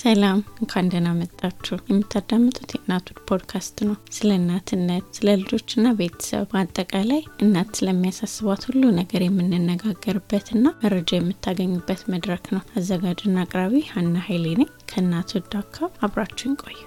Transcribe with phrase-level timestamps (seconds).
[0.00, 7.70] ሰላም እንኳን ደህና መጣችሁ። የምታዳምጡት የእናቱን ፖድካስት ነው። ስለ እናትነት፣ ስለ ልጆችና ቤተሰብ በአጠቃላይ እናት
[7.78, 15.76] ስለሚያሳስቧት ሁሉ ነገር የምንነጋገርበትና መረጃ የምታገኙበት መድረክ ነው። አዘጋጅና አቅራቢ ሀና ኃይሌ ነኝ። ከእናቱ ጋር
[16.02, 16.80] አብራችሁን ቆዩ።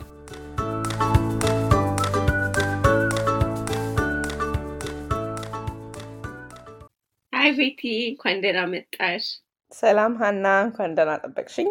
[7.34, 9.26] hi ቤቲ፣ እንኳን ደህና መጣሽ።
[9.72, 11.70] ሰላም ሀና፣ እንኳን ደህና ጠበቅሽኝ።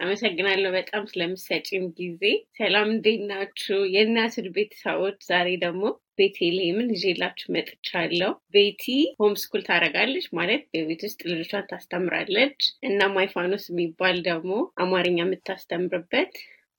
[0.00, 2.22] አመሰግናለሁ በጣም ስለምሰጪም ጊዜ።
[2.58, 3.76] ሰላም እንዴት ናችሁ?
[3.94, 5.82] የእናቱን ቤተሰቦች፣ ዛሬ ደግሞ
[6.18, 8.84] ቤቴልሄምን ይዤላችሁ መጥቻለሁ። ቤቲ
[9.20, 14.52] homeschool ታደርጋለች ማለት በቤት ውስጥ ልጆቿን ታስተምራለች እና ማይፋኖስ የሚባል ደግሞ
[14.84, 16.34] አማርኛ የምታስተምርበት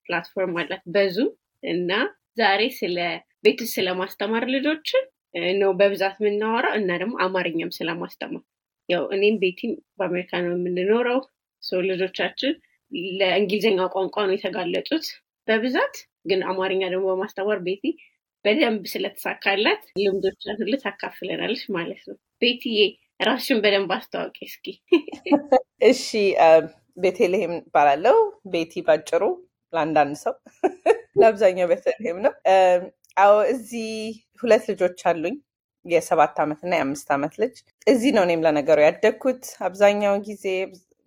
[0.06, 1.32] platform አላት በዙም
[1.64, 1.92] እና
[2.38, 2.98] ዛሬ ስለ
[3.46, 5.04] ቤት ውስጥ ስለማስተማር ልጆችን
[5.60, 8.44] ነው በብዛት የምናወራው እና ደግሞ አማርኛም ስለማስተማር
[8.90, 11.20] ያው እኔም ቤቲም በአሜሪካ ነው የምንኖረው
[11.64, 12.54] ሰው ልጆቻችን
[13.20, 15.06] ለእንግሊዝኛ ቋንቋ ነው የተጋለጡት
[15.48, 17.84] በብዛት ግን አማርኛ ደግሞ በማስተማር ቤቲ
[18.46, 22.80] በደንብ ስለተሳካላት ልምዶችን ሁሉ ታካፍለናለች ማለት ነው። ቤቲዬ
[23.22, 24.66] ራስሽን በደንብ አስተዋወቂ እስኪ።
[25.90, 26.06] እሺ፣
[26.98, 28.18] ቤቴልሄም እባላለሁ።
[28.54, 29.24] ቤቲ ባጭሩ
[29.74, 30.34] ለአንዳንድ ሰው
[31.20, 32.34] ለአብዛኛው ቤተልሄም ነው።
[33.18, 33.90] አዎ እዚህ
[34.44, 35.36] ሁለት ልጆች አሉኝ
[35.86, 37.56] የሰባት ዓመት እና የአምስት ዓመት ልጅ።
[37.88, 40.46] እዚህ ነው እኔም ለነገሩ ያደግኩት አብዛኛውን ጊዜ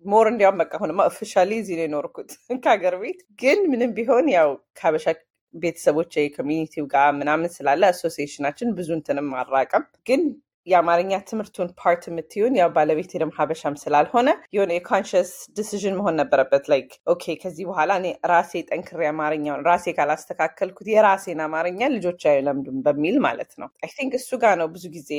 [0.05, 2.29] more እንዲያውም በቃ አሁንማ officially እዚህ ነው የኖርኩት
[2.63, 5.05] ከሀገር ቤት። ግን ምንም ቢሆን ያው ከሀበሻ
[5.53, 10.21] ቤተሰቦች community ው ጋር ምናምን ስላለ አሶሲዬሽናችን ብዙ እንትንም አራቀም። ግን
[10.67, 16.65] የአማርኛ ትምህርቱን part የምትሆን ያው ባለቤት ደግሞ ሀበሻም ስላልሆነ የሆነ የ conscious decision መሆን ነበረበት።
[16.71, 23.17] like okay ከዚህ በኋላ እኔ ራሴ ጠንክሬ አማርኛውን ራሴ ካላስተካከልኩት የራሴን አማርኛ ልጆች አይለምዱም በሚል
[23.27, 25.11] ማለት ነው። I think እሱ ጋር ነው ብዙ ጊዜ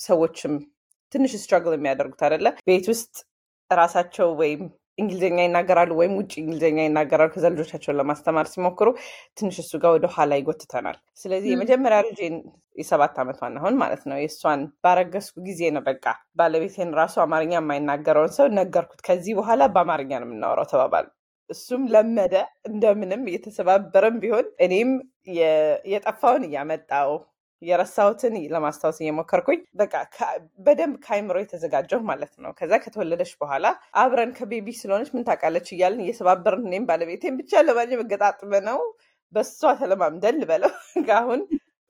[0.00, 0.54] ሰዎችም
[1.12, 3.14] ትንሽ ስትራግል የሚያደርጉት አይደለ ቤት ውስጥ
[3.70, 4.62] ራሳቸው ወይም
[4.98, 8.88] እንግሊዝኛ ይናገራሉ ወይም ውጭ እንግሊዝኛ ይናገራሉ። ከዛ ልጆቻቸውን ለማስተማር ሲሞክሩ
[9.38, 12.18] ትንሽ እሱ ጋር ወደ ኋላ ይጎትተናል። ስለዚህ የመጀመሪያ ልጅ
[12.76, 16.04] የሰባት ዓመቷን አሁን ማለት ነው የእሷን ባረገዝኩ ጊዜ ነው በቃ
[16.38, 21.06] ባለቤቴን ራሱ አማርኛ የማይናገረውን ሰው ነገርኩት። ከዚህ በኋላ በአማርኛ ነው የምናወራው ተባባል።
[21.50, 22.34] እሱም ለመደ
[22.68, 24.90] እንደምንም እየተሰባበረም ቢሆን እኔም
[25.90, 27.10] የጠፋውን እያመጣው
[27.62, 29.94] የረሳሁትን ለማስታወስ እየሞከርኩኝ በቃ
[30.66, 33.66] በደንብ ከአይምሮ የተዘጋጀው ማለት ነው። ከዛ ከተወለደች በኋላ
[34.02, 38.80] አብረን ከቤቢ ስለሆነች ምን ታውቃለች እያልን እየሰባበርን እኔም ባለቤቴን ብቻ ለማኝ መገጣጥመ ነው
[39.32, 40.72] በእሷ ተለማምደን ልበለው።
[41.18, 41.40] አሁን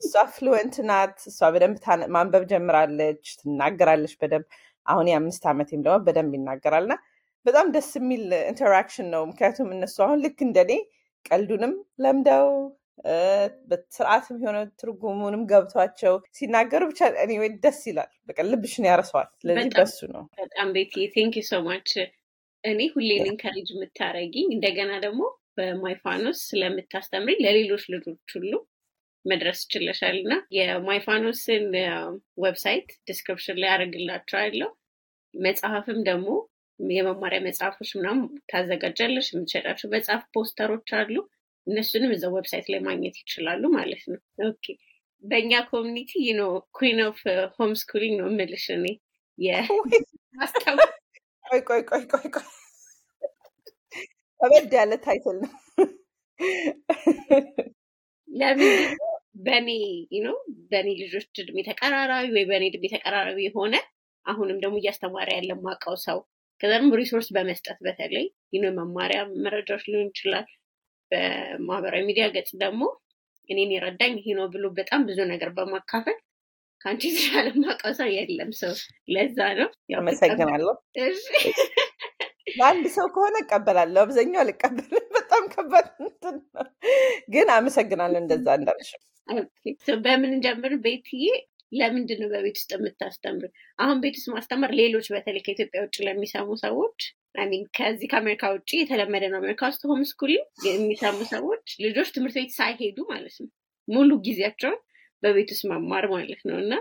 [0.02, 1.76] እሷ ፍሉወንት ናት። እሷ በደንብ
[2.14, 4.46] ማንበብ ጀምራለች፣ ትናገራለች በደንብ
[4.86, 6.94] አሁን የአምስት ዓመቴም ደግሞ በደንብ ይናገራልና
[7.46, 10.72] በጣም ደስ የሚል ኢንተራክሽን ነው። ምክንያቱም እነሱ አሁን ልክ እንደኔ
[11.24, 12.48] ቀልዱንም ለምደው
[13.69, 17.32] በስርዓትም የሆነ ትርጉሙንም ገብቷቸው ሲናገሩ ብቻ እኔ
[17.64, 21.92] ደስ ይላል። በቃ ልብሽን ያረሰዋል። ስለዚህ በሱ ነው። በጣም ቤቲ thank you so much።
[22.64, 25.22] እኔ ሁሌን encourage የምታረጊኝ እንደገና ደግሞ
[25.58, 28.53] በማይፋኖስ ስለምታስተምሪ ለሌሎች ልጆች ሁሉ
[29.25, 31.64] መድረስ ችለሻል እና የማይፋኖስን
[32.44, 34.69] website description ላይ አደርግላቸዋለሁ።
[35.34, 36.28] መጽሐፍም ደግሞ
[36.81, 38.20] የመማሪያ መጽሐፎች ምናምን
[38.50, 41.14] ታዘጋጃለሽ። የምትሸጣቸው መጽሐፍ ፖስተሮች አሉ።
[41.68, 44.66] እነሱንም እዛ website ላይ ማግኘት ይችላሉ ማለት ነው። okay
[45.24, 46.42] በእኛ community ኖ
[46.76, 47.20] queen of
[47.56, 48.86] homeschooling ነው የምልሽ እኔ
[51.44, 52.46] ቆይ ቆይ ቆይ ቆይ ቆይ
[54.40, 55.52] ከበድ ያለ title ነው።
[58.28, 58.74] ለምን
[59.46, 59.68] በእኔ
[60.24, 60.36] ነው
[60.70, 63.74] በእኔ ልጆች እድሜ ተቀራራቢ ወይ በእኔ እድሜ ተቀራራቢ የሆነ
[64.26, 66.18] አሁንም ደግሞ እያስተማረ ያለ ማውቀው ሰው
[66.60, 70.46] ከዛ ደግሞ resource በመስጠት በተለይ ሆኖ መማሪያ መረጃዎች ሊሆን ይችላል
[71.12, 72.82] በማህበራዊ ሚዲያ ገጽ ደግሞ
[73.48, 76.16] እኔን የረዳኝ ይሄ ነው ብሎ በጣም ብዙ ነገር በማካፈል
[76.80, 78.72] ከአንቺ የተሻለ ማውቀው ሰው የለም። ሰው
[79.14, 80.74] ለዛ ነው አመሰግናለሁ።
[82.52, 85.88] ለአንድ ሰው ከሆነ እቀበላለሁ፣ አብዛኛው አልቀበልም። በጣም ከባድ
[87.32, 88.90] ግን አመሰግናለሁ እንደዛ እንዳልሽ።
[90.04, 91.25] በምን እንጀምር ቤትዬ?
[91.72, 93.49] ለምንድን ነው በቤት ውስጥ የምታስተምር?
[93.78, 97.00] አሁን ቤት ውስጥ ማስተማር ሌሎች በተለይ ከኢትዮጵያ ውጭ ለሚሰሙ ሰዎች
[97.46, 102.52] I mean ከዚህ ከአሜሪካ ውጭ የተለመደ ነው። አሜሪካ ውስጥ homeschooling የሚሰሙ ሰዎች ልጆች ትምህርት ቤት
[102.58, 103.50] ሳይሄዱ ማለት ነው
[103.88, 104.79] ሙሉ ጊዜያቸውን
[105.23, 106.73] በቤት ውስጥ መማር ማለት ነው። እና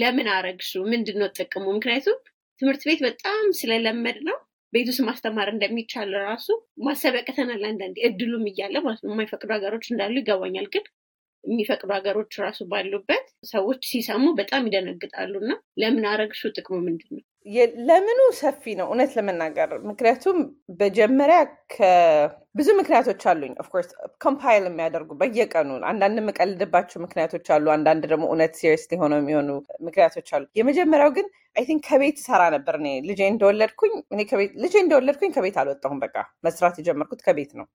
[0.00, 0.82] ለምን አረግሽው?
[0.92, 1.64] ምንድን ነው ጥቅሙ?
[1.76, 2.18] ምክንያቱም
[2.62, 4.36] ትምህርት ቤት በጣም ስለለመድ ነው
[4.72, 6.46] ቤት ውስጥ ማስተማር እንደሚቻል ራሱ
[6.84, 10.84] ማሰብ ያቅተናል። አንዳንዴ እድሉም እያለ ማለት ነው። የማይፈቅዱ ሀገሮች እንዳሉ ይገባኛል ግን
[11.44, 16.52] የሚፈቅዱ ሀገሮች ራሱ ባሉበት ሰዎች ሲሰሙ በጣም ይደነግጣሉ። እና ለምን አረግሽው?
[16.56, 17.24] ጥቅሙ ምንድን ነው?
[17.86, 18.86] ለምኑ ሰፊ ነው?
[18.88, 20.36] እውነት ለመናገር ምክንያቱም
[20.80, 21.38] በመጀመሪያ
[22.54, 23.88] ብዙ ምክንያቶች አሉኝ። of course
[24.24, 29.48] compile የሚያደርጉ በየቀኑ አንዳንድ የምቀልድባቸው ምክንያቶች አሉ። አንዳንድ ደግሞ እውነት serious ሊሆነው የሚሆኑ
[29.86, 33.94] ምክንያቶች አሉ። የመጀመሪያው ግን I think ከቤት ሰራ ነበር እኔ ልጄ እንደወለድኩኝ።
[34.64, 36.16] ልጄ እንደወለድኩኝ ከቤት አልወጣሁም። በቃ
[36.46, 37.66] መስራት የጀመርኩት ከቤት ነው።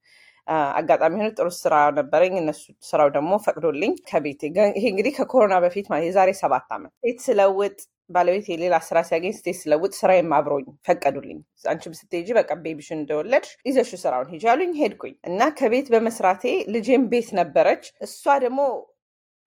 [0.79, 4.41] አጋጣሚ ሆነ ጥሩ ስራ ነበረኝ። እነሱ ስራው ደግሞ ፈቅዶልኝ ከቤቴ
[4.71, 7.77] ይሄ እንግዲህ ከኮሮና በፊት የዛሬ ሰባት ዓመት ቤት ስለውጥ
[8.09, 13.51] ባለቤት የሌላ ስራ ሲያገኝ state ስለውጥ ስራዬም አብሮኝ ፈቀዱልኝ። አንቺም ስትሄጂ በቃ baby ሽን እንደወለድሽ
[13.67, 16.43] ይዘሽ ስራውን ሂጂ አሉኝ። ሄድኩኝ እና ከቤት በመስራቴ
[16.73, 18.59] ልጄም ቤት ነበረች። እሷ ደግሞ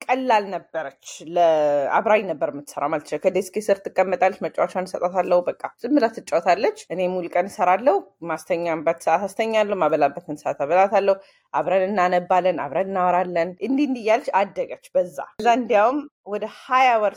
[0.02, 1.06] ቀላል ነበረች።
[1.36, 6.78] አብራኝ ነበር የምትሰራው ማለት ነው። ከ desk ስር ትቀመጣለች፣ መጫወቻን እሰጣታለሁ። በቃ ዝም ብላ ትጫወታለች።
[6.94, 7.96] እኔ ሙሉ ቀን እሰራለሁ።
[8.32, 11.16] ማስተኛበት ሰዓት አስተኛለሁ፣ ማበላበት ሰዓት አበላታለሁ።
[11.54, 17.16] አብረን እናነባለን፣ አብረን እናወራለን። እንዲህ እንዲህ እያለች አደገች። በዛ እዛ እንዲያውም ወደ ሀያ ወር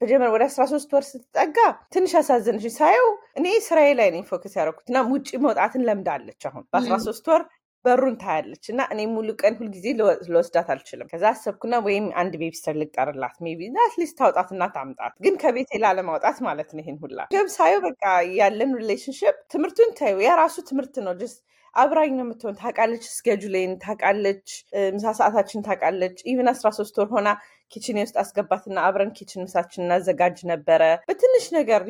[0.00, 1.56] መጀመሪያ ወደ አስራ ሶስት ወር ስትጠጋ
[1.94, 3.06] ትንሽ አሳዘነች። ሳየው
[3.38, 7.42] እኔ ስራዬ ላይ ነኝ focus ያደረኩት እና ውጭ መውጣትን ለምዳለች። አሁን በአስራ ሶስት ወር
[7.84, 9.86] በሩን ታያለች እና እኔ ሙሉ ቀን ሁልጊዜ
[10.28, 15.80] ልወስዳት አልችልም። ከዛ አሰብኩና ወይም አንድ babysitter ልቅጠርላት maybe at least ታውጣትና ታምጣት፣ ግን ከቤቴ
[15.84, 18.04] ላለማውጣት ማለት ነው። ይሄን ሁላ gap ሳየው በቃ
[18.38, 21.38] ያለን relationship ትምህርቱን ታዩ የራሱ ትምህርት ነው just
[21.74, 24.46] አብራኝ ነው የምትሆን። ታውቃለች፣ schedule ኤን ታውቃለች፣
[24.94, 27.28] ምሳ ሰዓታችን ታውቃለች። even አስራ ሶስት ወር ሆና
[27.72, 31.80] kitchen ኤ ውስጥ አስገባትና አብረን kitchen ምሳችን እናዘጋጅ ነበረ። በትንሽ ነገር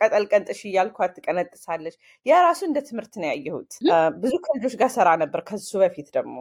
[0.00, 3.70] ቅጠል ቀንጥሺ እያልኳት ትቀነጥሳለች። ያ ራሱ እንደ ትምህርት ነው ያየሁት።
[4.22, 6.36] ብዙ ከልጆች ጋር ሰራ ነበር። ከሱ በፊት ደግሞ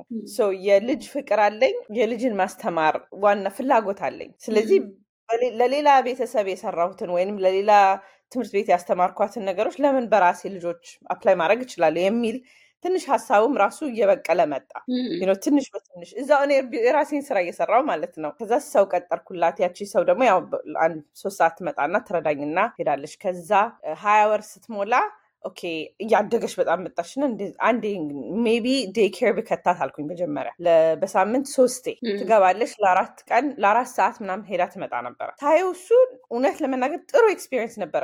[0.67, 4.79] የልጅ ፍቅር አለኝ። የልጅን ማስተማር ዋና ፍላጎት አለኝ። ስለዚህ
[5.59, 7.71] ለሌላ ቤተሰብ የሰራሁትን ወይንም ለሌላ
[8.31, 12.37] ትምህርት ቤት ያስተማርኳትን ነገሮች ለምን በራሴ ልጆች apply ማድረግ እችላለሁ የሚል
[12.83, 14.69] ትንሽ ሀሳቡም ራሱ እየበቀለ መጣ።
[15.43, 16.51] ትንሽ በትንሽ እዛው እኔ
[16.85, 20.39] የራሴን ስራ እየሰራሁ ማለት ነው። ከዛ ሰው ቀጠርኩላት። ያቺ ሰው ደግሞ ያው
[20.85, 23.51] አንድ ሶስት ሰዓት ትመጣና ትረዳኝና ሄዳለች። ከዛ
[24.03, 24.93] ሀያ ወር ስትሞላ
[25.45, 25.61] okay
[26.03, 27.23] እያደገች በጣም መጣችና
[27.67, 27.85] አንዴ
[28.45, 28.65] maybe
[28.97, 30.51] daycare ብከታት አልኩኝ። መጀመሪያ
[31.01, 31.85] በሳምንት ሶስቴ
[32.19, 35.87] ትገባለች። ለአራት ቀን ለአራት ሰዓት ምናምን ሄዳ ትመጣ ነበረ። ሳየው እሱ
[36.31, 38.03] እውነት ለመናገር ጥሩ experience ነበረ።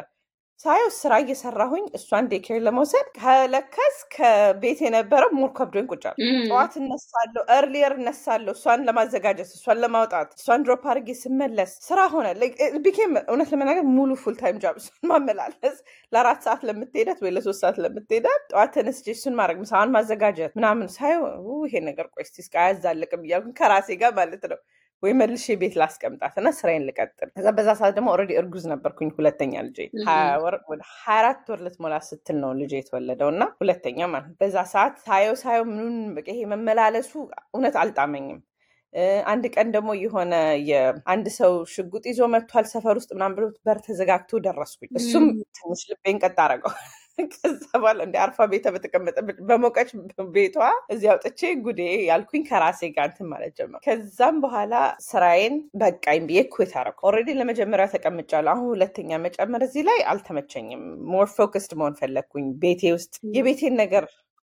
[0.59, 6.17] ሳየው ስራ እየሰራሁኝ እሷን daycare ለመውሰድ ከለከስ ከቤት የነበረው more ከብዶኝ ቁጭ አልኩ።
[6.47, 12.27] ጠዋት እነሳለሁ፣ earlier እነሳለሁ እሷን ለማዘጋጀት እሷን ለማውጣት እሷን drop አድርጌ ስመለስ ስራ ሆነ።
[12.85, 15.77] became እውነት ለመናገር ሙሉ full time job እሷን ማመላለስ
[16.11, 21.23] ለአራት ሰዓት ለምትሄዳት ወይ ለሶስት ሰዓት ለምትሄዳት ጠዋት ተነስቼ እሱን ማድረግ ምሳዋን ማዘጋጀት ምናምን ሳየው
[21.67, 24.59] ይሄ ነገር ቆይ እስኪ አያዛልቅም እያልኩኝ ከራሴ ጋር ማለት ነው
[25.03, 29.53] ወይ መልሼ ቤት ላስቀምጣት እና ስራዬን ልቀጥል። ከዛ በዛ ሰዓት ደግሞ already እርጉዝ ነበርኩኝ። ሁለተኛ
[29.67, 29.79] ልጄ
[30.67, 35.35] ወደ ሀያ አራት ወር ልትሞላ ስትል ነው ልጄ የተወለደው እና ሁለተኛ ማለት በዛ ሰዓት ሳየው
[35.43, 37.11] ሳየው ምኑን በቃ ይሄ መመላለሱ
[37.49, 38.39] እውነት አልጣመኝም።
[39.27, 40.33] አንድ ቀን ደግሞ የሆነ
[40.69, 45.25] የአንድ ሰው ሽጉጥ ይዞ መጥቷል ሰፈር ውስጥ ምናምን ብሎ በር ተዘጋግቶ ደረስኩኝ። እሱም
[45.57, 46.73] ትንሽ ልቤን ቀጥ አደረገው።
[47.33, 49.15] ከዛ በኋላ እንዴ አርፋ ቤቷ በተቀመጠች
[49.47, 49.89] በሞቀች
[50.35, 50.57] ቤቷ
[50.93, 54.73] እዚህ አውጥቼ ጉዴ ያልኩኝ ከራሴ ጋር እንትን ማለት ጀመር። ከዛም በኋላ
[55.07, 61.27] ስራዬን በቃኝ ብዬ quit አደረኩ። already ለመጀመሪያ ተቀምጫለሁ። አሁን ሁለተኛ መጨመር እዚህ ላይ አልተመቸኝም። more
[61.35, 64.05] focused መሆን ፈለግኩኝ። ቤቴ ውስጥ የቤቴን ነገር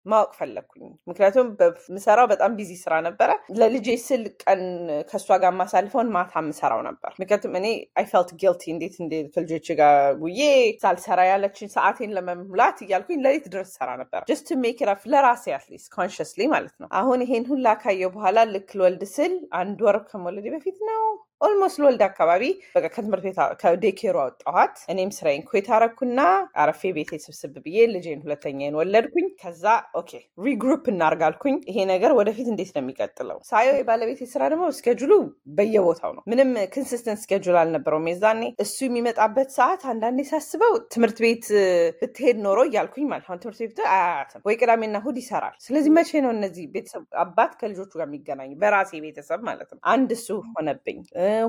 [0.06, 1.48] ማወቅ ፈለግኩኝ። ምክንያቱም
[1.96, 3.30] ምሰራው በጣም busy ስራ ነበረ።
[3.60, 4.62] ለልጄ ስል ቀን
[5.10, 7.66] ከእሷ ጋር ማሳልፈውን ማታ ምሰራው ነበር። ምክንያቱም እኔ
[7.98, 9.94] I felt guilty እንዴት እንዴት ከልጆች ጋር
[10.24, 10.40] ውዬ
[10.82, 15.88] ሳልሰራ ያለችን ሰዓቴን ለመሙላት እያልኩኝ ለሊት ድረስ ሰራ ነበር። just make ራፍ ለራሴ at least
[15.96, 20.78] consciously ማለት ነው። አሁን ይሄን ሁላ ካየሁ በኋላ ልክ ልወልድ ስል አንድ ወር ከመውለዴ በፊት
[20.90, 21.02] ነው
[21.40, 22.42] almost ልወልድ አካባቢ
[22.74, 26.20] በቃ ከትምህርት ቤት ከ daycare ኡ አወጣኋት። እኔም ስራዬን quit አረኩና
[26.62, 29.64] አርፌ ቤቴ ስብስብ ብዬ ልጄን ሁለተኛዬን ወለድኩኝ። ከዛ
[30.00, 30.10] okay
[30.46, 33.38] regroup እናርግ አልኩኝ። ይሄ ነገር ወደፊት እንዴት ነው የሚቀጥለው?
[33.50, 35.12] ሳየው የባለቤቴ ስራ ደግሞ schedule ኡ
[35.58, 41.46] በየቦታው ነው። ምንም consistent schedule አልነበረውም የዛኔ። እሱ የሚመጣበት ሰዓት አንዳንዴ ሳስበው ትምህርት ቤት
[42.00, 46.32] ብትሄድ ኖሮ እያልኩኝ ማለት አሁን ትምህርት ቤት አያያትም ወይ ቅዳሜና እሑድ ይሰራል። ስለዚህ መቼ ነው
[46.36, 48.50] እነዚህ ቤተሰብ አባት ከልጆቹ ጋር የሚገናኙ?
[48.58, 51.00] በራሴ ቤተሰብ ማለት ነው። አንድ እሱ ሆነብኝ።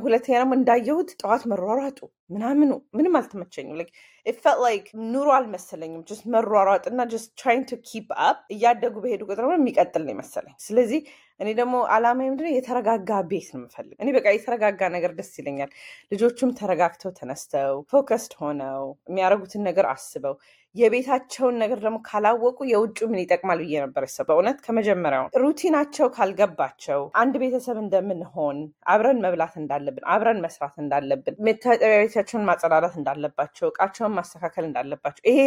[0.03, 3.79] ሁለተኛ ደግሞ እንዳየሁት ጠዋት መሯሯጡ ምናምኑ ምንም አልተመቸኝም።
[4.25, 9.21] I feel like ኑሮ አልመሰለኝም። just መሯሯጥ እና just trying to keep up እያደጉ በሄዱ
[9.29, 11.01] ቁጥር የሚቀጥል ነው የመሰለኝ። ስለዚህ
[11.39, 15.71] እኔ ደግሞ አላማ ምንድነው የተረጋጋ ቤት ነው የምፈልግ። እኔ በቃ የተረጋጋ ነገር ደስ ይለኛል።
[16.11, 20.35] ልጆቹም ተረጋግተው ተነስተው focused ሆነው የሚያደርጉትን ነገር አስበው
[20.77, 27.01] የቤታቸውን ነገር ደግሞ ካላወቁ የውጭ ምን ይጠቅማል ብዬ ነበር ሰው በእውነት ከመጀመሪያው routine ኣቸው ካልገባቸው
[27.21, 28.59] አንድ ቤተሰብ እንደምንሆን
[28.93, 35.39] አብረን መብላት እንዳለብን አብረን መስራት እንዳለብን መታጠቢያ ቤታቸውን ማጸዳዳት እንዳለባቸው እቃቸውን ማስተካከል እንዳለባቸው ይሄ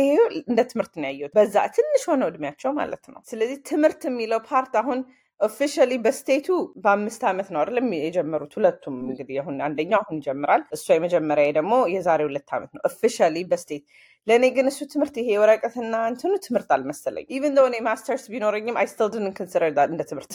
[0.42, 5.00] እንደ ትምህርት ነው ያየሁት። በዛ ትንሽ ሆነው እድሜያቸው ማለት ነው። ስለዚህ ትምህርት የሚለው part አሁን
[5.40, 6.46] officially በ state ኡ
[6.82, 12.20] በአምስት ዓመት ነው አይደለም የጀመሩት ሁለቱም። እንግዲህ አሁን አንደኛው አሁን ይጀምራል፣ እሷ የመጀመሪያ ደግሞ የዛሬ
[12.28, 13.84] ሁለት ዓመት ነው officially በ state።
[14.26, 19.08] ለእኔ ግን እሱ ትምህርት ይሄ ወረቀትና እንትኑ ትምህርት አልመሰለኝ። even though masters ቢኖረኝም I still
[19.14, 20.32] didn't consider እንደ ትምህርት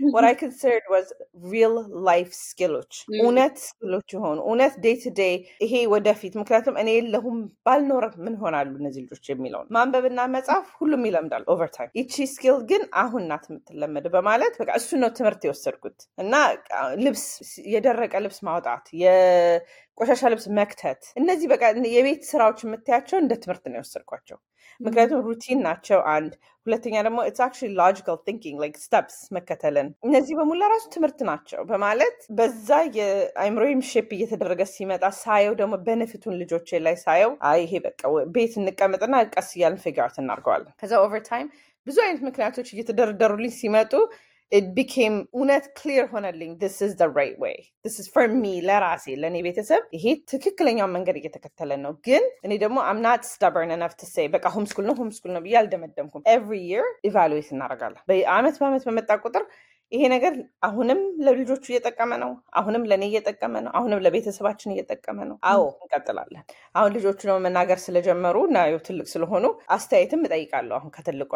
[0.00, 1.06] what I considered was
[1.46, 1.74] real
[2.04, 5.34] life skill ኦች እውነት skill ኦች የሆኑ እውነት day to day
[5.64, 7.36] ይሄ ወደፊት ምክንያቱም እኔ የለሁም
[7.66, 12.82] ባልኖር ምን ይሆናሉ እነዚህ ልጆች የሚለውን ማንበብና መጻፍ ሁሉም ይለምዳል over time። ይቺ skill ግን
[13.02, 16.34] አሁን ናት የምትለመድ በማለት በቃ እሱ ነው ትምህርት የወሰድኩት እና
[17.04, 17.26] ልብስ
[17.74, 21.62] የደረቀ ልብስ ማውጣት የቆሻሻ ልብስ መክተት እነዚህ በቃ
[21.96, 24.38] የቤት ስራዎች የምታያቸው እንደ ትምህርት ነው የወሰድኳቸው።
[24.80, 26.32] ምክንያቱም routine ናቸው አንድ።
[26.66, 32.18] ሁለተኛ ደግሞ it's actually logical thinking like steps መከተልን። እነዚህ በሞላ ራሱ ትምህርት ናቸው። በማለት
[32.38, 32.68] በዛ
[32.98, 38.00] የአይምሮዬም shape እየተደረገ ሲመጣ ሳየው ደግሞ benefit ኡን ልጆቼ ላይ ሳየው አይ ይሄ በቃ
[38.36, 41.48] ቤት እንቀመጥና ቀስ እያልን figure እናድርገዋለን። ከዛ over time
[41.86, 43.92] ብዙ አይነት ምክንያቶች እየተደረደሩልኝ ሲመጡ
[44.52, 47.54] it became እውነት ክሊር ሆነልኝ this is the right way.
[47.84, 52.78] This is for me ለራሴ ለእኔ ቤተሰብ ይሄ ትክክለኛው መንገድ እየተከተለ ነው። ግን እኔ ደግሞ
[52.90, 56.86] I'm not stubborn enough to say በቃ ሆምስኩል ነው ሆምስኩል ነው ብዬ አልደመደምኩም። Every year
[57.10, 59.44] ኢቫሉዌት እናደርጋለን። በአመት በአመት በመጣ ቁጥር
[59.92, 60.34] ይሄ ነገር
[60.68, 66.44] አሁንም ለልጆቹ እየጠቀመ ነው። አሁንም ለእኔ እየጠቀመ ነው። አሁንም ለቤተሰባችን እየጠቀመ ነው። አዎ እንቀጥላለን።
[66.78, 68.58] አሁን ልጆቹ ደግሞ መናገር ስለጀመሩ እና
[68.88, 69.44] ትልቅ ስለሆኑ
[69.76, 71.32] አስተያየትም እጠይቃለሁ አሁን ከትልቋ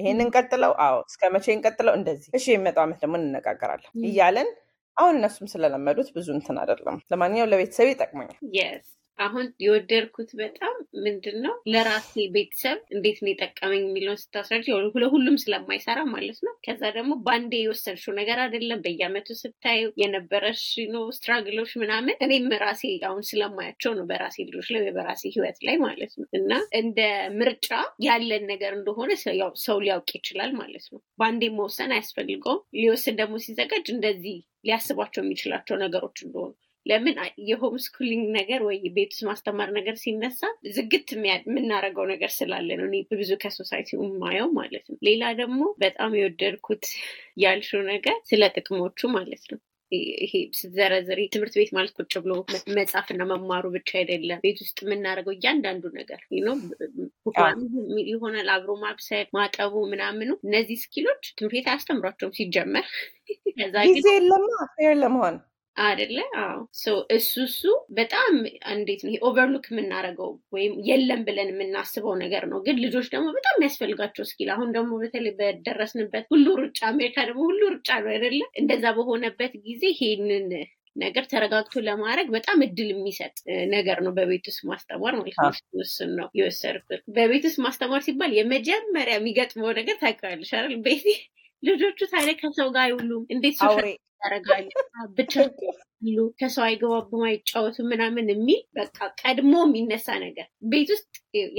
[0.00, 4.50] ይሄን እንቀጥለው፣ አዎ እስከ መቼ እንቀጥለው፣ እንደዚህ እሺ፣ የሚመጣው ዓመት ደግሞ እንነጋገራለን እያለን
[4.96, 8.38] አሁን እነሱም ስለለመዱት ብዙ እንትን አይደለም። ለማንኛውም ለቤተሰብ ይጠቅመኛል።
[9.20, 10.74] አሁን የወደድኩት በጣም
[11.04, 14.66] ምንድን ነው ለራሴ ቤተሰብ እንዴት ነው የጠቀመኝ የሚለውን ስታስረጅ
[15.02, 20.62] ለሁሉም ስለማይሰራ ማለት ነው። ከዛ ደግሞ በአንዴ የወሰድሽው ነገር አይደለም። በየአመቱ ስታዩ የነበረሽ
[20.94, 26.14] ነው ስትራግሎች ምናምን እኔም ራሴ አሁን ስለማያቸው ነው በራሴ ልጆች ላይ በራሴ ህይወት ላይ ማለት
[26.18, 26.50] ነው እና
[26.80, 27.00] እንደ
[27.40, 27.68] ምርጫ
[28.06, 29.10] ያለን ነገር እንደሆነ
[29.64, 36.18] ሰው ሊያውቅ ይችላል ማለት ነው። በአንዴ መወሰን አያስፈልገውም። ሊወስን ደግሞ ሲዘጋጅ እንደዚህ ሊያስባቸው የሚችላቸው ነገሮች
[36.24, 36.52] እንደሆኑ
[36.90, 37.16] ለምን
[37.48, 40.40] የ homeschooling ነገር ወይ ቤት ውስጥ ማስተማር ነገር ሲነሳ
[40.76, 46.14] ዝግት የምናደርገው ነገር ስላለ ነው። እኔ ብዙ ከ society የማየው ማለት ነው። ሌላ ደግሞ በጣም
[46.18, 46.84] የወደድኩት
[47.44, 49.60] ያልሽው ነገር ስለ ጥቅሞቹ ማለት ነው።
[50.18, 52.32] ይሄ ስትዘረዝሪ ትምህርት ቤት ማለት ቁጭ ብሎ
[52.76, 56.20] መጻፍና መማሩ ብቻ አይደለም። ቤት ውስጥ የምናደርገው እያንዳንዱ ነገር
[58.10, 62.86] ይሆናል። አብሮ ማብሰል፣ ማጠቡ፣ ምናምኑ እነዚህ skill ኦች ትምህርት ቤት አያስተምሯቸውም ሲጀመር።
[63.90, 65.34] ጊዜ የለማ fair ለመሆን
[65.80, 66.16] አደለ?
[66.40, 66.56] አዎ።
[67.16, 67.60] እሱ እሱ
[67.96, 68.32] በጣም
[68.72, 74.26] እንዴት ነው overlook የምናደርገው ወይም የለም ብለን የምናስበው ነገር ነው። ግን ልጆች ደግሞ በጣም የሚያስፈልጋቸው
[74.30, 78.42] skill አሁን ደግሞ በተለይ በደረስንበት ሁሉ ሩጫ፣ አሜሪካ ደግሞ ሁሉ ሩጫ ነው አይደለ?
[78.60, 80.48] እንደዛ በሆነበት ጊዜ ይሄንን
[80.96, 83.34] ነገር ተረጋግቶ ለማድረግ በጣም እድል የሚሰጥ
[83.74, 85.36] ነገር ነው። በቤት ውስጥ ማስተማር ማለት
[85.82, 90.74] እሱን ነው የወሰድኩት። በቤት ውስጥ ማስተማር ሲባል የመጀመሪያ የሚገጥመው ነገር ታውቂዋለሽ አይደል?
[90.86, 91.06] ቤት
[91.62, 93.56] ልጆቹ ታዲያ ከሰው ጋር አይውሉም። እንዴት
[94.22, 94.68] ያደርጋሉ
[95.18, 95.34] ብቻ
[96.08, 101.08] ሉ ከሰው አይገባቡም፣ አይጫወቱም ምናምን የሚል በቃ ቀድሞ የሚነሳ ነገር ቤት ውስጥ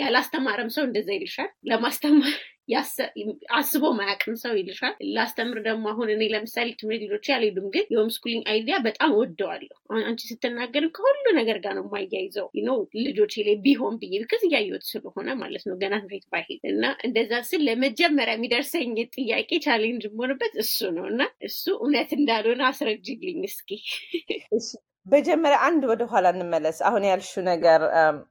[0.01, 2.35] ያላስተማረም ሰው እንደዛ ይልሻል። ለማስተማር
[3.57, 8.43] አስቦ ማያቅም ሰው ይልሻል። ላስተምር ደግሞ አሁን እኔ ለምሳሌ ትምህርት ልጆች አልሄዱም፣ ግን የ homeschooling
[8.51, 14.13] idea በጣም ወደዋለሁ። አንቺ ስትናገር ከሁሉ ነገር ጋር ነው የማያይዘው ነው ልጆች ላይ ቢሆን ብዬ
[14.23, 18.87] because እያየሁት ስለሆነ ማለት ነው ገና ትምህርት ባይሄድ እና እንደዛ ስል ለመጀመሪያ የሚደርሰኝ
[19.17, 23.69] ጥያቄ challenge የሆንበት እሱ ነው እና እሱ እውነት እንዳልሆነ አስረጅልኝ እስኪ።
[25.07, 27.81] በጀመሪያ አንድ ወደ ኋላ እንመለስ። አሁን ያልሽው ነገር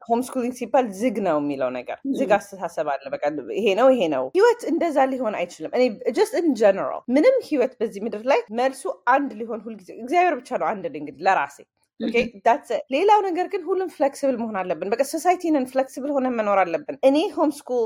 [0.09, 3.25] homeschooling ሲባል ዝግ ነው የሚለው ነገር ዝግ አስተሳሰብ አለ። በቃ
[3.59, 5.85] ይሄ ነው ይሄ ነው። ህይወት እንደዛ ሊሆን አይችልም። እኔ
[6.19, 8.85] just in general ምንም ህይወት በዚህ ምድር ላይ መልሱ
[9.15, 11.59] አንድ ሊሆን ሁልጊዜ እግዚአብሔር ብቻ ነው አንድ እንግዲህ ለራሴ
[12.95, 17.17] ሌላው ነገር ግን ሁሉም flexible መሆን አለብን። በቃ society ንን flexible ሆነን መኖር አለብን። እኔ
[17.37, 17.83] homeschool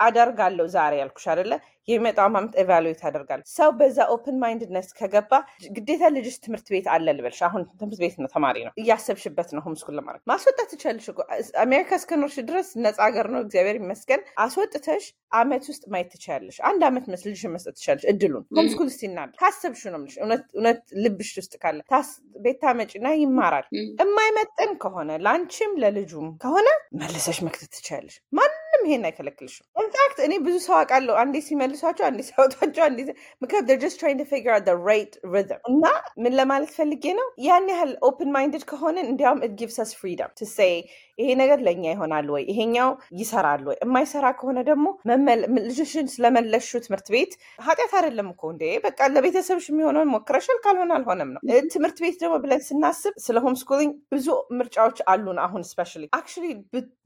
[0.00, 1.52] አደርጋለሁ ዛሬ ያልኩሽ አይደለ?
[1.88, 5.32] የሚመጣው ዓመት evaluate አደርጋለሁ። ሰው በዛ open-mindedness ከገባ
[5.76, 9.94] ግዴታ ልጅሽ ትምህርት ቤት አለ ልበልሽ። አሁን ትምህርት ቤት ነው ተማሪ ነው እያሰብሽበት ነው homeschool
[9.98, 11.08] ለማድረግ ማስወጣት ትችላለሽ።
[11.64, 17.04] አሜሪካ እስከኖርሽ ድረስ ነፃ ሀገር ነው እግዚአብሔር ይመስገን። አስወጥተሽ አመት ውስጥ ማየት ትችላለሽ። አንድ አመት
[17.12, 20.16] መስ ልጅሽን መስጠት ትችላለሽ እድሉን homeschool ስቲናል ካሰብሽ ነው የምልሽ።
[20.54, 21.78] እውነት ልብሽ ውስጥ ካለ
[22.44, 23.66] ቤት ታመጪና ይማራል።
[24.00, 26.68] የማይመጥን ከሆነ ለአንቺም ለልጁም ከሆነ
[27.00, 28.16] መልሰሽ መክተት ትችላለሽ።
[28.82, 32.98] ማንም ይሄን አይከለክልሽም። in fact እኔ ብዙ ሰው አውቃለሁ። አንዴ ሲመልሷቸው አንዴ ሲያወጧቸው አንዴ
[33.42, 35.60] ምክንያት they're just trying to figure out the right rhythm.
[35.72, 35.84] እና
[36.24, 37.28] ምን ለማለት ፈልጌ ነው?
[37.48, 40.72] ያን ያህል open-minded ከሆንን እንዲያውም it gives us freedom to say
[41.18, 42.42] ይሄ ነገር ለእኛ ይሆናል ወይ?
[42.50, 43.76] ይሄኛው ይሰራል ወይ?
[43.84, 44.86] የማይሰራ ከሆነ ደግሞ
[45.68, 47.32] ልጅሽን ስለመለሹ ትምህርት ቤት
[47.66, 48.64] ኃጢአት አይደለም እኮ እንዴ?
[48.86, 51.40] በቃ ለቤተሰብሽ የሚሆነውን ሞክረሻል ካልሆነ አልሆነም ነው።
[51.74, 54.26] ትምህርት ቤት ደግሞ ብለን ስናስብ ስለ homeschooling ብዙ
[54.60, 56.48] ምርጫዎች አሉን አሁን especially actually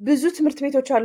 [0.09, 1.04] ብዙ ትምህርት ቤቶች አሉ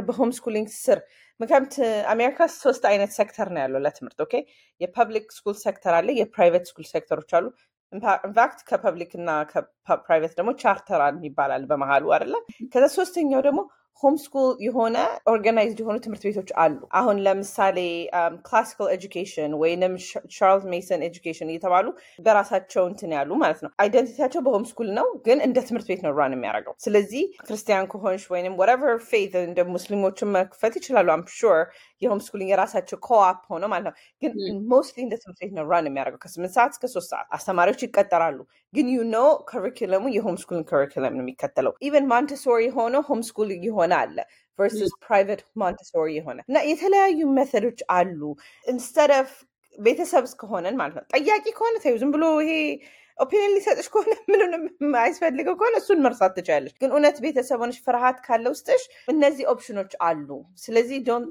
[0.62, 1.00] በ homeschooling ስር
[1.39, 1.74] ምክንያት
[2.08, 4.34] አሜሪካ ሶስት አይነት ሴክተር ነው ያለው ለትምህርት። Okay?
[4.81, 7.46] የ public school sector አለ የ private school sector ኦች አሉ።
[7.93, 9.30] in fact ከ public እና
[9.88, 12.36] ከ private ደግሞ charter ይባላል በመሀሉ አይደለ?
[12.74, 13.62] ከዛ ሶስተኛው ደግሞ
[14.03, 14.98] homeschool የሆነ
[15.31, 17.77] organized የሆኑ ትምህርት ቤቶች አሉ። አሁን ለምሳሌ
[18.48, 19.93] classical education ወይንም
[20.36, 21.88] Charlotte Mason education እየተባሉ
[22.25, 26.13] በራሳቸው እንትን ያሉ ማለት ነው። identity ኣቸው በ homeschool ነው፣ ግን እንደ ትምህርት ቤት ነው
[26.20, 31.62] run የሚያደርገው። ስለዚህ ክርስቲያን ከሆንሽ ወይም whatever faith እንደ ሙስሊሞችን መክፈት ይችላሉ። I'm sure
[32.01, 34.31] የ homeschooling የራሳቸው co-op ሆነ ማለት ነው። ግን
[34.72, 38.39] mostly እንደ ትምህርት ቤት ነው run የሚያደርገው ከስምንት ሰዓት እስከ ሶስት ሰዓት አስተማሪዎች ይቀጠራሉ።
[38.74, 39.20] ግን you know
[39.51, 44.17] curriculum ኡ የ homeschooling curriculum ነው የሚከተለው። even Montessori የሆነ homeschool የሆነ አለ
[44.60, 48.22] versus private Montessori የሆነ እና የተለያዩ method ኦች አሉ።
[48.67, 49.31] instead of
[49.75, 52.53] ቤተሰብ እስከሆነን ማለት ነው። ጠያቂ ከሆነ ተይው ዝም ብሎ ይሄ
[53.17, 58.46] opinion ሊሰጥሽ ከሆነ ምንም አያስፈልገው ከሆነ እሱን መርሳት ትችላለች። ግን እውነት ቤተሰብ ሆነሽ ፍርሃት ካለ
[58.53, 60.30] ውስጥሽ እነዚህ ኦፕሽኖች አሉ።
[60.63, 61.29] ስለዚህ don't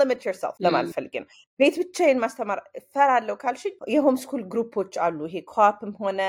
[0.00, 1.28] limit yourself ለማለት ፈልጌ ነው።
[1.60, 6.20] ቤት ብቻዬን ማስተማር እፈራለሁ ካልሽኝ የ homeschool group ኦች አሉ። ይሄ co-op ም ሆነ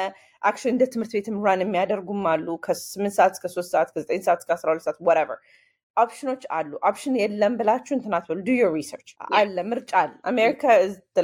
[0.42, 4.52] action እንደ ትምህርት ቤትም run የሚያደርጉም አሉ። ከስምንት ሰዓት እስከ ሶስት ሰዓት ከዘጠኝ ሰዓት እስከ
[4.56, 5.40] አስራ ሁለት ሰዓት ወረቨር
[5.98, 10.64] ኦፕሽኖች አሉ። option የለም ብላችሁ እንትን አትበሉ። do your research አለ፣ ምርጫ አለ። አሜሪካ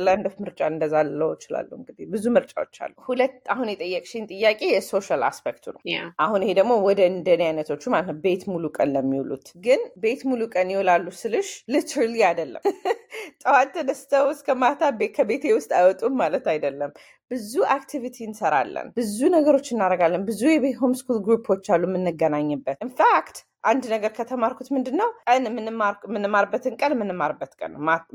[0.02, 4.85] land of ምርጫ እንደዛ ለው እችላለሁ። እንግዲህ ብዙ ምርጫዎች አሉ። ሁለት አሁን የጠየቅሽኝ ጥያቄ የ
[4.85, 5.82] social aspect ኡ ነው።
[6.26, 10.42] አሁን ይሄ ደግሞ ወደ እንደኔ አይነቶቹ ማለት ነው ቤት ሙሉ ቀን ለሚውሉት ግን ቤት ሙሉ
[10.56, 12.64] ቀን ይውላሉ ስልሽ literally አይደለም።
[13.44, 14.82] ጠዋት ተነስተው እስከ ማታ
[15.16, 16.92] ከቤቴ ውስጥ አይወጡም ማለት አይደለም።
[17.32, 23.38] ብዙ activity እንሰራለን፣ ብዙ ነገሮች እናደርጋለን። ብዙ የ homeschool group ኦች አሉ የምንገናኝበት። in fact
[23.64, 27.74] አንድ ነገር ከተማርኩት ምንድን ነው ቀን የምንማርበትን ቀን የምንማርበት ቀን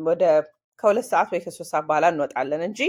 [0.08, 0.22] ወደ
[0.82, 2.80] ከሁለት ሰዓት ወይ ከሶስት ሰዓት በኋላ እንወጣለን እንጂ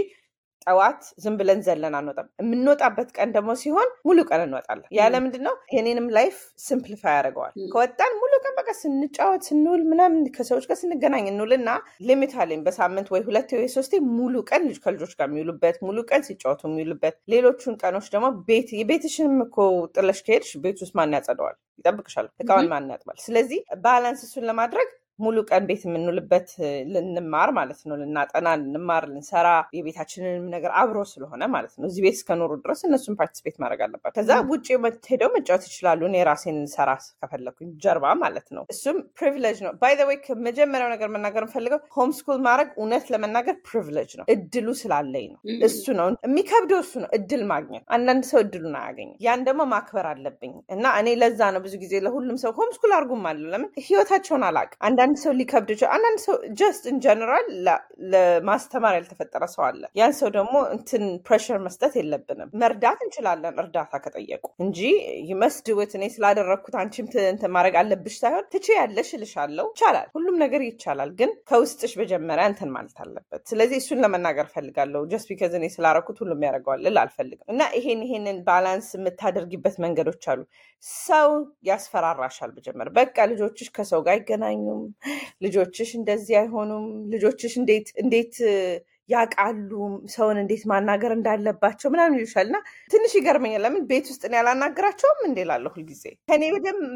[0.66, 5.54] ጠዋት ዝም ብለን ዘለን አንወጣም። የምንወጣበት ቀን ደግሞ ሲሆን ሙሉ ቀን እንወጣለን። ያለ ምንድን ነው
[5.74, 11.70] የኔንም life simplify ያደርገዋል። ከወጣን ሙሉ ቀን በቃ ስንጫወት ስንውል ምናምን ከሰዎች ጋር ስንገናኝ እንውልና
[12.08, 16.22] limit አለኝ በሳምንት ወይ ሁለት ወይ ሶስቴ ሙሉ ቀን ልጅ ከልጆች ጋር የሚውሉበት ሙሉ ቀን
[16.28, 19.56] ሲጫወቱ የሚውሉበት። ሌሎቹን ቀኖች ደግሞ ቤት የቤትሽንም እኮ
[19.96, 21.56] ጥለሽ ከሄድሽ ቤት ውስጥ ማን ያጸደዋል?
[21.80, 23.16] ይጠብቅሻል። እቃውን ማን ያጥባል?
[23.24, 26.48] ስለዚህ balance እሱን ለማድረግ ሙሉ ቀን ቤት የምንውልበት
[26.94, 32.50] ልንማር ማለት ነው። ልናጠና፣ ልንማር፣ ልንሰራ የቤታችንንም ነገር አብሮ ስለሆነ ማለት ነው። እዚህ ቤት እስከኖሩ
[32.64, 34.66] ድረስ እነሱን participate ማድረግ አለባቸው። ከዛ ውጭ
[35.10, 36.90] ሄደው መጫወት ይችላሉ። እኔ ራሴን ሰራ
[37.22, 42.38] ከፈለኩኝ ጀርባ ማለት ነው። እሱም privilege ነው። by the way ከመጀመሪያው ነገር መናገር የምፈልገው homeschool
[42.46, 47.84] ማድረግ እውነት ለመናገር privilege ነው። እድሉ ስላለኝ ነው። እሱ ነው የሚከብደው፣ እሱ ነው እድል ማግኘት።
[47.96, 52.38] አንዳንድ ሰው እድሉን አያገኝም። ያን ደግሞ ማክበር አለብኝ እና እኔ ለዛ ነው ብዙ ጊዜ ለሁሉም
[52.42, 56.96] ሰው homeschool አድርጉም አለ። ለምን ህይወታቸውን አላውቅም። አንዳንድ ሰው ሊከብድ ይችላል። አንዳንድ ሰው just in
[57.04, 57.48] general
[58.12, 64.44] ለማስተማር ያልተፈጠረ ሰው አለ። ያን ሰው ደግሞ እንትን pressure መስጠት የለብንም። መርዳት እንችላለን እርዳታ ከጠየቁ
[64.64, 64.80] እንጂ
[65.30, 71.12] ይመስድውት እኔ ስላደረግኩት አንቺም እንትን ማድረግ አለብሽ ሳይሆን ትቼ ያለሽ እልሻለሁ። ይቻላል፣ ሁሉም ነገር ይቻላል።
[71.20, 76.44] ግን ከውስጥሽ መጀመሪያ እንትን ማለት አለበት። ስለዚህ እሱን ለመናገር ፈልጋለሁ። just because እኔ ስላደረኩት ሁሉም
[76.46, 80.42] ያደርገዋል ልል አልፈልግም። እና ይሄን ይሄንን balance የምታደርጊበት መንገዶች አሉ።
[81.06, 81.30] ሰው
[81.70, 84.82] ያስፈራራሻል። መጀመር በቃ ልጆችሽ ከሰው ጋር አይገናኙም
[85.44, 88.34] ልጆችሽ እንደዚህ አይሆኑም፣ ልጆችሽ እንዴት እንዴት
[89.08, 89.70] ያውቃሉ
[90.14, 92.58] ሰውን እንዴት ማናገር እንዳለባቸው ምናምን ይሉሻል። እና
[92.90, 96.42] ትንሽ ይገርመኛል። ለምን ቤት ውስጥ እኔ ያላናግራቸውም እንዴ ላለሁ ሁልጊዜ ከኔ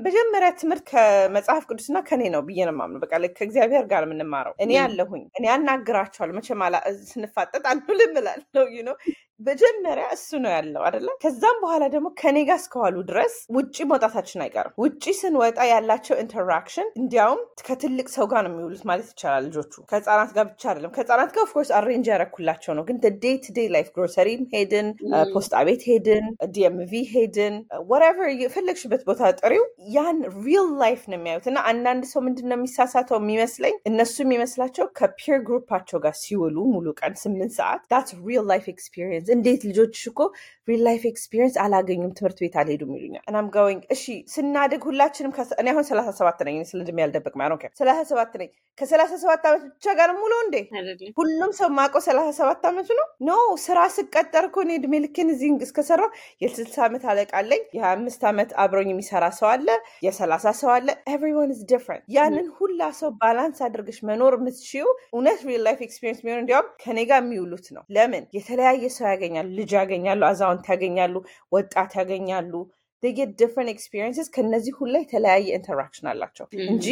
[0.07, 5.25] መጀመሪያ ትምህርት ከመጽሐፍ ቅዱስና ከኔ ነው ብዬ ነው የማምነው። በቃ ከእግዚአብሔር ጋር የምንማረው እኔ ያለሁኝ
[5.39, 6.65] እኔ ያናግራቸዋለሁ። መቼም
[7.11, 8.97] ስንፋጠጥ አንልም እላለሁ ነው
[9.41, 14.75] መጀመሪያ እሱ ነው ያለው አይደለም። ከዛም በኋላ ደግሞ ከኔ ጋር እስከዋሉ ድረስ ውጭ መውጣታችን አይቀርም።
[14.83, 20.45] ውጭ ስንወጣ ያላቸው interaction እንዲያውም ከትልቅ ሰው ጋር ነው የሚውሉት ማለት ይቻላል። ልጆቹ ከህፃናት ጋር
[20.51, 24.32] ብቻ አይደለም። ከህፃናት ጋር of course arrange ያረኩላቸው ነው። ግን day to day life grocery
[24.32, 24.89] ም ሄድን፣
[25.35, 27.57] ፖስጣ ቤት ሄድን፣ DMV ሄድን፣
[27.91, 29.65] whatever የፈለግሽበት ቦታ ጥሪው
[29.97, 35.12] ያን real life ነው የሚያዩት። እና አንዳንድ ሰው ምንድን ነው የሚሳሳተው የሚመስለኝ እነሱ የሚመስላቸው ከ
[35.12, 40.05] peer group ኣቸው ጋር ሲውሉ ሙሉ ቀን ስምንት ሰዓት that's real life experience እንዴት ልጆችሽ
[40.11, 40.21] እኮ
[40.69, 45.85] real life experience አላገኙም ትምህርት ቤት አልሄዱም ይሉኛል። እናም going እሺ ስናድግ ሁላችንም እኔ አሁን
[45.91, 47.35] ሰላሳ ሰባት ነኝ። ስለ ዕድሜ አልደበቅ
[47.81, 50.57] ሰላሳ ሰባት ነኝ። ከሰላሳ ሰባት ዓመት ብቻ ጋር ሙሉ እንዴ?
[51.19, 53.07] ሁሉም ሰው ማውቀው ሰላሳ ሰባት ዓመቱ ነው?
[53.23, 53.31] no
[53.65, 56.09] ስራ ስቀጠር እኮ እኔ ዕድሜ ልኬን እዚህ እስከሰራው
[56.43, 59.69] የስልሳ ዓመት አለቃ አለኝ። የሀያ አምስት ዓመት አብሮኝ የሚሰራ ሰው አለ።
[60.07, 65.63] የሰላሳ ሰው አለ። everyone is different ያንን ሁላ ሰው balance አድርገሽ መኖር የምትችይው እውነት real
[65.67, 68.25] life experience የሚሆን እንዲያውም ከኔ ጋር የሚውሉት ነው። ለምን?
[68.37, 71.15] የተለያየ ሰው ያገኛሉ ልጅ ያገኛሉ አዛውንት ያገኛሉ
[71.53, 72.53] ወጣት ያገኛሉ።
[73.03, 76.87] get different experiences ከነዚህ ሁላ የተለያየ interaction አላቸው። እንጂ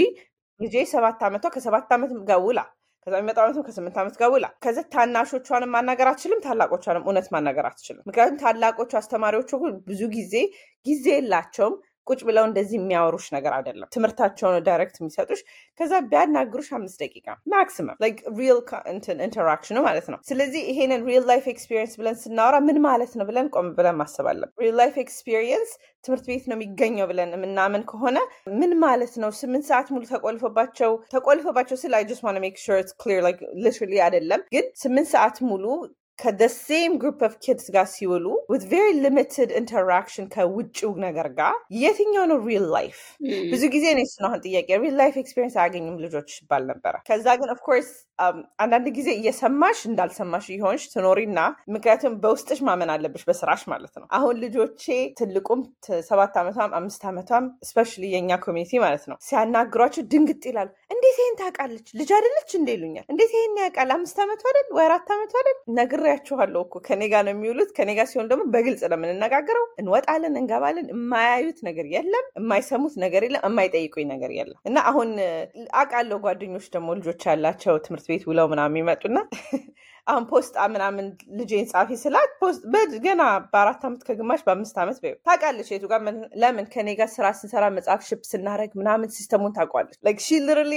[0.60, 2.60] ልጄ ሰባት ዓመቷ ከሰባት ዓመት ጋር ውላ
[3.06, 8.02] ከዛ የሚመጣው ዓመትም ከስምንት ዓመት ጋር ውላ። ከዚ ታናሾቿንም ማናገር አትችልም፣ ታላቆቿንም እውነት ማናገር አትችልም።
[8.08, 9.50] ምክንያቱም ታላቆቹ አስተማሪዎቹ
[9.88, 10.34] ብዙ ጊዜ
[10.86, 11.76] ጊዜ የላቸውም
[12.08, 15.40] ቁጭ ብለው እንደዚህ የሚያወሩሽ ነገር አይደለም። ትምህርታቸውን direct የሚሰጡሽ
[15.80, 17.96] ከዛ ቢያናግሩሽ አምስት ደቂቃ maximum
[18.38, 18.58] real
[19.26, 23.48] interaction ኡ ማለት ነው። ስለዚህ ይሄንን real life experience ብለን ስናወራ ምን ማለት ነው ብለን
[23.54, 25.70] ቆም ብለን ማሰብ አለብን። real life experience
[26.04, 28.18] ትምህርት ቤት ነው የሚገኘው ብለን የምናምን ከሆነ
[28.60, 29.30] ምን ማለት ነው?
[29.40, 32.04] ስምንት ሰዓት ሙሉ ተቆልፎባቸው ተቆልፎባቸው ስል I
[32.44, 32.56] make
[33.64, 35.64] literally አይደለም፣ ግን ስምንት ሰዓት ሙሉ
[36.18, 41.52] ከ the same group of kids ጋር ሲውሉ with very limited interaction ከውጭው ነገር ጋር
[41.82, 42.96] የትኛው ነው real life?
[43.52, 47.63] ብዙ ጊዜ ነው አሁን ጥያቄ real life experience አያገኙም ልጆች ይባል ነበረ። ከዛ ግን of
[47.63, 47.90] course
[48.62, 51.38] አንዳንድ ጊዜ እየሰማሽ እንዳልሰማሽ እየሆንሽ ትኖሪና
[51.74, 54.84] ምክንያቱም በውስጥሽ ማመን አለብሽ በስራሽ ማለት ነው። አሁን ልጆቼ
[55.18, 55.60] ትልቁም
[56.08, 61.86] ሰባት ዓመቷም አምስት ዓመቷም especially የእኛ community ማለት ነው ሲያናግሯቸው ድንግጥ ይላሉ። እንዴት ይሄን ታውቃለች?
[61.98, 63.90] ልጅ አይደለች እንዴ ይሉኛል። እንዴት ይሄን ያውቃል?
[63.96, 65.58] አምስት ዓመቱ አይደል ወይ አራት ዓመቱ አይደል?
[66.10, 70.86] ነግሬያችኋለሁ እኮ ከኔ ጋር ነው የሚውሉት። ከኔ ጋር ሲሆን ደግሞ በግልጽ ነው የምንነጋገረው። እንወጣለን፣ እንገባለን።
[70.92, 75.10] የማያዩት ነገር የለም፣ የማይሰሙት ነገር የለም፣ የማይጠይቁኝ ነገር የለም። እና አሁን
[75.80, 79.18] አውቃለሁ ጓደኞች ደግሞ ልጆች ያላቸው ትምህርት ቤት ውለው ምናምን የሚመጡና
[80.08, 81.06] አሁን ፖስጣ ምናምን
[81.38, 82.30] ልጄን ጻፊ ስላት
[83.04, 86.00] ገና በአራት ዓመት ከግማሽ በአምስት ዓመት በ ታውቃለች የቱ ጋር
[86.42, 90.74] ለምን ከኔ ጋር ስራ ስንሰራ መጽሐፍ ship ስናደረግ ምናምን system ኡን ታውቋለች። literally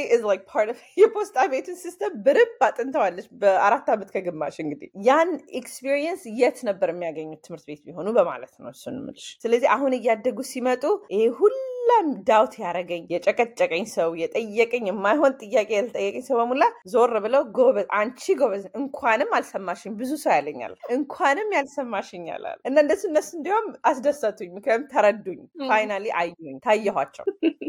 [1.02, 7.66] የፖስጣ ቤቱን ሲስተም በደንብ አጥንተዋለች በአራት ዓመት ከግማሽ። እንግዲህ ያን experience የት ነበር የሚያገኙት ትምህርት
[7.70, 13.04] ቤት ቢሆኑ በማለት ነው እሱን የምልሽ። ስለዚህ አሁን እያደጉ ሲመጡ ይሄ ሁሉ ሁላም ዳውት ያደረገኝ
[13.12, 19.94] የጨቀጨቀኝ ሰው የጠየቀኝ የማይሆን ጥያቄ ያልጠየቀኝ ሰው በሙሉ ዞር ብለው ጎበዝ፣ አንቺ ጎበዝ፣ እንኳንም አልሰማሽኝ
[20.00, 26.56] ብዙ ሰው ያለኛል፣ እንኳንም ያልሰማሽኛል አለ እና እንደሱ እነሱ እንዲያውም አስደሰቱኝ። ምክንያቱም ተረዱኝ፣ finally አዩኝ፣
[26.66, 27.26] ታየኋቸው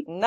[0.07, 0.23] እና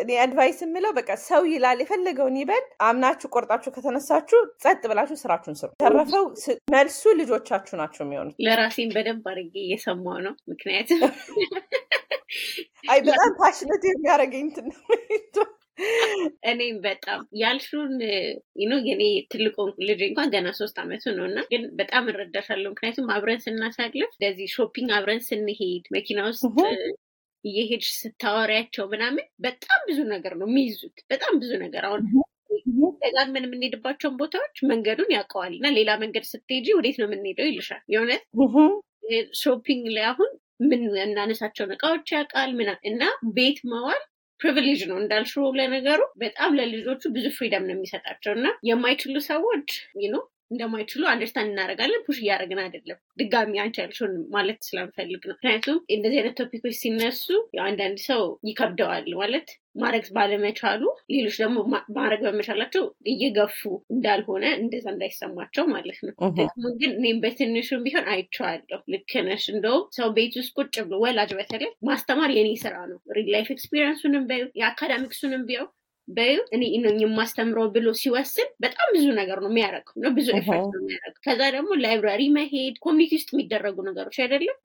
[0.00, 5.70] እኔ advice የምለው በቃ ሰው ይላል የፈለገውን ይበል፣ አምናችሁ ቆርጣችሁ ከተነሳችሁ ጸጥ ብላችሁ ስራችሁን ስሩ።
[5.82, 6.24] ተረፈው
[6.74, 11.00] መልሱ ልጆቻችሁ ናቸው የሚሆኑት። ለራሴን በደንብ አድርጌ እየሰማው ነው። ምክንያቱም
[12.88, 14.80] አይ በጣም passionate የሚያደርገኝ እንትን ነው።
[16.50, 17.92] እኔም በጣም ያልሹን
[18.70, 23.40] ነው። የኔ ትልቁ ልጅ እንኳን ገና ሶስት አመቱ ነው እና ግን በጣም እረዳሻለሁ። ምክንያቱም አብረን
[23.44, 26.44] ስናሳልፍ እንደዚህ shopping አብረን ስንሄድ መኪና ውስጥ
[27.44, 32.02] እየሄድሽ ስታወሪያቸው ምናምን በጣም ብዙ ነገር ነው የሚይዙት። በጣም ብዙ ነገር አሁን
[33.02, 38.22] ደጋግመን የምንሄድባቸውን ቦታዎች መንገዱን ያውቀዋል እና ሌላ መንገድ ስትሄጂ ወዴት ነው የምንሄደው ይልሻል። የእውነት
[39.40, 40.30] shopping ላይ አሁን
[40.62, 43.02] ምን እናነሳቸውን እቃዎች ያውቃል ምና እና
[43.36, 44.02] ቤት መዋል
[44.40, 49.68] privilege ነው እንዳልሽው ለነገሩ በጣም ለልጆቹ ብዙ freedom ነው የሚሰጣቸው እና የማይችሉ ሰዎች
[50.06, 50.22] ነው
[50.52, 56.36] እንደማይችሉ understand እናደርጋለን። push እያደረግን አይደለም። ድጋሚ አንቺ ያልሽውን ማለት ስለምፈልግ ነው። ምክንያቱም እንደዚህ አይነት
[56.40, 57.26] topic ኦች ሲነሱ
[57.64, 61.58] አንዳንድ ሰው ይከብደዋል ማለት ማድረግ ባለመቻሉ፣ ሌሎች ደግሞ
[61.96, 63.60] ማድረግ በመቻላቸው እየገፉ
[63.94, 66.12] እንዳልሆነ እንደዛ እንዳይሰማቸው ማለት ነው።
[66.80, 71.70] ግን እኔም በትንሹም ቢሆን አይቼዋለሁ። ልክ ነሽ። እንደውም ሰው ቤት ውስጥ ቁጭ ብሎ ወላጅ በተለይ
[71.88, 75.68] ማስተማር የኔ ስራ ነው። real life experience ኡንም በዩ የ academics ኡንም ቢያው
[76.12, 80.80] በዩ እኔ ነኝ የማስተምረው ብሎ ሲወስን በጣም ብዙ ነገር ነው የሚያደርገው ነው ብዙ effort ነው
[80.82, 84.56] የሚያደርገው። ከዛ ደግሞ library መሄድ community ውስጥ የሚደረጉ ነገሮች አይደለም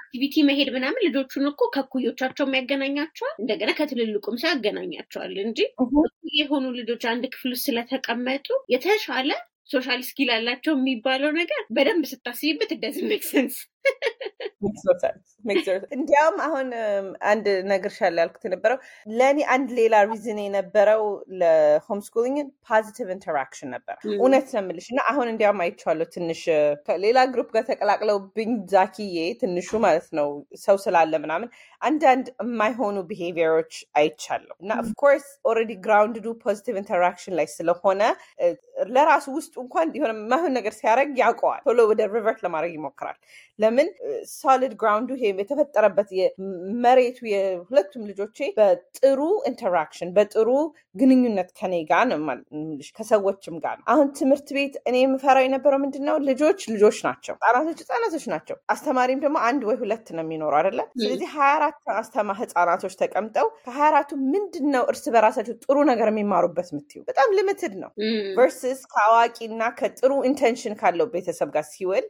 [0.00, 5.60] activity መሄድ ምናምን ልጆቹን እኮ ከኩዮቻቸው የሚያገናኛቸዋል፣ እንደገና ከትልልቁም ሰው ያገናኛቸዋል እንጂ
[6.34, 9.30] የሆኑ ልጆች አንድ ክፍል ውስጥ ስለተቀመጡ የተሻለ
[9.70, 13.56] social skill አላቸው የሚባለው ነገር በደንብ ስታስቢበት እንደዚህ make sense
[15.94, 16.66] እንዲያውም አሁን
[17.30, 18.78] አንድ ነግርሻለሁ ያልኩት የነበረው
[19.12, 21.02] ለእኔ አንድ ሌላ reason የነበረው
[21.40, 26.42] ለ homeschooling positive interaction ነበር። እውነት ነው የምልሽ እና አሁን እንዲያውም አይቼዋለሁ ትንሽ
[26.88, 30.28] ከሌላ group ጋር ተቀላቅለውብኝ ዛኪዬ ትንሹ ማለት ነው
[30.64, 31.48] ሰው ስላለ ምናምን
[31.82, 38.02] አንዳንድ የማይሆኑ behavior ኦች አይቻለሁ እና of course already ground ኡ positive interaction ላይ ስለሆነ
[38.90, 43.18] ለራሱ ውስጡ እንኳን የሆነ የማይሆን ነገር ሲያደርግ ያውቀዋል። ቶሎ ወደ revert ለማድረግ ይሞክራል።
[43.70, 43.88] ለምን
[44.34, 46.08] solid ground ኡ ይሄ የተፈጠረበት
[46.84, 50.48] መሬቱ የሁለቱም ልጆቼ በጥሩ interaction በጥሩ
[51.00, 52.18] ግንኙነት ከኔ ጋር ነው
[52.96, 57.80] ከሰዎችም ጋር ነው። አሁን ትምህርት ቤት እኔ የምፈራው የነበረው ምንድን ነው ልጆች ልጆች ናቸው፣ ህጻናቶች
[57.82, 60.80] ህጻናቶች ናቸው። አስተማሪም ደግሞ አንድ ወይ ሁለት ነው የሚኖሩ አይደለ?
[61.00, 66.70] ስለዚህ ሀያ አራት አስተማ ህጻናቶች ተቀምጠው ከሀያ አራቱ ምንድን ነው እርስ በራሳቸው ጥሩ ነገር የሚማሩበት
[66.72, 67.92] የምትዩ በጣም limited ነው
[68.38, 72.04] versus ከአዋቂና ከጥሩ intention ካለው ቤተሰብ ጋር ሲውል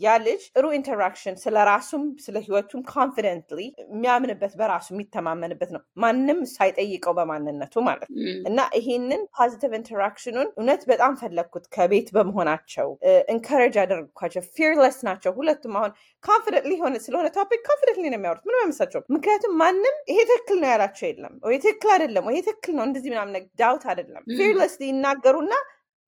[0.00, 7.14] ያ ልጅ ጥሩ interaction ስለ ራሱም ስለ ህይወቱም confidently የሚያምንበት በራሱ የሚተማመንበት ነው፣ ማንም ሳይጠይቀው
[7.18, 12.88] በማንነቱ ማለት ነው። እና ይሄንን positive interaction ኡን እውነት በጣም ፈለግኩት። ከቤት በመሆናቸው
[13.34, 15.92] encourage ያደረግኳቸው fearless ናቸው ሁለቱም። አሁን
[16.24, 21.06] confidently ሆነ ስለሆነ topic confidently ነው የሚያወሩት፣ ምንም አይመስላቸውም። ምክንያቱም ማንም ይሄ ትክክል ነው ያላቸው
[21.10, 25.52] የለም፣ ወይ ትክክል አይደለም፣ ወይ ትክክል ነው እንደዚህ ምናምን ዳውት አይደለም። fearlessly ይናገሩና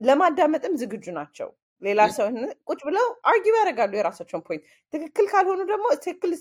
[0.01, 1.51] ለማዳመጥም ዝግጁ ናቸው።
[1.83, 2.27] ሌላ ሰው
[2.69, 4.62] ቁጭ ብለው argue ያደርጋሉ የራሳቸውን point።
[4.95, 6.33] ትክክል ካልሆኑ ደግሞ ትክክል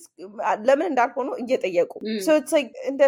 [0.67, 1.91] ለምን እንዳልሆኑ እየጠየቁ
[2.89, 3.01] እንደ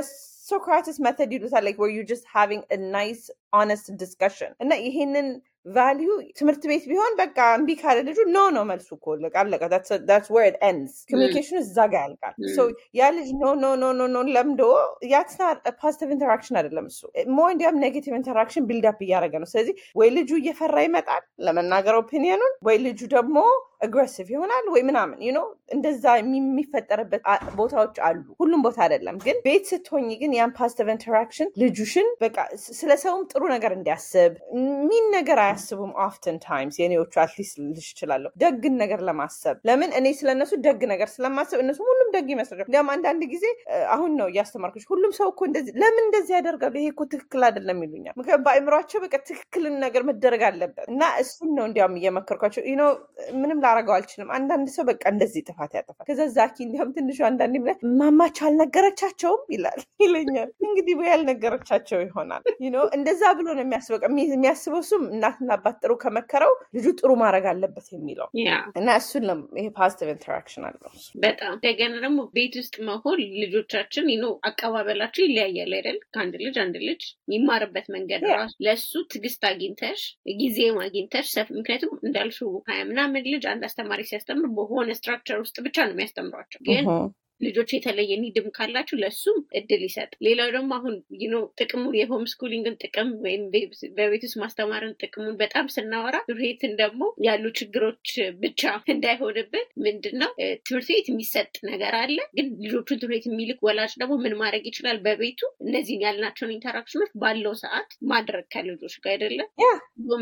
[0.46, 2.64] Socratic method ይሉታል like you just having
[2.96, 3.22] nice
[3.54, 5.30] honest discussion እና ይሄንን
[5.66, 9.62] value ትምህርት ቤት ቢሆን በቃ እምቢ ካለ ልጁ no ነው መልሱ እኮ አለቀ።
[11.12, 12.36] communication ኡ እዛ ጋ ያልቃል።
[12.96, 14.62] ያ ልጅ no no no no no ለምዶ
[15.12, 15.38] that's
[15.82, 17.02] positive interaction አይደለም እሱ
[17.38, 22.32] more እንዲያውም negative interaction build up እያደረገ ነው። ስለዚህ ወይ ልጁ እየፈራ ይመጣል ለመናገር opinion
[22.32, 23.38] ኡን፣ ወይ ልጁ ደግሞ
[23.82, 25.32] aggressive ይሆናል ወይ ምናምን you
[25.76, 27.22] እንደዛ የሚፈጠርበት
[27.60, 32.38] ቦታዎች አሉ። ሁሉም ቦታ አይደለም ግን ቤት ስትሆኝ ግን ያን positive interaction ልጁሽን በቃ
[32.80, 34.34] ስለ ሰውም ጥሩ ነገር እንዲያስብ
[34.90, 40.52] mean ነገር አያስቡም። oftentimes የኔዎቹ at least ልሽ እችላለሁ ደግን ነገር ለማሰብ ለምን እኔ ስለነሱ
[40.68, 43.46] ደግ ነገር ስለማሰብ እነሱ ሁሉም ደግ ይመስላል። እንዲያውም አንዳንድ ጊዜ
[43.96, 48.16] አሁን ነው እያስተማርኩሽ ሁሉም ሰው እኮ እንደዚህ ለምን እንደዚህ ያደርጋሉ ይሄ እኮ ትክክል አይደለም ይሉኛል።
[48.20, 52.64] ምክንያቱም በአእምሯቸው በቃ ትክክልን ነገር መደረግ አለበት እና እሱን ነው እንዲያውም እየመከርኳቸው
[53.40, 57.72] ምንም ላረገው አልችልም። አንዳንድ ሰው በቃ እንደዚህ ጥፋት ያጠፋል። ከዛ ዛኪ እንዲያውም ትንሹ አንዳንድ ብላ
[58.00, 62.44] ማማች አልነገረቻቸውም ይላል ይለኛል። እንግዲህ ወይ ያልነገረቻቸው ይሆናል
[62.98, 64.00] እንደዛ ብሎ ነው የሚያስበው
[64.34, 68.28] የሚያስበው እሱም እናትና አባት ጥሩ ከመከረው ልጁ ጥሩ ማድረግ አለበት የሚለው
[68.80, 69.26] እና እሱን
[69.58, 70.92] ይሄ positive interaction አለው
[71.26, 75.98] በጣም እንደገና ደግሞ ቤት ውስጥ መሆን ልጆቻችን know አቀባበላቸው ይለያያል አይደል?
[76.14, 80.02] ከአንድ ልጅ አንድ ልጅ የሚማርበት መንገድ ራሱ ለእሱ ትዕግስት አግኝተሽ
[80.42, 86.62] ጊዜ አግኝተሽ ምክንያቱም እንዳልሽው ሀያ ምናምን ልጅ አስተማሪ ሲያስተምር በሆነ structure ውስጥ ብቻ ነው የሚያስተምሯቸው።
[86.68, 86.86] ግን
[87.42, 90.96] ልጆች የተለየ need ም ካላችሁ ለእሱም እድል ይሰጥ። ሌላው ደግሞ አሁን
[91.28, 93.44] know ጥቅሙ የ home schooling ን ጥቅም ወይም
[93.98, 98.10] በቤት ውስጥ ማስተማርን ጥቅሙን በጣም ስናወራ ትምህርትን ደግሞ ያሉ ችግሮች
[98.44, 98.62] ብቻ
[98.96, 100.32] እንዳይሆንብን ምንድን ነው
[100.66, 104.98] ትምህርት ቤት የሚሰጥ ነገር አለ። ግን ልጆቹን ትምህርት ቤት የሚልክ ወላጅ ደግሞ ምን ማድረግ ይችላል?
[105.06, 109.50] በቤቱ እነዚህን ያልናቸውን interaction ኦች ባለው ሰዓት ማድረግ ከልጆች ጋር አይደለም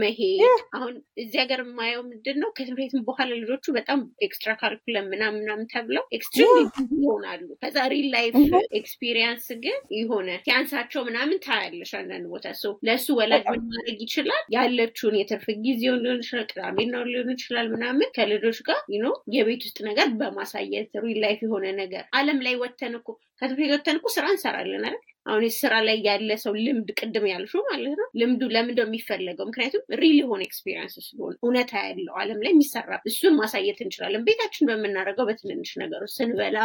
[0.04, 0.42] መሄድ።
[0.78, 5.68] አሁን እዚህ ሀገር የማየው ምንድን ነው ከትምህርት ቤትም በኋላ ልጆቹ በጣም extra curriculum ምናምን ምናምን
[5.74, 6.68] ተብለው extreme
[7.04, 8.36] ይሆናሉ። ከዛ real life
[8.80, 14.44] experience ግን የሆነ ሲያንሳቸው ምናምን ታያለሽ አንዳንድ ቦታ ሰው ለእሱ ወላጅ ምን ማድረግ ይችላል?
[14.56, 20.08] ያለችውን የትርፍ ጊዜውን ሊሆን ይችላል፣ ቅዳሜና ሊሆን ይችላል ምናምን ከልጆች ጋር know የቤት ውስጥ ነገር
[20.20, 20.72] በማሳየት
[21.04, 25.02] real life የሆነ ነገር አለም ላይ ወተን እኮ ከትምህርት ቤት ወተን እኮ ስራ እንሰራለን አይደል?
[25.26, 29.46] አሁን ስራ ላይ ያለ ሰው ልምድ ቅድም ያልሽው ማለት ነው። ልምዱ ለምንድነው የሚፈለገው?
[29.50, 35.28] ምክንያቱም real የሆነ experience ስለሆነ እውነታ ያለው አለም ላይ የሚሰራ እሱን ማሳየት እንችላለን። ቤታችን በምናደርገው
[35.30, 36.58] በትንንሽ ነገሮች ስንበላ፣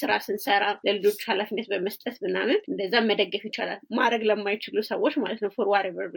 [0.00, 5.68] ስራ ስንሰራ፣ ለልጆች ኃላፊነት በመስጠት ምናምን እንደዛ መደገፍ ይቻላል። ማድረግ ለማይችሉ ሰዎች ማለት ነው። for
[5.74, 6.08] whatever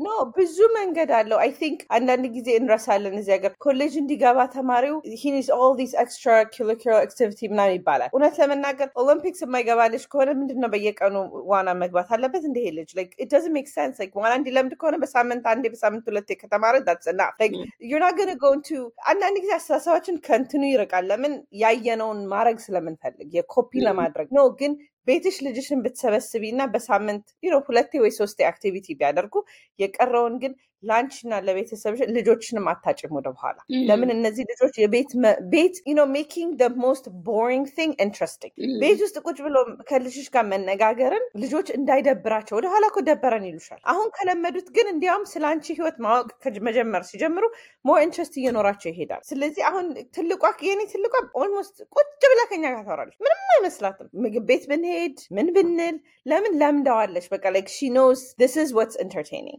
[0.00, 5.48] no ብዙ መንገድ አለው። I think አንዳንድ ጊዜ እንረሳለን። እዚህ ሀገር ኮሌጅ እንዲገባ ተማሪው he
[5.58, 11.14] needs all this extracurricular activity ምናምን ይባላል። እውነት ለመናገር Olympics የማይገባ ከሆነ ምንድን ነው በየቀኑ
[11.50, 14.96] ዋና መግባት አለበት እንደ ይሄ ልጅ like it doesn't make sense like ዋና እንዲለምድ ከሆነ
[15.02, 17.54] በሳምንት አንዴ በሳምንት ሁለቴ ከተማረ that's enough like
[17.90, 18.78] you're not gonna go to
[19.12, 24.74] አንዳንድ ጊዜ አስተሳሰባችን ከእንትኑ ይርቃል ለምን ያየነውን ማድረግ ስለምንፈልግ የኮፒ ለማድረግ ነው ግን
[25.06, 27.26] ቤትሽ ልጅሽን ብትሰበስቢ እና በሳምንት
[27.68, 29.34] ሁለቴ ወይ ሶስቴ activity ቢያደርጉ
[29.78, 33.56] የቀረውን ግን ላንችና ለቤተሰብሽ ልጆችንም አታጭም ወደ በኋላ
[33.88, 35.10] ለምን እነዚህ ልጆች የቤት
[35.54, 39.56] ቤት no making the most boring thing interesting ቤት ውስጥ ቁጭ ብሎ
[39.88, 45.66] ከልጆች ጋር መነጋገርን ልጆች እንዳይደብራቸው ወደኋላ እኮ ደበረን ይሉሻል። አሁን ከለመዱት ግን እንዲያውም ስለ አንቺ
[45.78, 46.28] ህይወት ማወቅ
[46.68, 47.44] መጀመር ሲጀምሩ
[47.84, 49.86] more interest እየኖራቸው ይሄዳል። ስለዚህ አሁን
[50.16, 55.48] ትልቋ የኔ ትልቋ almost ቁጭ ብላ ከኛ ጋር ታወራለች። ምንም አይመስላትም። ምግብ ቤት ብንሄድ ምን
[55.56, 57.26] ብንል ለምን ለምደዋለች?
[57.34, 58.96] በቃ like she knows this is what's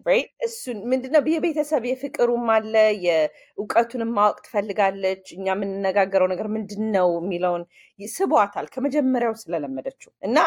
[0.08, 0.77] right እሱን
[1.12, 1.34] ምንድነው?
[1.34, 2.74] የቤተሰብ የፍቅሩም አለ
[3.06, 7.63] የእውቀቱንም ማወቅ ትፈልጋለች እኛ የምንነጋገረው ነገር ምንድን ነው የሚለውን
[8.00, 10.38] ስቧታል። ከመጀመሪያው ስለለመደችው እና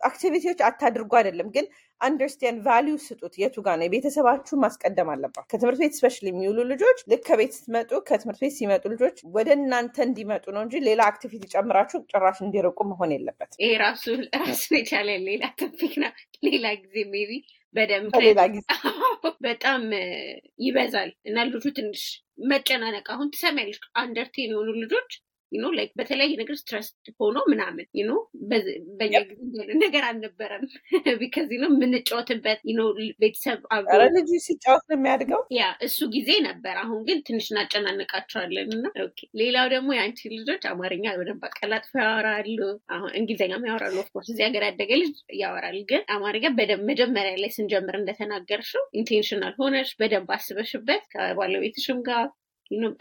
[0.00, 1.64] activity ዎች አታድርጉ አይደለም ግን
[2.00, 3.86] understand value ስጡት። የቱ ጋር ነው?
[3.86, 9.16] የቤተሰባችሁ ማስቀደም አለባት። ከትምህርት ቤት especially የሚውሉ ልጆች ልክ ከቤት ስትመጡ ከትምህርት ቤት ሲመጡ ልጆች
[9.36, 14.04] ወደ እናንተ እንዲመጡ ነው እንጂ ሌላ activity ጨምራችሁ ጭራሽ እንዲርቁ መሆን የለበት ይሄ ራሱ
[14.40, 16.12] ራሱን የቻለ ሌላ topic ነው።
[16.48, 17.32] ሌላ ጊዜ maybe
[17.74, 18.66] በደንብ ሌላ ጊዜ
[19.42, 19.82] በጣም
[20.60, 22.02] ይበዛል። እና ልጆቹ ትንሽ
[22.48, 25.10] መጨናነቅ። አሁን ትሰሚያለሽ under ten የሆኑ ልጆች
[25.52, 26.88] no like በተለያየ ነገር stress
[27.20, 28.12] ሆኖ ምናምን no
[28.98, 29.40] በኛ ጊዜ
[29.82, 30.64] ነገር አልነበረም
[31.20, 32.82] because ነው የምንጫወትበት no
[33.22, 33.58] ቤተሰብ
[34.16, 35.40] ልጁ ሲጫወት ነው የሚያድገው?
[35.58, 38.84] yeah እሱ ጊዜ ነበር። አሁን ግን ትንሽ እናጨናንቃቸዋለን እና
[39.40, 42.58] ሌላው ደግሞ የአንቺ ልጆች አማርኛ በደንብ አቀላጥፈው ያወራሉ።
[42.96, 47.52] አሁን እንግሊዝኛም ያወራሉ of course እዚህ ሀገር ያደገ ልጅ ያወራል ግን አማርኛ በደንብ መጀመሪያ ላይ
[47.56, 52.26] ስንጀምር እንደተናገርሽው intentional ሆነሽ በደንብ አስበሽበት ከባለቤትሽም ጋር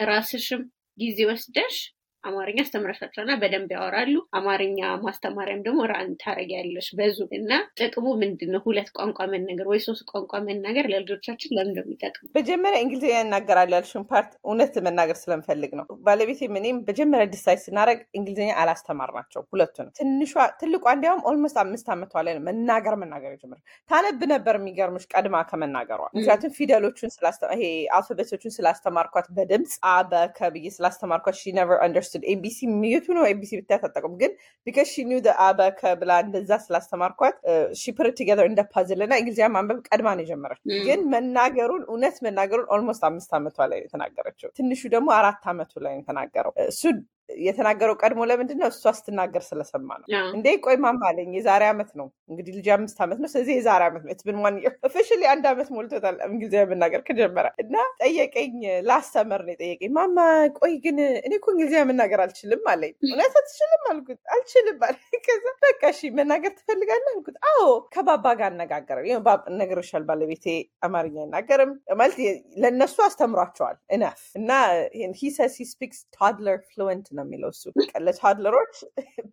[0.10, 0.62] ራስሽም
[0.98, 1.76] ጊዜ ወስደሽ
[2.24, 8.50] አማርኛ አስተምረሻቸው እና በደንብ ያወራሉ። አማርኛ ማስተማሪያም ደግሞ run ታደርጊያለሽ በ Zoom እና ጥቅሙ ምንድን
[8.54, 8.62] ነው?
[8.68, 14.32] ሁለት ቋንቋ መናገር ወይ ሶስት ቋንቋ መናገር ለልጆቻችን ለምን እንደሚጠቅሙ መጀመሪያ እንግሊዝኛ ይናገራል ያልሽውን part
[14.48, 21.24] እውነት መናገር ስለምፈልግ ነው። ባለቤቴም እኔም መጀመሪያ decide ስናደርግ እንግሊዝኛ አላስተማርናቸው ሁለቱንም። ትንሿ ትልቋ እንዲያውም
[21.30, 27.12] almost አምስት ዓመቷ ላይ ነው መናገር መናገር የጀመረው። ታነብ ነበር የሚገርምሽ ቀድማ ከመናገሯ ምክንያቱም ፊደሎቹን
[27.56, 27.64] ይሄ
[27.98, 31.78] alphabet ኦቹን ስላስተማርኳት በድምፅ አ በከ ብዬ ስላስተማርኳት she never
[32.10, 34.32] understood ABC ሚዩቱ ነው ABC ብታይ አታውቅም፣ ግን
[34.68, 37.36] because she knew አ በከ ብላ እንደዛ ስላስተማርኳት
[37.80, 37.86] she
[38.20, 43.32] together እንደ puzzle እና እንግሊዝኛ ማንበብ ቀድማ ነው የጀመረች። ግን መናገሩን እውነት መናገሩን almost አምስት
[43.38, 46.84] ዓመቷ ላይ ነው የተናገረችው። ትንሹ ደግሞ አራት ዓመቱ ላይ ነው የተናገረው እሱ
[47.44, 48.70] የተናገረው ቀድሞ ለምንድን ነው?
[48.74, 53.20] እሷ ስትናገር ስለሰማ ነው። እንዴ ቆይ ማማ አለኝ። የዛሬ ዓመት ነው እንግዲህ ልጅ አምስት ዓመት
[53.24, 54.56] ነው። ስለዚህ የዛሬ ዓመት ነው it been one
[54.88, 58.56] officially አንድ ዓመት ሞልቶታል እንግሊዝኛ መናገር ከጀመረ እና ጠየቀኝ።
[58.90, 60.18] ላስተምር ነው የጠየቀኝ። ማማ
[60.60, 64.96] ቆይ ግን እኔ እኮ እንግሊዝኛ መናገር አልችልም አለኝ። እውነት አትችልም አልኩት። አልችልም አለ።
[65.28, 67.64] ከዛ በቃ እሺ መናገር ትፈልጋለህ አልኩት። አዎ
[67.94, 68.98] ከባባ ጋር አነጋገረ
[69.60, 70.46] ነግሬሻል፣ ባለቤቴ
[70.88, 72.18] አማርኛ አይናገርም ማለት
[72.62, 74.52] ለእነሱ አስተምሯቸዋል enough እና
[75.20, 77.64] he says he speaks toddler fluent ነው የሚለው እሱ
[78.08, 78.76] ለ toddler ኦች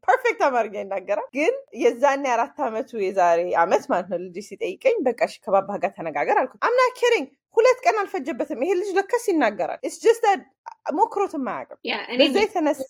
[0.07, 5.37] perfect አማርኛ ይናገራል። ግን የዛኔ አራት ዓመቱ የዛሬ ዓመት ማለት ነው ልጅ ሲጠይቀኝ በቃ እሺ
[5.44, 10.25] ከባባ ጋር ተነጋገር አልኩት። I'm not kidding ሁለት ቀን አልፈጀበትም። ይሄ ልጅ ለካስ ይናገራል። just
[10.94, 11.79] ሞክሮትም አያውቅም።
[12.20, 12.81] በዛ የተነሳ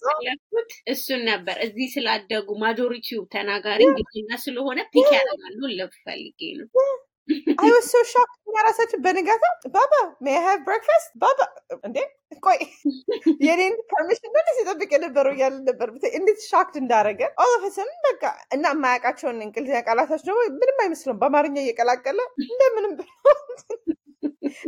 [0.92, 6.68] እሱን ነበር እዚህ ስላደጉ majority ው ተናጋሪ እንግሊዝኛ ስለሆነ pick ያደርጋሉ ለፈልጌ ነው።
[7.58, 9.92] I was so shocked። እኛ ራሳችን በንጋታ ባባ
[10.24, 11.38] may I have breakfast ባባ
[11.86, 11.98] እንዴ?
[12.42, 12.58] ቆይ.
[13.46, 17.20] የኔን permission ነው ሲጠብቅ የነበረው እያለ ነበር። እንዴት shocked እንዳደረገ?
[17.44, 18.22] all of a sudden በቃ
[18.54, 22.94] እና የማያውቃቸውን እንግሊዝኛ ቃላቶች ደግሞ ምንም አይመስለውም በአማርኛ እየቀላቀለ እንደምንም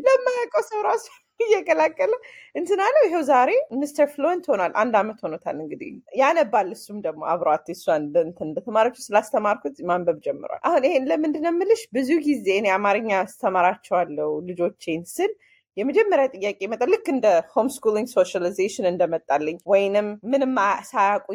[0.07, 1.07] ለማያውቀው ሰው ራሱ
[1.41, 2.13] እየቀላቀለ
[2.55, 4.07] እንትን አለው። ይኸው ዛሬ Mr.
[4.13, 8.05] fluent ሆኗል። አንድ አመት ሆኖታል። እንግዲህ ያነባል። እሱም ደግሞ አብሯት እሷን
[8.47, 11.53] እንደተማረችው ስላስተማርኩት ማንበብ ጀምሯል። አሁን ይሄን ለምንድን ነው?
[11.97, 15.33] ብዙ ጊዜ እኔ አማርኛ አስተማራቸዋለሁ ልጆቼን ስል
[15.77, 20.53] የመጀመሪያ ጥያቄ መጣ። ልክ እንደ homeschooling socialization እንደመጣልኝ ወይንም ምንም
[20.91, 21.27] ሳያውቁ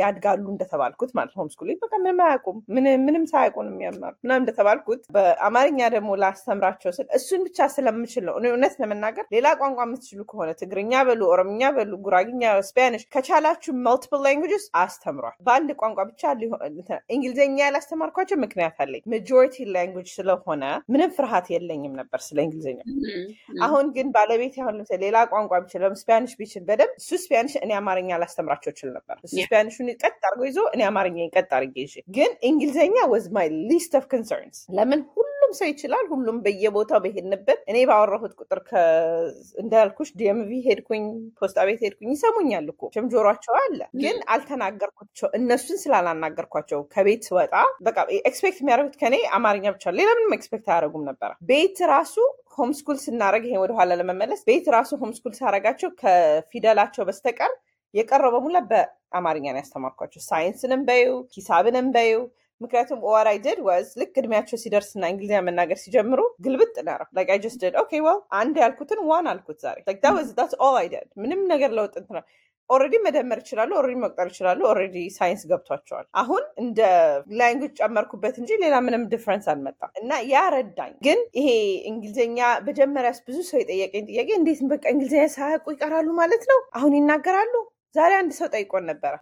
[0.00, 2.58] ያድጋሉ እንደተባልኩት ማለት homeschooling በቃ ምንም አያውቁም
[3.06, 8.74] ምንም ሳያውቁ ነው የሚያማሩ ምናምን እንደተባልኩት በአማርኛ ደግሞ ላስተምራቸው ስል እሱን ብቻ ስለምችል ነው። እውነት
[8.82, 15.36] ለመናገር ሌላ ቋንቋ የምትችሉ ከሆነ ትግርኛ በሉ፣ ኦሮምኛ በሉ፣ ጉራግኛ፣ Spanish ከቻላችሁ multiple languages አስተምሯል።
[15.46, 16.22] በአንድ ቋንቋ ብቻ
[17.10, 22.80] እንግሊዝኛ ያላስተማርኳቸው ምክንያት አለኝ። majority language ስለሆነ ምንም ፍርሃት የለኝም ነበር ስለ እንግሊዝኛ
[23.64, 28.18] አሁን ግን ባለቤቴ አሁን ለምሳሌ ሌላ ቋንቋ ቢችል Spanish ቢችል በደንብ እሱ Spanish እኔ አማርኛ
[28.22, 32.30] ላስተምራቸው እችል ነበር። እሱ Spanish ኡን ቀጥ አድርጎ ይዞ እኔ አማርኛ ቀጥ አድርጌ ይዤ፣ ግን
[32.48, 35.26] እንግሊዝኛ was my least of concerns። ለምን ሁሉም
[35.58, 38.60] ሰው ይችላል። ሁሉም በየቦታው በሄድንበት እኔ ባወራሁት ቁጥር
[39.62, 41.04] እንዳልኩሽ DMV ሄድኩኝ፣
[41.38, 47.54] ፖስታ ቤት ሄድኩኝ፣ ይሰሙኛል እኮ ችም ጆሯቸው አለ። ግን አልተናገርኳቸው እነሱን ስላላናገርኳቸው ከቤት ስወጣ
[47.88, 47.96] በቃ
[48.30, 52.16] expect የሚያደርጉት ከኔ አማርኛ ብቻ ሌላ ምንም expect አያደርጉም ነበረ። ቤት ራሱ
[52.58, 57.52] homeschool ስናደረግ ይሄን ወደኋላ ለመመለስ ቤት ራሱ homeschool ሳረጋቸው ከፊደላቸው በስተቀር
[57.94, 62.14] የቀረው በሙላ በአማርኛ ነው ያስተማርኳቸው። ሳይንስንም በይ ሂሳብንም በይ
[62.60, 67.38] ምክንያቱም all I did was ልክ እድሜያቸው ሲደርስና እንግሊዝኛ መናገር ሲጀምሩ ግልብጥ ናረ like I
[67.44, 70.88] just did okay well አንድ ያልኩትን one አልኩት ዛሬ። like that was that's all I
[70.94, 72.18] did ምንም ነገር ለውጥ እንትና
[72.70, 76.80] already መደመር ይችላሉ። already መቁጠር ይችላሉ። already ሳይንስ ገብቷቸዋል። አሁን እንደ
[77.38, 81.48] language ጨመርኩበት እንጂ ሌላ ምንም difference አልመጣም እና ያ ረዳኝ። ግን ይሄ
[81.90, 86.60] እንግሊዝኛ መጀመሪያስ ብዙ ሰው የጠየቀኝ ጥያቄ እንዴት በቃ እንግሊዝኛ ሳያውቁ ይቀራሉ ማለት ነው?
[86.78, 87.54] አሁን ይናገራሉ።
[87.94, 89.12] ዛሬ አንድ ሰው ጠይቆን ነበረ።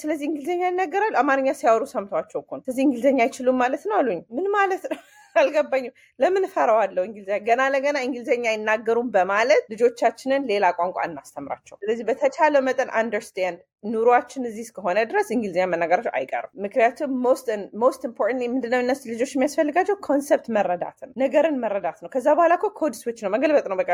[0.00, 4.46] ስለዚህ እንግሊዝኛ ይናገራሉ። አማርኛ ሲያወሩ ሰምቷቸው እኮ ነው። ስለዚህ እንግሊዝኛ አይችሉም ማለት ነው አሉኝ። ምን
[4.54, 4.98] ማለት ነው?
[5.36, 7.02] አልገባኝም። ለምን እፈራዋለሁ?
[7.08, 14.42] እንግሊዝኛ ገና ለገና እንግሊዝኛ አይናገሩም በማለት ልጆቻችንን ሌላ ቋንቋ እናስተምራቸው። ስለዚህ በተቻለ መጠን understand ኑሯችን
[14.48, 17.12] እዚህ እስከሆነ ድረስ እንግሊዝኛ መናገራቸው አይቀርም። ምክንያቱም
[17.82, 18.20] most important
[18.52, 23.20] ምንድነው እነሱ ልጆች የሚያስፈልጋቸው concept መረዳት ነው፣ ነገርን መረዳት ነው። ከዛ በኋላ እኮ code switch
[23.24, 23.90] ነው መገልበጥ ነው። በቃ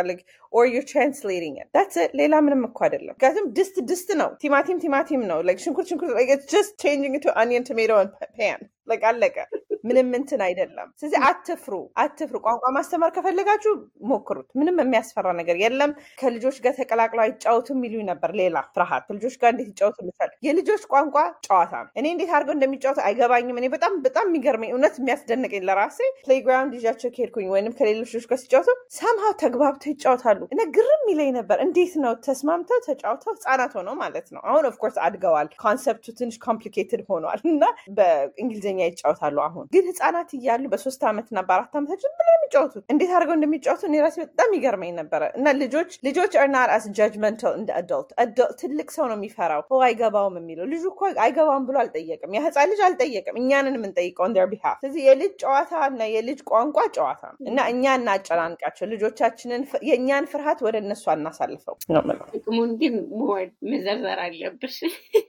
[0.53, 5.38] all you're translating that's ሌላ ምንም እኮ አይደለም። ምክንያቱም ድስት ድስት ነው፣ ቲማቲም ቲማቲም ነው፣
[5.64, 6.12] ሽንኩርት ሽንኩርት
[6.53, 7.92] just changing to onion tomato
[8.37, 8.61] pan
[9.07, 9.37] አለቀ።
[9.85, 13.72] ምንም እንትን አይደለም። ስለዚህ አትፍሩ፣ አትፍሩ። ቋንቋ ማስተማር ከፈለጋችሁ
[14.11, 19.51] ሞክሩት። ምንም የሚያስፈራ ነገር የለም። ከልጆች ጋር ተቀላቅለው አይጫወቱ የሚሉኝ ነበር። ሌላ ፍርሃት ከልጆች ጋር
[19.55, 24.71] እንዴት ይጫወቱልሻል። የልጆች ቋንቋ ጨዋታ ነው። እኔ እንዴት አድርገው እንደሚጫወቱ አይገባኝም። እኔ በጣም በጣም የሚገርመኝ
[24.75, 30.61] እውነት የሚያስደንቀኝ ለራሴ playground ይዣቸው ከሄድኩኝ ወይም ከሌሎች ልጆች ጋር ሲጫወቱ somehow ተግባብተው ይጫወታሉ እና
[30.77, 35.51] ግርም ይለኝ ነበር። እንዴት ነው ተስማምተው ተጫውተው ህጻናት ሆነው ማለት ነው። አሁን of course አድገዋል።
[35.64, 37.64] concept ኡ ትንሽ complicated ሆኗል እና
[37.99, 43.83] በእንግሊዝኛ ይጫወታሉ። አሁን ግን ህፃናት እያሉ በሶስት ዓመትና በአራት ዓመታችን ምን የሚጫወቱት እንዴት አድርገው እንደሚጫወቱ
[43.88, 48.11] እኔ ራሴ በጣም ይገርመኝ ነበረ። እና ልጆች ልጆች are not as judgmental እንደ adult
[48.61, 53.77] ትልቅ ሰው ነው የሚፈራው አይገባውም የሚለው ልጁ እኮ አይገባውም ብሎ አልጠየቅም። የህፃን ልጅ አልጠየቅም። እኛንን
[53.79, 59.62] የምንጠይቀው on behalf ስለዚህ የልጅ ጨዋታ እና የልጅ ቋንቋ ጨዋታ ነው እና እኛ እናጨናንቃቸው ልጆቻችንን
[59.88, 61.77] የእኛን ፍርሃት ወደ እነሱ አናሳልፈው
[62.35, 62.94] ጥቅሙን ግን
[63.71, 64.77] መዘርዘር አለብሽ።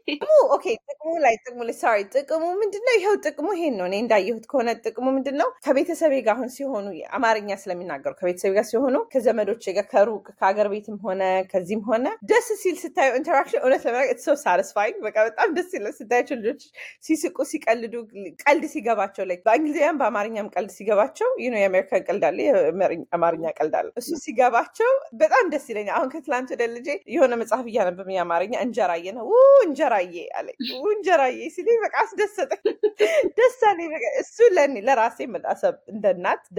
[0.09, 2.93] ጥቅሙ okay፣ ጥቅሙ ላይ ጥቅሙ ላይ sorry፣ ጥቅሙ ምንድነው?
[2.97, 5.49] ይኸው ጥቅሙ ይሄን ነው። እኔ እንዳየሁት ከሆነ ጥቅሙ ምንድን ነው?
[5.65, 6.85] ከቤተሰቤ ጋር አሁን ሲሆኑ
[7.17, 11.21] አማርኛ ስለሚናገሩ ከቤተሰቤ ጋር ሲሆኑ ከዘመዶቼ ጋር ከሩቅ ከሀገር ቤትም ሆነ
[11.51, 15.93] ከዚህም ሆነ ደስ ሲል ስታዩ interaction እውነት ለመናገር it's so satisfying በቃ በጣም ደስ ይላል
[15.97, 16.61] ስታያቸው ልጆች
[17.05, 17.93] ሲስቁ ሲቀልዱ
[18.43, 24.09] ቀልድ ሲገባቸው like በእንግሊዝኛም በአማርኛም ቀልድ ሲገባቸው you የአሜሪካን ቀልድ አለ የአማርኛ ቀልድ አለ እሱ
[24.25, 29.27] ሲገባቸው በጣም ደስ ይለኛል። አሁን ከትላንት ወደ ልጄ የሆነ መጽሐፍ እያነበብን የአማርኛ እንጀራዬ ነው
[29.65, 30.47] እንጀራዬ አለ
[30.91, 32.63] እንጀራዬ ሲለኝ በቃ አስደሰጠኝ፣
[33.37, 33.59] ደስ
[34.21, 36.05] እሱ ለእኔ ለራሴ መጣሰብ እንደ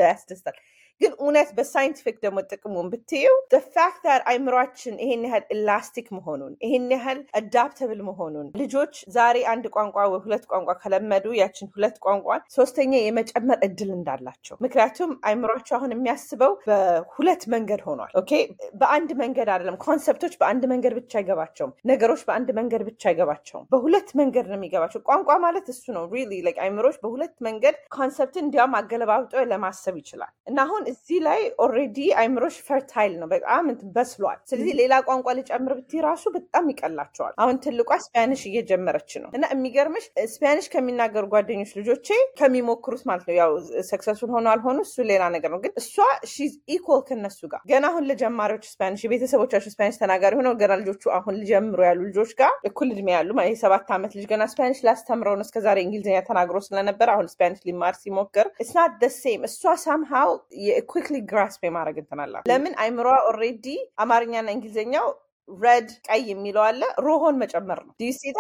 [0.09, 0.59] ያስደስታል።
[1.01, 3.27] ግን እውነት በ scientific ደግሞ ጥቅሙን ብትይ
[3.75, 10.21] fact አይምሯችን ይሄን ያህል elastic መሆኑን ይሄን ያህል adaptable መሆኑን ልጆች ዛሬ አንድ ቋንቋ ወይ
[10.25, 17.43] ሁለት ቋንቋ ከለመዱ ያችን ሁለት ቋንቋን ሶስተኛ የመጨመር እድል እንዳላቸው ምክንያቱም አይምሯቸው አሁን የሚያስበው በሁለት
[17.55, 18.33] መንገድ ሆኗል። okay
[18.81, 24.11] በአንድ መንገድ አይደለም። concept ኦች በአንድ መንገድ ብቻ አይገባቸውም። ነገሮች በአንድ መንገድ ብቻ አይገባቸውም። በሁለት
[24.21, 29.33] መንገድ ነው የሚገባቸው። ቋንቋ ማለት እሱ ነው። really አይምሮች በሁለት መንገድ concept ን እንዲያውም አገለባብጦ
[29.51, 33.65] ለማሰብ ይችላል እና አሁን እዚህ ላይ already አይምሮች fertile ነው፣ በጣም
[33.97, 39.45] በስሏል። ስለዚህ ሌላ ቋንቋ ልጨምር ብትይ ራሱ በጣም ይቀላቸዋል። አሁን ትልቋ Spanish እየጀመረች ነው። እና
[39.55, 42.09] የሚገርምሽ Spanish ከሚናገሩ ጓደኞች ልጆቼ
[42.41, 43.53] ከሚሞክሩት ማለት ነው። ያው
[43.91, 45.95] successful ሆኖ አልሆኑ እሱ ሌላ ነገር ነው። ግን እሷ
[46.33, 51.35] she's equal ከነሱ ጋር። ገና አሁን ለጀማሪዎች Spanish የቤተሰቦቻቸው Spanish ተናጋሪ ሆነው ገና ልጆቹ አሁን
[51.41, 55.79] ሊጀምሩ ያሉ ልጆች ጋር እኩል እድሜ ያሉ የሰባት ዓመት ልጅ ገና Spanish ላስተምረው ነው። እስከዛሬ
[55.85, 60.31] እንግሊዝኛ ተናግሮ ስለነበረ አሁን Spanish ሊማር ሲሞክር እና at the same እሷ somehow
[60.89, 62.21] quickly grasp የማድረግ እንትን
[62.51, 63.67] ለምን አይምሯ already
[63.99, 65.09] አማርኛና እንግሊዝኛው
[65.49, 68.39] red ቀይ የሚለው አለ rojo ን መጨመር ነው። this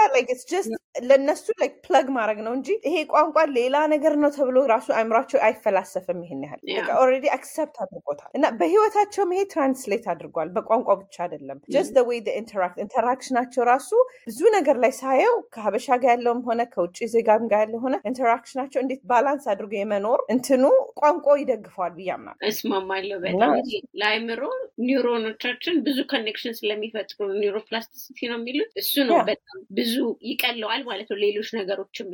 [0.50, 1.44] is just ለእነሱ
[1.84, 6.60] plug ማድረግ ነው እንጂ ይሄ ቋንቋ ሌላ ነገር ነው ተብሎ ራሱ አይምሯቸው አይፈላሰፍም። ይሄን ያህል
[7.00, 13.33] already accept አድርጎታል እና በህይወታቸውም ይሄ translate አድርጓል። በቋንቋ ብቻ አይደለም just way interact interaction
[13.33, 13.90] ኣቸው ራሱ
[14.28, 18.80] ብዙ ነገር ላይ ሳየው ከሀበሻ ጋር ያለውም ሆነ ከውጭ ዜጋም ጋር ያለ ሆነ interaction ኣቸው
[18.84, 20.64] እንዴት balance አድርጎ የመኖር እንትኑ
[21.00, 23.54] ቋንቋ ይደግፈዋል ብዬ አምናለሁ። እስማማለሁ በጣም
[24.00, 24.42] ለአይምሮ
[24.84, 29.94] ኒውሮኖቻችን ብዙ connection ስለሚፈጥሩ neuroplasticity ነው የሚሉት እሱ ነው በጣም ብዙ
[30.30, 32.08] ይቀለዋል ማለት ነው። ሌሎች ነገሮችም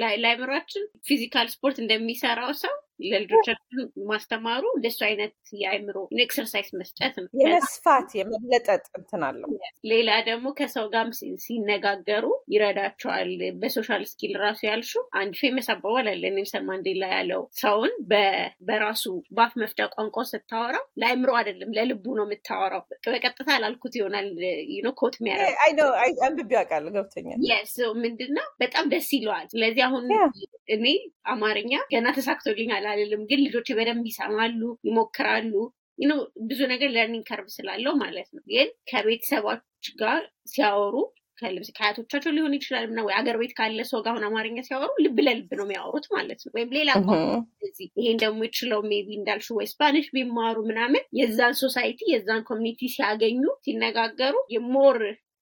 [0.00, 3.78] ላይ ለአይምሯችን physical ስፖርት እንደሚሰራው ሰው ለልጆቻችን
[4.08, 9.50] ማስተማሩ እንደሱ አይነት የአይምሮ exercise መስጠት ነው። የመስፋት የመለጠጥ እንትን አለው።
[9.92, 11.12] ሌላ ደግሞ ከሰው ጋርም
[11.44, 12.24] ሲነጋገሩ
[12.54, 13.30] ይረዳቸዋል።
[13.62, 17.94] በ social skill ራሱ ያልሽው አንድ famous አባባል አለ ኔልሰን ማንዴላ ያለው ሰውን
[18.68, 24.28] በራሱ በአፍ መፍቻ ቋንቋ ስታወራው ለአይምሮ አይደለም ለልቡ ነው የምታወራው። በቀጥታ ላልኩት ይሆናል
[25.00, 25.14] quote
[26.26, 27.38] አንብቤ አውቃለሁ ገብቶኛል።
[28.02, 30.04] ምንድነው በጣም ደስ ይለዋል። ስለዚህ አሁን
[30.74, 30.86] እኔ
[31.32, 35.52] አማርኛ ገና ተሳክቶልኛል አልልም፣ ግን ልጆች በደንብ ይሰማሉ፣ ይሞክራሉ።
[36.46, 39.62] ብዙ ነገር learning curve ስላለው ማለት ነው። ግን ከቤተሰቦች
[40.00, 40.22] ጋር
[40.52, 40.94] ሲያወሩ
[41.38, 45.50] ከአያቶቻቸው ሊሆን ይችላል ምናምን ወይ አገር ቤት ካለ ሰው ጋር አሁን አማርኛ ሲያወሩ ልብ ለልብ
[45.58, 46.90] ነው የሚያወሩት ማለት ነው። ወይም ሌላ
[47.70, 53.42] ዚህ ይሄን ደግሞ የችለው maybe እንዳልሹ ወይ Spanish ቢማሩ ምናምን የዛን society የዛን community ሲያገኙ
[53.66, 54.98] ሲነጋገሩ የ more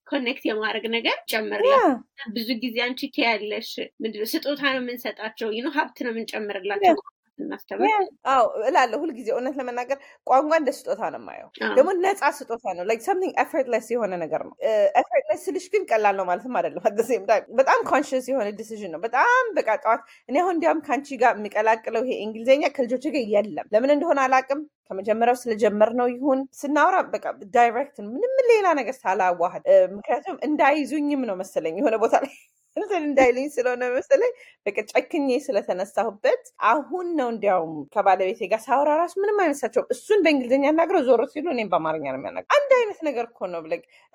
[0.07, 1.96] connect የማድረግ ነገር ጨምርላቸው።
[2.34, 3.70] ብዙ ጊዜ አንቺ ትያለሽ
[4.03, 6.96] ምንድነው ስጦታ ነው የምንሰጣቸው፣ you know ሀብት ነው የምንጨምርላቸው
[7.43, 7.91] እናስተምር
[8.32, 13.03] አዎ እላለሁ ሁልጊዜ። እውነት ለመናገር ቋንቋ እንደ ስጦታ ነው የማየው። ደግሞ ነፃ ስጦታ ነው። like
[13.07, 14.55] something effortless የሆነ ነገር ነው።
[15.01, 17.24] effortless ስልሽ ግን ቀላል ነው ማለትም አይደለም። at the same
[17.59, 19.28] በጣም conscious የሆነ decision ነው። በጣም
[19.59, 24.20] በቃ ጠዋት እኔ አሁን እንዲያውም ከአንቺ ጋር የሚቀላቅለው ይሄ እንግሊዝኛ ከልጆች ጋር የለም። ለምን እንደሆነ
[24.26, 27.24] አላውቅም። ከመጀመሪያው ስለጀመር ነው ይሁን ስናወራ በቃ
[27.55, 29.64] direct ምንም ሌላ ነገር ሳላዋህድ
[29.95, 32.32] ምክንያቱም እንዳይዙኝም ነው መሰለኝ የሆነ ቦታ ላይ
[32.77, 34.33] እንትን እንዳይልኝ ስለሆነ መሰለኝ
[34.66, 41.03] በቃ ጨክኜ ስለተነሳሁበት አሁን ነው እንዲያውም ከባለቤቴ ጋር ሳወራ ራሱ ምንም አይነሳቸውም። እሱን በእንግሊዝኛ ያናግረው
[41.09, 43.74] ዞር ሲሉ እኔም በአማርኛ ነው የሚያናግረው። አንድ አይነት ነገር እኮ ነው ብለው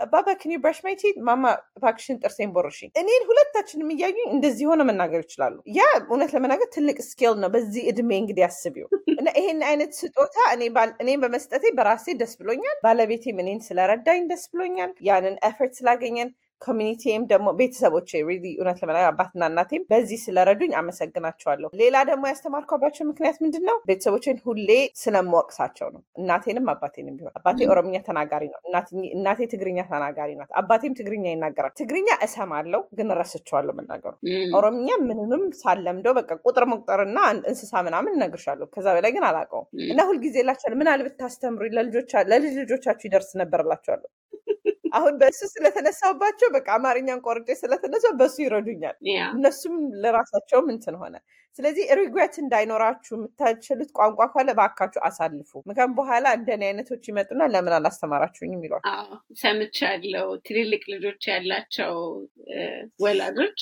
[0.10, 1.44] ባባ can you brush my teeth ማማ
[1.78, 7.36] እባክሽን ጥርሴን ቦርሽኝ። እኔን ሁለታችንም እያዩኝ እንደዚህ ሆነ መናገር ይችላሉ። ያ እውነት ለመናገር ትልቅ skill
[7.44, 10.38] ነው። በዚህ እድሜ እንግዲህ አስቢው እና ይሄን አይነት ስጦታ
[11.02, 16.30] እኔም በመስጠቴ በራሴ ደስ ብሎኛል። ባለቤቴም እኔን ስለረዳኝ ደስ ብሎኛል። ያንን effort ስላገኘን
[16.62, 23.04] community ም ደግሞ ቤተሰቦቼ really እውነት ለመናገር አባትና እናቴም በዚህ ስለረዱኝ አመሰግናቸዋለሁ። ሌላ ደግሞ ያስተማርኳባቸው
[23.10, 23.78] ምክንያት ምንድን ነው?
[23.90, 24.70] ቤተሰቦቼን ሁሌ
[25.02, 28.60] ስለምወቅሳቸው ነው። እናቴንም አባቴንም ቢሆን አባቴ ኦሮምኛ ተናጋሪ ነው።
[29.16, 34.14] እናቴ ትግርኛ ተናጋሪ ናት። አባቴም ትግርኛ ይናገራል። ትግርኛ እሰማለሁ ግን ረስቸዋለሁ መናገሩ።
[34.58, 40.36] ኦሮምኛ ምንንም ሳለምደው በቃ ቁጥር መቁጠርና እንስሳ ምናምን እነግርሻለሁ። ከዛ በላይ ግን አላውቀውም እና ሁልጊዜ
[40.48, 41.62] ላቸዋለሁ ምን አልብት ታስተምሩ
[42.28, 43.62] ለልጅ ልጆቻችሁ ይደርስ ነበር
[44.96, 48.96] አሁን በእሱ ስለተነሳባቸው በቃ አማርኛን ቆርጬ ስለተነሳ በሱ ይረዱኛል።
[49.32, 51.16] እነሱም ለራሳቸውም እንትን ሆነ።
[51.60, 58.64] ስለዚህ ሪግሬት እንዳይኖራችሁ የምታችሉት ቋንቋ ካለ በአካችሁ አሳልፉ። ምክንያቱም በኋላ እንደኔ አይነቶች ይመጡና ለምን አላስተማራችሁኝም
[58.66, 58.84] ይሏል።
[59.42, 61.94] ሰምቻለሁ። ትልልቅ ልጆች ያላቸው
[63.04, 63.58] ወላጆች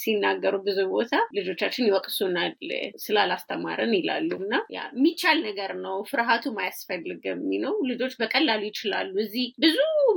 [0.00, 2.54] ሲናገሩ ብዙ ቦታ ልጆቻችን ይወቅሱናል
[3.04, 9.76] ስላላስተማርን ይላሉ። እና የሚቻል ነገር ነው፣ ፍርሃቱም አያስፈልግም ነው። ልጆች በቀላሉ ይችላሉ። እዚህ ብዙ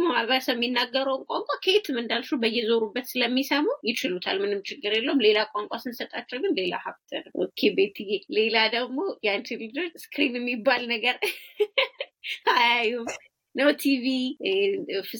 [0.09, 6.53] ማህበረሰብ የሚናገረውን ቋንቋ ከየትም እንዳልሹ በየዞሩበት ስለሚሰሙ ይችሉታል። ምንም ችግር የለውም። ሌላ ቋንቋ ስንሰጣቸው ግን
[6.59, 7.08] ሌላ ሀብት
[7.43, 11.15] Okay ቤትዬ፣ ሌላ ደግሞ የአንቺ ልጆች screen የሚባል ነገር
[12.55, 13.07] አያዩም
[13.55, 14.05] ነው ቲቪ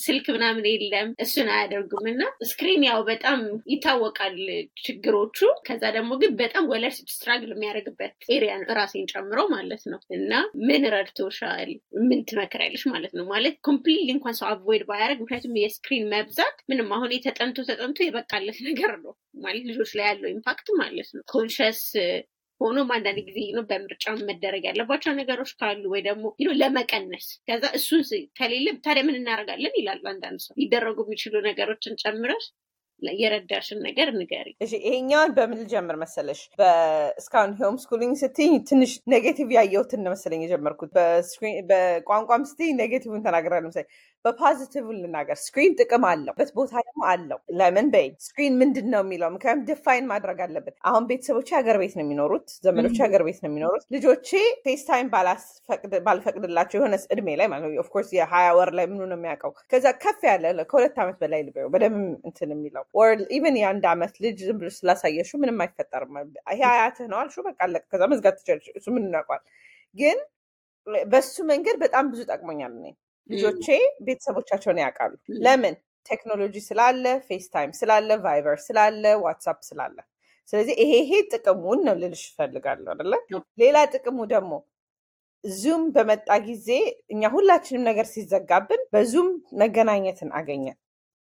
[0.04, 3.40] ስልክ ምናምን የለም። እሱን አያደርጉም። እና screen ያው በጣም
[3.72, 4.36] ይታወቃል
[4.82, 10.32] ችግሮቹ። ከዛ ደግሞ ግን በጣም ወላጅ struggle የሚያደርግበት area ራሴን ጨምሮ ማለት ነው። እና
[10.68, 11.72] ምን ረድቶሻል?
[12.04, 13.26] ምን ትመክሪያለሽ ማለት ነው?
[13.34, 18.60] ማለት completely እንኳን ሰው avoid ባያደርግ ምክንያቱም የ screen መብዛት ምንም አሁን የተጠንቶ ተጠንቶ የበቃለት
[18.70, 19.14] ነገር ነው።
[19.44, 21.82] ማለት ልጆች ላይ ያለው impact ማለት ነው። conscious
[22.62, 23.40] ሆኖም አንዳንድ ጊዜ
[23.70, 26.26] በምርጫ መደረግ ያለባቸው ነገሮች ካሉ ወይ ደግሞ
[26.62, 28.02] ለመቀነስ ከዛ እሱን
[28.40, 32.46] ከሌለ ታዲያ ምን እናደርጋለን ይላሉ አንዳንድ ሰው ሊደረጉ የሚችሉ ነገሮችን ጨምረሽ
[33.02, 34.48] የረዳሽን ነገር ንገሪ።
[34.82, 36.40] ይሄኛውን በምን ልጀምር መሰለሽ?
[37.18, 40.92] እስካሁን homeschooling ስትይ ትንሽ negative ያየሁትን መሰለኝ የጀመርኩት።
[41.70, 43.90] በቋንቋም ስትይ negative ን ተናግራለሁ መሰለኝ።
[44.26, 49.02] በ positive ልናገር፣ screen ጥቅም አለው፣ በት ቦታ ደግሞ አለው። ለምን በይ screen ምንድን ነው
[49.04, 53.50] የሚለው ምክንያቱም define ማድረግ አለብን። አሁን ቤተሰቦቼ ሀገር ቤት ነው የሚኖሩት፣ ዘመዶቼ ሀገር ቤት ነው
[53.52, 54.30] የሚኖሩት። ልጆቼ
[54.66, 55.10] FaceTime
[56.06, 59.86] ባልፈቅድላቸው የሆነ እድሜ ላይ ማለት ነው of course የሀያ ወር ላይ ምኑ ነው የሚያውቀው ከዛ
[60.04, 61.98] ከፍ ያለ ከሁለት ዓመት በላይ ልበው በደምብ
[62.30, 66.16] እንትን የሚለው ወር even የአንድ ዓመት ልጅ ዝም ብሎ ስላሳየሹ ምንም አይፈጠርም።
[66.52, 69.44] ይሄ አያትህ ነው አልሹ በቃ አለቀ። ከዛ መዝጋት ትችላለሽ። እሱ ምን እናውቀዋል።
[69.96, 70.18] ግን
[71.08, 72.86] በሱ መንገድ በጣም ብዙ ጠቅሞኛል። እኔ
[73.30, 73.66] ልጆቼ
[74.06, 75.14] ቤተሰቦቻቸውን ያውቃሉ።
[75.44, 75.76] ለምን
[76.10, 79.98] ቴክኖሎጂ ስላለ፣ FaceTime ስላለ፣ Viber ስላለ፣ WhatsApp ስላለ።
[80.54, 83.14] ስለዚህ ይሄ ይሄ ጥቅሙን ነው ልልሽ እፈልጋለሁ አይደለ?
[83.60, 84.52] ሌላ ጥቅሙ ደግሞ
[85.44, 86.70] Zoom በመጣ ጊዜ
[87.10, 89.28] እኛ ሁላችንም ነገር ሲዘጋብን በ Zoom
[89.62, 90.78] መገናኘትን አገኘን።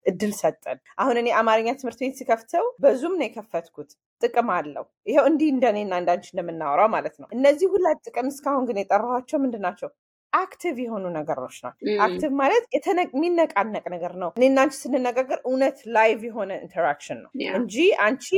[0.06, 3.90] እድል ሰጠን። አሁን እኔ አማርኛ ትምህርት ቤት ሲከፍተው በ Zoom ነው የከፈትኩት።
[4.22, 9.38] ጥቅም አለው። ይኸው እንዲህ እንደኔና እንዳንቺ እንደምናወራው ማለት ነው። እነዚህ ሁለት ጥቅም እስካሁን ግን የጠራኋቸው
[9.44, 9.90] ምንድን ናቸው?
[10.32, 12.64] active የሆኑ ነገሮች ናቸው። active ማለት
[13.14, 17.76] የሚነቃነቅ ነገር ነው። እኔና አንቺ ስንነጋገር እውነት live የሆነ interaction ነው እንጂ
[18.06, 18.28] አንቺ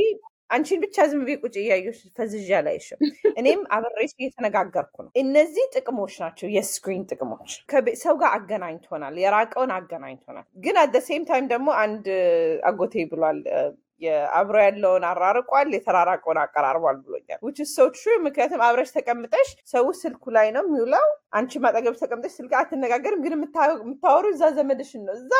[0.49, 2.99] አንቺን ብቻ ዝም ቤ ቁጭ እያየሽ ፈዝዣ ላይሽም
[3.39, 7.51] እኔም አብሬሽ እየተነጋገርኩ ነው። እነዚህ ጥቅሞች ናቸው የ screen ጥቅሞች።
[8.03, 12.07] ሰው ጋር አገናኝቶናል፣ የራቀውን አገናኝቶናል። ግን at the same time ደግሞ አንድ
[12.69, 13.39] አጎቴ ብሏል
[14.33, 20.47] አብሮ ያለውን አራርቋል፣ የተራራቀውን አቀራርቧል ብሎኛል። which is true ምክንያቱም አብረሽ ተቀምጠሽ ሰው ስልኩ ላይ
[20.55, 25.31] ነው የሚውለው። አንቺ አጠገብሽ ተቀምጠሽ ስልክ አትነጋገርም፣ ግን የምታወሩ እዛ ዘመድሽን ነው፣ እዛ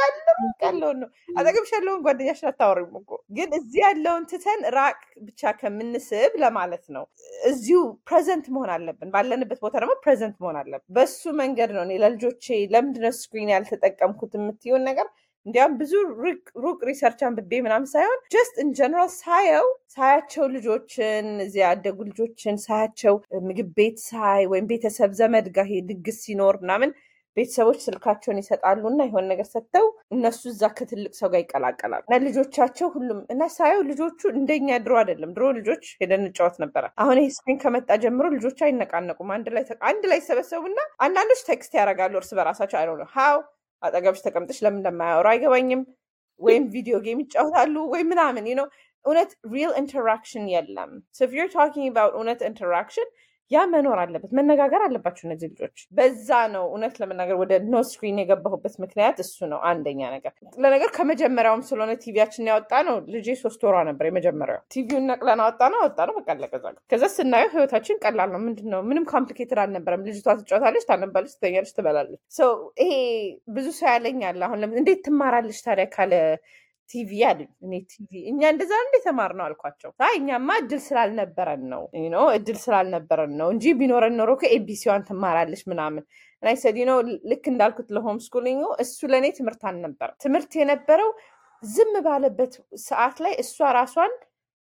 [0.63, 4.97] ያለውን ነው። አጠገብሽ ያለውን ጓደኛሽን አታወሪም እኮ። ግን እዚህ ያለውን ትተን ራቅ
[5.27, 7.05] ብቻ ከምንስብ ለማለት ነው።
[7.49, 12.45] እዚሁ present መሆን አለብን። ባለንበት ቦታ ደግሞ present መሆን አለብን። በሱ መንገድ ነው እኔ ለልጆቼ
[12.73, 15.07] ለምንድነው screen ያልተጠቀምኩት የምትይውን ነገር
[15.45, 15.93] እንዲያውም ብዙ
[16.63, 19.65] ሩቅ research አንብቤ ምናምን ሳይሆን just in general ሳየው
[19.95, 23.15] ሳያቸው ልጆችን እዚያ ያደጉ ልጆችን ሳያቸው
[23.47, 26.91] ምግብ ቤት ሳይ ወይም ቤተሰብ ዘመድ ጋር ድግስ ሲኖር ምናምን
[27.37, 29.85] ቤተሰቦች ስልካቸውን ይሰጣሉ እና የሆነ ነገር ሰጥተው
[30.15, 35.31] እነሱ እዛ ከትልቅ ሰው ጋር ይቀላቀላሉ እና ልጆቻቸው ሁሉም እና ሳየው ልጆቹ እንደኛ ድሮ አይደለም።
[35.37, 40.05] ድሮ ልጆች ሄደን እንጫወት ነበረ። አሁን ይህ screen ከመጣ ጀምሮ ልጆች አይነቃነቁም። አንድ ላይ አንድ
[40.11, 43.39] ላይ ይሰበሰቡና አንዳንዶች text ያደርጋሉ እርስ በራሳቸው I how
[43.83, 45.81] አጠገብሽ ተቀምጠሽ ለምን እንደማያወሩ አይገባኝም።
[46.41, 48.67] ወይም video game ይጫወታሉ ወይም ምናምን ነው።
[49.05, 53.09] እውነት real interaction የለም። so if you're talking about እውነት interaction
[53.51, 58.75] yeah መኖር አለበት። መነጋገር አለባቸው እነዚህ ልጆች። በዛ ነው እውነት ለመናገር ወደ no screen የገባሁበት
[58.83, 64.61] ምክንያት እሱ ነው። አንደኛ ነገር ለነገር ከመጀመሪያውም ስለሆነ ቲቪያችንን አወጣነው። ልጄ ሶስት ወሯ ነበር የመጀመሪያው።
[64.75, 66.53] ቲቪውን ነቅለን አወጣነው አወጣነው በቃ አለቀ።
[66.91, 72.21] ከዛ ስናየው ህይወታችን ቀላል ነው። ምንድን ነው ምንም complicated አልነበረም። ልጅቷ ትጫወታለች፣ ታነባለች፣ ትተኛለች፣ ትበላለች።
[72.83, 72.91] ይሄ
[73.55, 76.13] ብዙ ሰው ይለኛል። አሁን እንዴት ትማራለች ታዲያ ካለ
[76.93, 81.83] ቲቪ አሉኝ። እኔ ቲቪ እኛ እንደዛ እንዴ ተማርነው አልኳቸው። አይ እኛማ እድል ስላልነበረን ነው
[82.13, 86.03] ነው እድል ስላልነበረን ነው እንጂ ቢኖረን ኖሮ ከ ABCዋን ትማራለች ምናምን
[86.43, 86.97] እና ሰዲ ነው
[87.31, 91.11] ልክ እንዳልኩት ለ homeschooling እሱ ለእኔ ትምህርት አልነበረም። ትምህርት የነበረው
[91.63, 92.53] ዝም ባለበት
[92.85, 94.13] ሰዓት ላይ እሷ ራሷን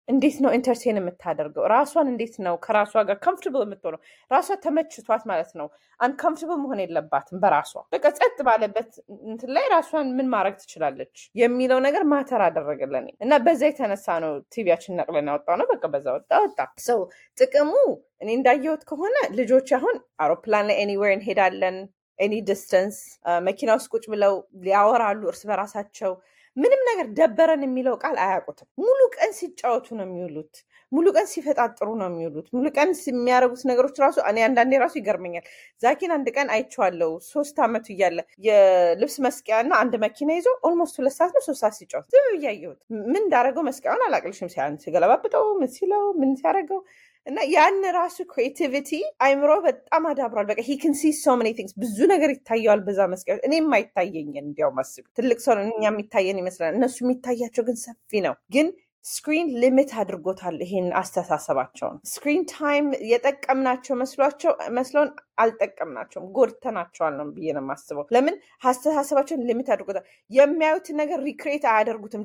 [0.09, 1.64] እንዴት ነው entertain የምታደርገው?
[1.72, 4.00] ራሷን እንዴት ነው ከራሷ ጋር comfortable የምትሆነው?
[4.30, 5.66] ራሷ ተመችቷት ማለት ነው።
[6.01, 8.90] uncomfortable መሆን የለባትም በራሷ በቃ ጸጥ ባለበት
[9.26, 14.99] እንትን ላይ ራሷን ምን ማድረግ ትችላለች የሚለው ነገር matter አደረገልን እና በዛ የተነሳ ነው TVያችን
[15.00, 17.00] ነቅለን ያወጣነው። በቃ በዛ ወጣ ወጣ ሰው
[17.38, 17.72] ጥቅሙ
[18.22, 21.78] እኔ እንዳየሁት ከሆነ ልጆች አሁን አውሮፕላን ላይ anywhere እንሄዳለን
[22.18, 22.97] any distance
[23.46, 24.34] መኪና ውስጥ ቁጭ ብለው
[24.70, 26.12] ያወራሉ እርስ በራሳቸው
[26.59, 30.54] ምንም ነገር ደበረን የሚለው ቃል አያውቁትም። ሙሉ ቀን ሲጫወቱ ነው የሚውሉት።
[30.92, 35.44] ሙሉ ቀን ሲፈጣጥሩ ነው የሚውሉት። ሙሉ ቀን የሚያደርጉት ነገሮች ራሱ እኔ አንዳንዴ ራሱ ይገርመኛል።
[35.82, 41.16] ዛኪን አንድ ቀን አይቼዋለሁ። ሶስት ዓመቱ እያለ የልብስ መስቂያ እና አንድ መኪና ይዞ almost ሁለት
[41.18, 42.46] ሰዓት ነው ሶስት ሰዓት ሲጫወት ዝም ብዬ
[43.06, 46.80] ምን እንዳደረገው መስቂያውን አላውቅልሽም። ሲገለባብጠው ምን ሲለው ምን ሲያደርገው
[47.29, 48.91] እና ያን ራሱ creativity
[49.24, 50.70] አይምሮ በጣም አዳብሯል። በቃ he
[51.01, 55.55] see so many things ብዙ ነገር ይታየዋል በዛ መስቀያ። እኔ የማይታየኝን እንዲያውም አስቢ፣ ትልቅ ሰው
[55.66, 58.68] እኛ የሚታየን ይመስላል፣ እነሱ የሚታያቸው ግን ሰፊ ነው። ግን
[59.05, 67.62] screen limit አድርጎታል ይሄን አስተሳሰባቸውን። screen time የጠቀምናቸው መስሏቸው መስሎን አልጠቀምናቸውም፣ ጎድተናቸዋል ነው ብዬ ነው
[67.64, 72.24] የማስበው። ለምን አስተሳሰባቸውን limit አድርጎታል። የሚያዩትን ነገር recreate አያደርጉትም።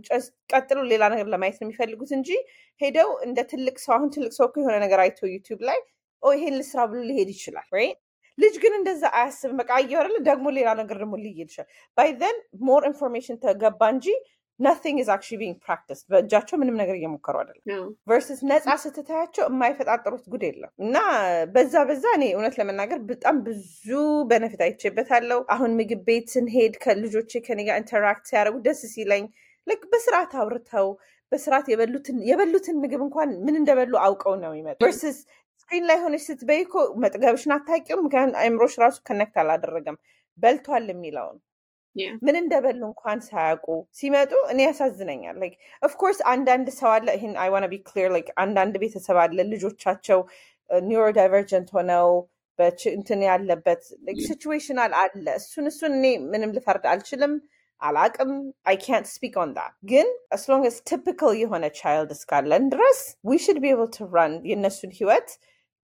[0.54, 2.30] ቀጥሎ ሌላ ነገር ለማየት ነው የሚፈልጉት እንጂ
[2.82, 5.80] ሄደው እንደ ትልቅ ሰው አሁን ትልቅ ሰው የሆነ ነገር አይቶ YouTube ላይ
[6.24, 7.70] ይሄን ልስራ ብሎ ሊሄድ ይችላል።
[8.38, 11.68] ልጅ ግን እንደዛ አያስብም። በቃ አየሁ ደግሞ ሌላ ነገር ደግሞ ሊሄድ ይችላል።
[11.98, 12.10] by
[12.64, 14.08] more information ተገባ እንጂ
[14.60, 20.44] nothing is actually being practiced በእጃቸው ምንም ነገር እየሞከሩ አይደለም። versus ነፃ ስትታያቸው የማይፈጣጠሩት ጉድ
[20.48, 20.98] የለም እና
[21.56, 23.88] በዛ በዛ እኔ እውነት ለመናገር በጣም ብዙ
[24.30, 29.26] benefit አይቼበታለሁ። አሁን ምግብ ቤት ስንሄድ ከልጆቼ ከኔ ጋር interact ሲያደርጉ ደስ ሲለኝ
[29.68, 30.88] ልክ በስርዓት አውርተው
[31.32, 31.68] በስርዓት
[32.30, 35.18] የበሉትን ምግብ እንኳን ምን እንደበሉ አውቀው ነው የሚመጡ versus
[35.62, 36.74] screen ላይ ሆነች ስትበይ እኮ
[37.04, 39.98] መጥገብሽን አታውቂውም። ምክንያቱም አይምሮሽ ራሱ connect አላደረገም
[40.40, 41.38] በልቷል የሚለውን
[42.22, 43.66] ምን እንደበሉ እንኳን ሳያውቁ
[43.98, 48.30] ሲመጡ እኔ ያሳዝነኛል። like of course አንዳንድ ሰው አለ ይህን I wanna be clear like
[48.44, 50.22] አንዳንድ ቤተሰብ አለ ልጆቻቸው
[50.70, 52.10] neurodivergent ሆነው
[52.92, 53.82] እንትን ያለበት
[54.26, 57.34] situational አለ። እሱን እሱን እኔ ምንም ልፈርድ አልችልም
[57.82, 58.32] አላቅም
[58.70, 63.40] አይ ካንት ስፒክ ኦን ዳት ግን as long as typical የሆነ child እስካለን ድረስ we
[63.46, 65.30] should be able to run የእነሱን ህይወት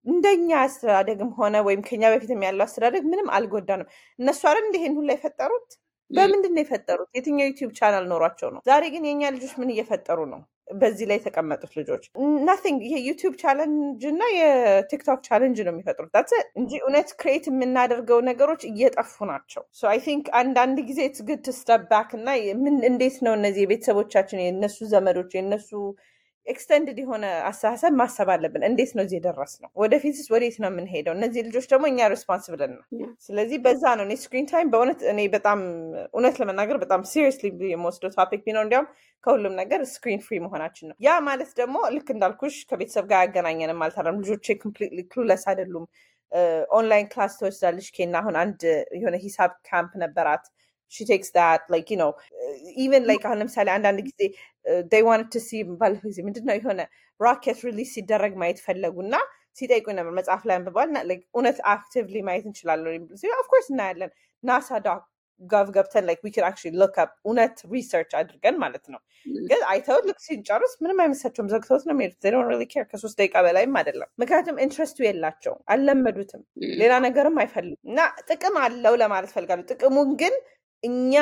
[0.06, 3.90] እንደኛ አስተዳደግም ሆነ ወይም ከኛ በፊትም ያለው አስተዳደግ ምንም አልጎዳንም።
[4.20, 5.70] እነሱ አይደል እንደ ይሄን ሁላ የፈጠሩት?
[6.12, 7.10] በምንድን ነው የፈጠሩት?
[7.16, 8.62] የትኛው YouTube channel ኖሯቸው ነው?
[8.66, 10.42] ዛሬ ግን የእኛ ልጆች ምን እየፈጠሩ ነው?
[10.74, 12.04] በዚህ ላይ የተቀመጡት ልጆች
[12.48, 18.20] nothing ይሄ YouTube challenge እና የ TikTok challenge ነው የሚፈጥሩት that እንጂ እውነት create የምናደርገው
[18.30, 22.28] ነገሮች እየጠፉ ናቸው። I think አንዳንድ ጊዜ it's good to step back እና
[22.64, 25.72] ምን እንዴት ነው እነዚህ የቤተሰቦቻችን የእነሱ ዘመዶች የእነሱ
[26.50, 29.70] extended የሆነ አስተሳሰብ ማሰብ አለብን። እንዴት ነው እዚህ የደረስነው?
[29.82, 31.14] ወደፊትስ ወዴት ነው የምንሄደው?
[31.18, 32.84] እነዚህ ልጆች ደግሞ እኛ responsible ነን።
[33.28, 35.60] ስለዚህ በዛ ነው እኔ screen time በእውነት እኔ በጣም
[36.14, 38.90] እውነት ለመናገር በጣም seriously የምወስደው topic ቢኖር እንዲያውም
[39.24, 44.22] ከሁሉም ነገር screen free መሆናችን ነው። ያ ማለት ደግሞ ልክ እንዳልኩሽ ከቤተሰብ ጋር ያገናኘንም አልታረም።
[44.24, 45.88] ልጆቼ completely clueless አይደሉም።
[46.78, 48.62] online class ትወስዳለች ኬና አሁን አንድ
[48.98, 50.44] የሆነ ሂሳብ ካምፕ ነበራት
[50.92, 52.12] she takes that like you know
[52.78, 54.22] even like አሁን ለምሳሌ አንዳንድ ጊዜ
[54.94, 56.82] they wanted to see ባለፈው ጊዜ ምንድነው የሆነ
[57.20, 59.16] rocket release ሲደረግ ማየት ፈለጉ እና
[59.58, 61.00] ሲጠይቁ ነበር መጽሐፍ ላይ አንብበዋል እና
[61.40, 63.06] እውነት actively ማየት እንችላለን
[63.42, 64.12] of course እናያለን
[64.44, 65.02] NASA dot
[65.42, 69.00] gov ገብተን like we actually look up እውነት research አድርገን ማለት ነው።
[69.46, 73.76] ግን አይተውት ልክ ሲጨርስ ምንም አይመስላቸውም፣ ዘግተውት ነው የሚሄዱት። don't really care ከሶስት ደቂቃ በላይም
[73.82, 76.42] አይደለም። ምክንያቱም interestኡ የላቸውም፣ አልለመዱትም፣
[76.82, 80.36] ሌላ ነገርም አይፈልጉም። እና ጥቅም አለው ለማለት ፈልጋለሁ። ጥቅሙን ግን
[80.84, 81.14] እኛ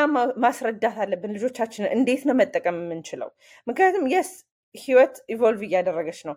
[0.43, 3.30] ማስረዳት አለብን ልጆቻችንን እንዴት ነው መጠቀም የምንችለው።
[3.68, 4.32] ምክንያቱም yes
[4.76, 6.34] ህይወት evolve እያደረገች ነው።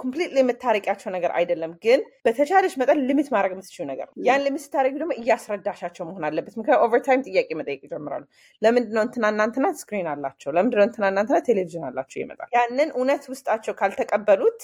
[0.00, 5.14] completely የምታረቂያቸው ነገር አይደለም፣ ግን በተቻለሽ መጠን limit ማድረግ የምትችይው ነገር ያን limit ስታደረጊ ደግሞ
[5.20, 8.24] እያስረዳሻቸው መሆን አለበት። ምክንያቱም overtime ጥያቄ መጠየቅ ይጀምራሉ።
[8.62, 10.50] ለምንድነው እንትና እናንትና screen አላቸው?
[10.56, 12.18] ለምንድነው እንትና እናንትና ቴሌቪዥን አላቸው?
[12.22, 14.62] ይመጣል። ያንን እውነት ውስጣቸው ካልተቀበሉት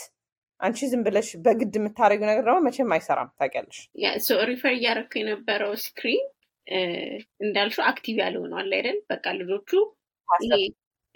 [0.60, 3.80] አንቺ ዝም ብለሽ በግድ የምታደረጊው ነገር ደግሞ መቼም አይሰራም። ታውቂያለሽ።
[4.50, 6.24] refer እያደረኩ የነበረው screen
[7.42, 8.96] እንዳልሽው active ያልሆነውን አይደል?
[9.10, 9.70] በቃ ልጆቹ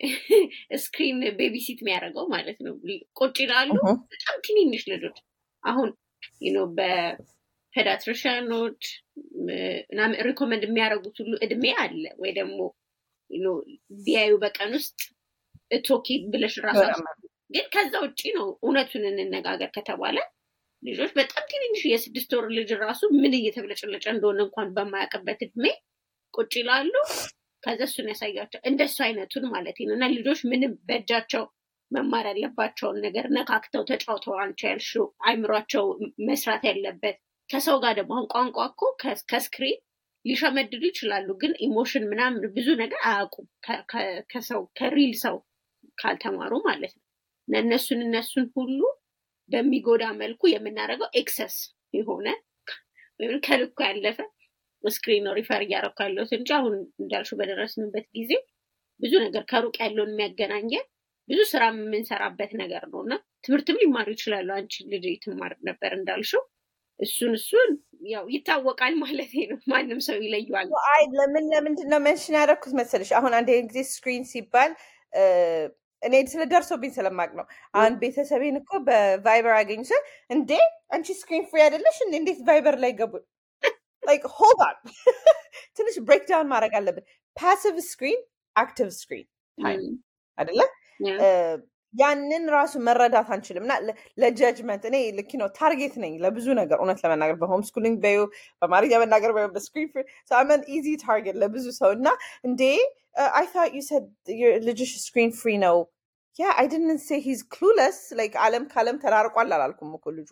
[0.83, 2.75] ስክሪን ቤቢሲት የሚያደርገው ማለት ነው።
[3.19, 3.71] ቁጭ ይላሉ።
[4.13, 5.17] በጣም ትንንሽ ልጆች
[5.65, 5.89] አሁን
[6.79, 8.81] በፔዳትሪሽያኖች
[9.91, 12.59] ምናምን ሪኮመንድ የሚያደርጉት ሁሉ እድሜ አለ ወይ ደግሞ
[14.01, 14.99] ቢያዩ በቀን ውስጥ
[15.71, 16.83] እቶኪ ብለሽ ራሳ
[17.51, 20.17] ግን ከዛ ውጭ ነው እውነቱን እንነጋገር ከተባለ
[20.83, 25.65] ልጆች በጣም ትንንሽ የስድስት ወር ልጅ ራሱ ምን እየተብለጨለጨ እንደሆነ እንኳን በማያውቅበት እድሜ
[26.35, 26.93] ቁጭ ይላሉ።
[27.63, 31.45] ከዛ እሱን ያሳያቸው እንደሱ አይነቱን ማለት ነው። እና ልጆች ምንም በእጃቸው
[31.91, 35.85] መማር ያለባቸውን ነገር ነካክተው ተጫውተው አንቺ ያልሽው አይምሯቸው
[36.29, 37.17] መስራት ያለበት
[37.51, 38.81] ከሰው ጋር ደግሞ አሁን ቋንቋ እኮ
[39.31, 39.79] ከ screen
[40.25, 43.47] ሊሸመድዱ ይችላሉ፣ ግን emotion ምናምን ብዙ ነገር አያውቁም
[44.33, 45.37] ከሰው ከ real ሰው
[45.99, 47.05] ካልተማሩ ማለት ነው።
[47.49, 48.81] እነሱን እነሱን ሁሉ
[49.49, 51.57] በሚጎዳ መልኩ የምናደርገው excess
[51.95, 52.27] የሆነ
[53.21, 54.19] ወይም ከልኩ ያለፈ
[54.85, 58.33] screen refer እያደረኩ ያለሁት እንጂ አሁን እንዳልሹ በደረስንበት ጊዜ
[59.01, 60.85] ብዙ ነገር ከሩቅ ያለውን የሚያገናኘን
[61.29, 66.43] ብዙ ስራ የምንሰራበት ነገር ነው እና ትምህርትም ሊማሩ ይችላሉ። አንቺ ልጅ ትማር ነበር እንዳልሽው
[67.01, 67.71] እሱን እሱን
[68.13, 73.11] ያው ይታወቃል ማለት ነው። ማንም ሰው ይለየዋል። አይ ለምን ለምንድን ነው mention ያደረኩት መሰለሽ?
[73.19, 74.73] አሁን አንድ ጊዜ screen ሲባል
[76.03, 80.51] እኔ ስለደርሶብኝ ስለማቅ ነው። አሁን ቤተሰቤን እኮ በቫይበር አገኙ ስል እንዴ
[80.93, 82.15] አንቺ screen free አይደለሽ እንዴ?
[82.21, 83.15] እንዴት ቫይበር ላይ ገቡ?
[84.43, 84.77] እና
[85.77, 87.05] ትንሽ breakdown ማድረግ አለብን።
[87.37, 88.21] passive screen
[88.57, 89.27] active screen
[89.59, 89.83] time
[90.39, 90.61] አይደለ?
[91.95, 93.75] ያንን ራሱ መረዳት አንችልም። እና
[94.23, 98.19] ለ judgment እኔ ልክ ነው target ነኝ ለብዙ ነገር። እውነት ለመናገር በ homeschooling በዩ
[98.63, 99.89] በአማርኛ መናገር በዩ በ screen
[100.31, 102.09] so I'm an easy target ለብዙ ሰው። እና
[102.45, 102.63] እንዴ
[103.35, 104.05] I thought you said
[104.67, 105.79] ልጅሽ screen free ነው።
[106.37, 106.67] yeah I
[107.05, 110.29] say he's clueless like አለም ከአለም ተራርቋል አላልኩም እኮ ልጁ።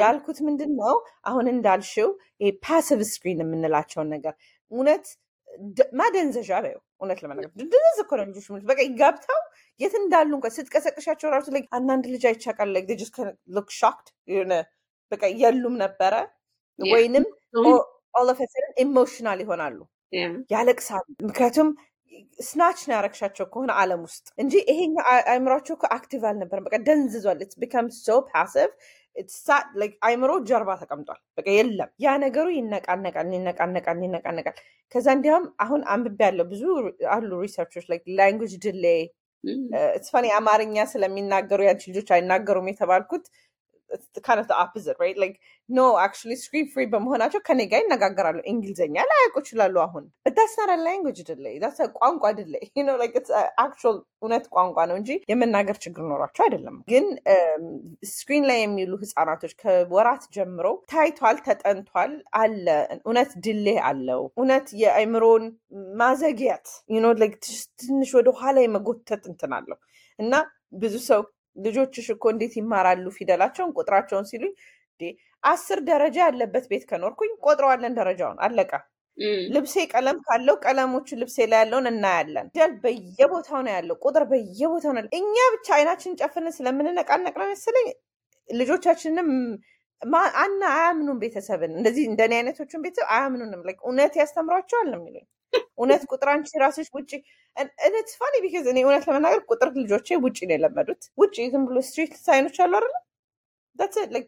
[0.00, 0.94] ያልኩት ምንድን ነው
[1.30, 2.08] አሁን እንዳልሽው
[2.62, 4.34] passive screen የምንላቸውን ነገር
[4.72, 5.06] እውነት
[5.98, 9.40] ማደንዘዣ በዩ እውነት ለመናገር ድንዝ እኮ ነው ልጆች በቃ ገብተው
[9.80, 13.10] የት እንዳሉ እንኳን ስትቀሰቅሻቸው ራሱ like አንዳንድ ልጅ አይቻቃል like just
[13.56, 14.54] look shocked የሆነ
[15.12, 16.14] በቃ የሉም ነበረ
[16.78, 17.26] ወይንም
[18.14, 19.78] all of a sudden emotional ይሆናሉ።
[20.52, 21.68] ያለቅሳሉ። ምክንያቱም
[22.38, 24.94] snatch ነው ያረግሻቸው ከሆነ አለም ውስጥ እንጂ ይሄኛ
[25.30, 28.70] አይምሯቸው እኮ active አልነበረም። በቃ ደንዝዟል። it's become so passive
[30.02, 34.56] አይምሮ ጀርባ ተቀምጧል። በቃ የለም። ያ ነገሩ ይነቃነቃል ይነቃነቃል ይነቃነቃል።
[34.94, 36.62] ከዛ እንዲያውም አሁን አንብቤ ያለው ብዙ
[37.14, 37.86] አሉ research ኦች
[38.18, 39.02] language delay
[40.06, 43.24] it's funny አማርኛ ስለሚናገሩ ያንቺ ልጆች አይናገሩም የተባልኩት
[44.22, 45.16] kind of the opposite, right?
[45.16, 45.36] Like,
[45.68, 50.70] no, actually, screen free በመሆናቸው ከኔ ጋር ይነጋገራሉ። እንግሊዝኛ ላያውቁ ይችላሉ አሁን but that's not
[50.76, 54.76] a language delay that's a ቋንቋ delay you know like it's a actual እውነት ቋንቋ
[54.90, 57.04] ነው እንጂ የመናገር ችግር ኖሯቸው አይደለም። ግን
[58.12, 62.12] ስክሪን ላይ የሚውሉ ህጻናቶች ከወራት ጀምሮ ታይቷል፣ ተጠንቷል፣
[62.42, 62.66] አለ
[63.08, 65.44] እውነት ድሌ አለው እውነት የአእምሮን
[66.94, 67.36] you know like
[67.82, 69.78] ትንሽ ወደ ኋላ የመጎተት እንትን አለው
[70.18, 70.34] እና
[70.82, 71.22] ብዙ ሰው
[71.56, 73.70] ልጆችሽ እኮ እንዴት ይማራሉ ፊደላቸውን?
[73.78, 74.52] ቁጥራቸውን ሲሉኝ
[75.44, 78.72] አስር ደረጃ ያለበት ቤት ከኖርኩኝ ቆጥረዋለን ደረጃውን አለቀ።
[79.54, 85.08] ልብሴ ቀለም ካለው ቀለሞቹ ልብሴ ላይ ያለውን እናያለን። ፊደል በየቦታው ነው ያለው ቁጥር በየቦታው ነው
[85.20, 87.86] እኛ ብቻ አይናችን ጨፍንን ስለምንነቃነቅ ነው መሰለኝ
[88.48, 89.30] ልጆቻችንም
[90.36, 95.26] አና አያምኑም ቤተሰብን። እንደዚህ እንደኔ አይነቶቹን ቤተሰብ አያምኑንም። እውነት ያስተምሯቸዋል ነው የሚሉኝ
[95.78, 97.10] እውነት ቁጥር አንቺ ራስሽ ውጭ
[97.86, 101.78] isn't it funny because እኔ እውነት ለመናገር ቁጥር ልጆቼ ውጭ ነው የለመዱት። ውጭ ዝም ብሎ
[101.88, 102.94] street sign ኦች አሉ አይደለ?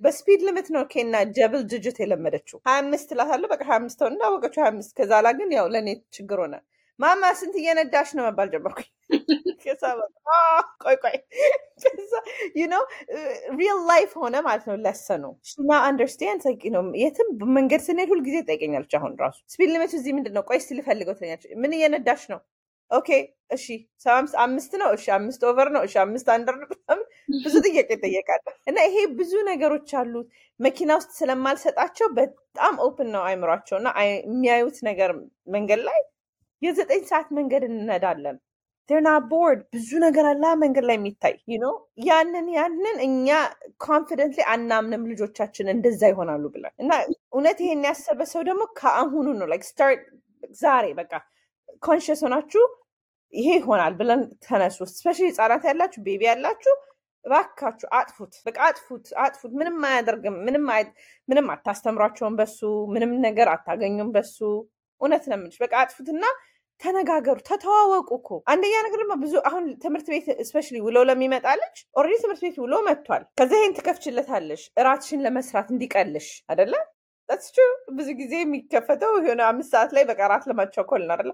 [0.01, 4.12] በ speed limit ነው ኬና double digit የለመደችው። ሀያ አምስት እላታለሁ በቃ ሀያ አምስት ሆን
[4.14, 6.55] እንዳወቀችው ሀያ አምስት። ከዛ ላ ግን ያው ለእኔ ችግር ሆነ
[6.99, 8.88] ማማ ስንት እየነዳሽ ነው መባል ጀመርኩኝ።
[10.82, 11.16] ቆይ ቆይ
[12.68, 12.82] ነው
[13.59, 16.42] real life ሆነ ማለት ነው lesson ኑ። she might understand
[17.03, 21.16] የትም መንገድ ስንሄድ ሁልጊዜ ትጠይቀኛለች አሁን ራሱ። speed limit ኡ እዚህ ምንድን ነው ቆይ ልፈልገው
[21.18, 22.40] ትለኛለች። ምን እየነዳሽ ነው?
[22.90, 23.09] okay
[23.51, 23.64] እሺ
[24.44, 26.68] አምስት ነው እሺ አምስት over ነው እሺ አምስት under ነው
[27.44, 30.28] ብዙ ጥያቄ ይጠየቃል። እና ይሄ ብዙ ነገሮች አሉት።
[30.61, 35.12] መኪና ውስጥ ስለማልሰጣቸው በጣም open ነው አይምሯቸው እና የሚያዩት ነገር
[35.55, 36.01] መንገድ ላይ
[36.62, 38.36] የዘጠኝ ሰዓት መንገድ እንነዳለን።
[38.90, 41.72] not bored ብዙ ነገር አላ መንገድ ላይ የሚታይ ነው
[42.06, 43.26] ያንን ያንን እኛ
[43.84, 46.92] confidently አናምንም ልጆቻችን እንደዛ ይሆናሉ ብለን። እና
[47.32, 50.05] እውነት ይሄን ያሰበ ሰው ደግሞ ከአሁኑ ነው። like start
[50.61, 51.12] ዛሬ በቃ
[51.82, 52.64] conscious ሆናችሁ
[53.32, 56.74] ይሄ ይሆናል ብለን ተነሱ። especially ህጻናት ያላችሁ baby ያላችሁ
[57.24, 60.64] እባካችሁ አጥፉት። በቃ አጥፉት አጥፉት። ምንም አያደርግም። ምንም
[61.28, 62.59] ምንም አታስተምሯቸውን በሱ።
[62.94, 64.38] ምንም ነገር አታገኙም በሱ
[65.01, 66.24] እውነት ነው የምልሽ። በቃ አጥፉትና
[66.80, 71.46] ተነጋገሩ ተተዋወቁ እኮ። አንደኛ ነገር ደግሞ ብዙ አሁን ትምህርት ቤት especially ውሎ ለሚመጣ
[71.96, 76.74] already ትምህርት ቤት ውሎ መጥቷል። ከዛ ይህን ትከፍችለታለሽ እራትሽን ለመስራት እንዲቀልሽ አደለ
[77.28, 77.49] so
[77.96, 81.30] ብዙ ጊዜ የሚከፈተው የሆነ አምስት ሰዓት ላይ በቃ እራት ለማቸኮል ነው አደለ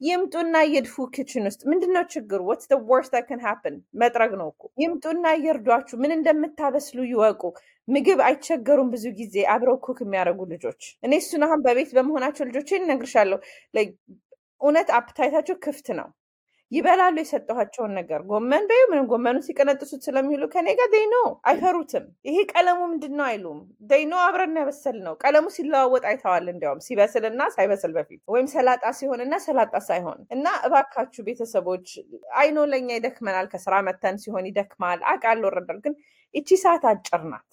[0.00, 2.38] ይምጡና የድፉ kitchen ውስጥ። ምንድነው ችግሩ?
[2.48, 7.42] what's the worst happen መጥረግ ነው እኮ። ይምጡና ይርዷችሁ። ምን እንደምታበስሉ ይወቁ
[7.88, 13.38] ምግብ አይቸገሩም ብዙ ጊዜ አብረው cook የሚያደርጉ ልጆች። እኔ እሱን አሁን በቤት በመሆናቸው ልጆች እነግርሻለሁ።
[14.60, 16.08] እውነት appetite ኣቸው ክፍት ነው።
[16.72, 22.36] ይበላሉ የሰጠኋቸውን ነገር። ጎመን በዩ ምንም ጎመኑን ሲቀነጥሱት ስለሚውሉ ከኔ ጋር they know አይፈሩትም። ይሄ
[22.52, 23.58] ቀለሙ ምንድን ነው አይሉም።
[23.90, 29.36] they know አብረን ያበሰል ነው ቀለሙ ሲለዋወጥ አይተዋል እንዲያውም ሲበስልና ሳይበስል በፊት። ወይም ሰላጣ ሲሆንና
[29.46, 31.88] ሰላጣ ሳይሆን። እና እባካችሁ ቤተሰቦች
[32.38, 35.96] I know ለኛ ይደክመናል። ከስራ መተን ሲሆን ይደክማል። አቃል ወረዳል ግን
[36.34, 37.50] እቺ ሰዓት አጭር ናት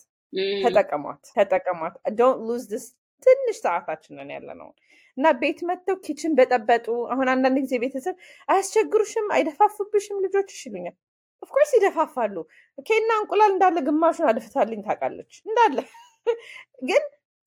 [0.64, 2.88] ተጠቀሟት ተጠቀሟት። don't lose so
[3.26, 4.70] ትንሽ ሰዓታችንን ያለ ነው
[5.18, 8.16] እና ቤት መጥተው kitchen በጠበጡ። አሁን አንዳንድ ጊዜ ቤተሰብ
[8.50, 10.62] አያስቸግሩሽም፣ አይደፋፉብሽም ልጆችሽ?
[10.68, 10.96] ይሉኛል።
[11.44, 12.36] of course ይደፋፋሉ።
[12.86, 15.78] ኬና እንቁላል እንዳለ ግማሹን አድፍታልኝ ታውቃለች። እንዳለ
[16.90, 17.04] ግን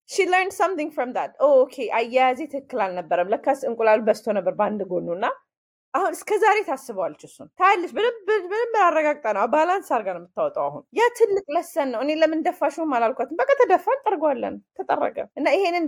[0.08, 1.10] she learn something from
[1.50, 5.26] okay አያያዜ ትክክል አልነበረም። ለካስ እንቁላሉ በስቶ ነበር በአንድ ጎኑ። እና
[5.94, 11.08] አሁን እስከ ዛሬ ታስበዋለች እሱን። ታያለች በደንብ አረጋግጣ ነው balance አድርጋ ነው የምታወጣው አሁን። ያ
[11.18, 15.86] ትልቅ lesson ነው። እኔ ለምን ደፋሽውም አላልኳትም። በቃ ተደፋ እንጠርገዋለን ተጠረገ እና ይሄንን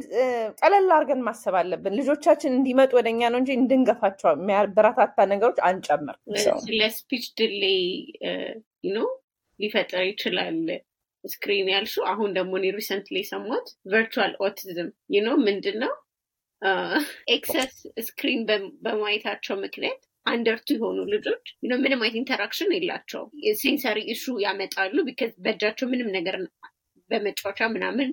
[0.60, 6.18] ቀለል አድርገን ማሰብ አለብን። ልጆቻችን እንዲመጡ ወደኛ ነው እንጂ እንድንገፋቸው የሚያበረታታ ነገሮች አንጨምር
[6.64, 7.80] ስለ speech delay
[8.92, 9.08] ነው
[9.60, 10.60] ሊፈጠር ይችላል
[11.24, 14.88] screen ያልሹ አሁን ደግሞ እኔ recently የሰማሁት virtual autism
[15.24, 15.92] ነው ምንድን ነው
[17.34, 17.74] excess
[18.06, 18.42] screen
[18.84, 25.88] በማየታቸው ምክንያት under two የሆኑ ልጆች ምንም አይነት interaction የላቸውም። sensory issue ያመጣሉ because በእጃቸው
[25.92, 26.36] ምንም ነገር
[27.10, 28.08] በመጫወቻ ምናምን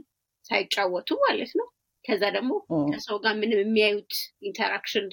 [0.45, 1.67] ሳይጫወቱ ማለት ነው።
[2.05, 2.51] ከዛ ደግሞ
[2.89, 4.13] ከሰው ጋር ምንም የሚያዩት
[4.47, 5.07] interaction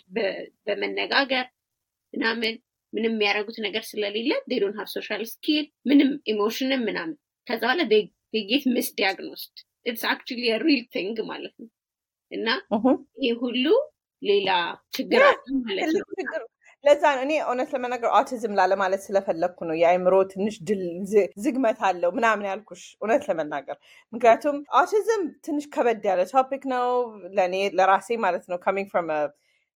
[0.67, 1.47] በመነጋገር
[2.15, 2.55] ምናምን
[2.93, 7.17] ምንም የሚያደርጉት ነገር ስለሌለ they don't have social skill ምንም emotion ም ምናምን
[7.47, 7.83] ከዛ በኋላ
[8.49, 11.69] get misdiagnosed it's actually real thing ማለት ነው
[12.33, 12.49] እና
[13.23, 13.65] ይህ ሁሉ
[14.23, 14.51] ሌላ
[14.97, 15.93] ችግር አለ ማለት
[16.33, 16.47] ነው።
[16.85, 20.83] ለዛ ነው። እኔ እውነት ለመናገር ኦቲዝም ላለማለት ስለፈለግኩ ነው። የአይምሮ ትንሽ delay
[21.45, 23.77] ዝግመት አለው ምናምን ያልኩሽ እውነት ለመናገር።
[24.13, 26.87] ምክንያቱም ኦቲዝም ትንሽ ከበድ ያለ topic ነው
[27.37, 29.09] ለእኔ ለራሴ ማለት ነው። coming from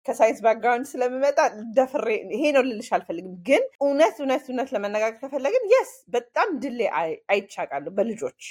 [0.06, 1.38] ከ science background ስለምመጣ
[1.76, 6.80] ደፍሬ ይሄ ነው ልልሽ አልፈልግም። ግን እውነት እውነት እውነት ለመነጋገር ከፈለግን yes በጣም delay
[7.30, 8.42] አይቻቃሉ በልጆች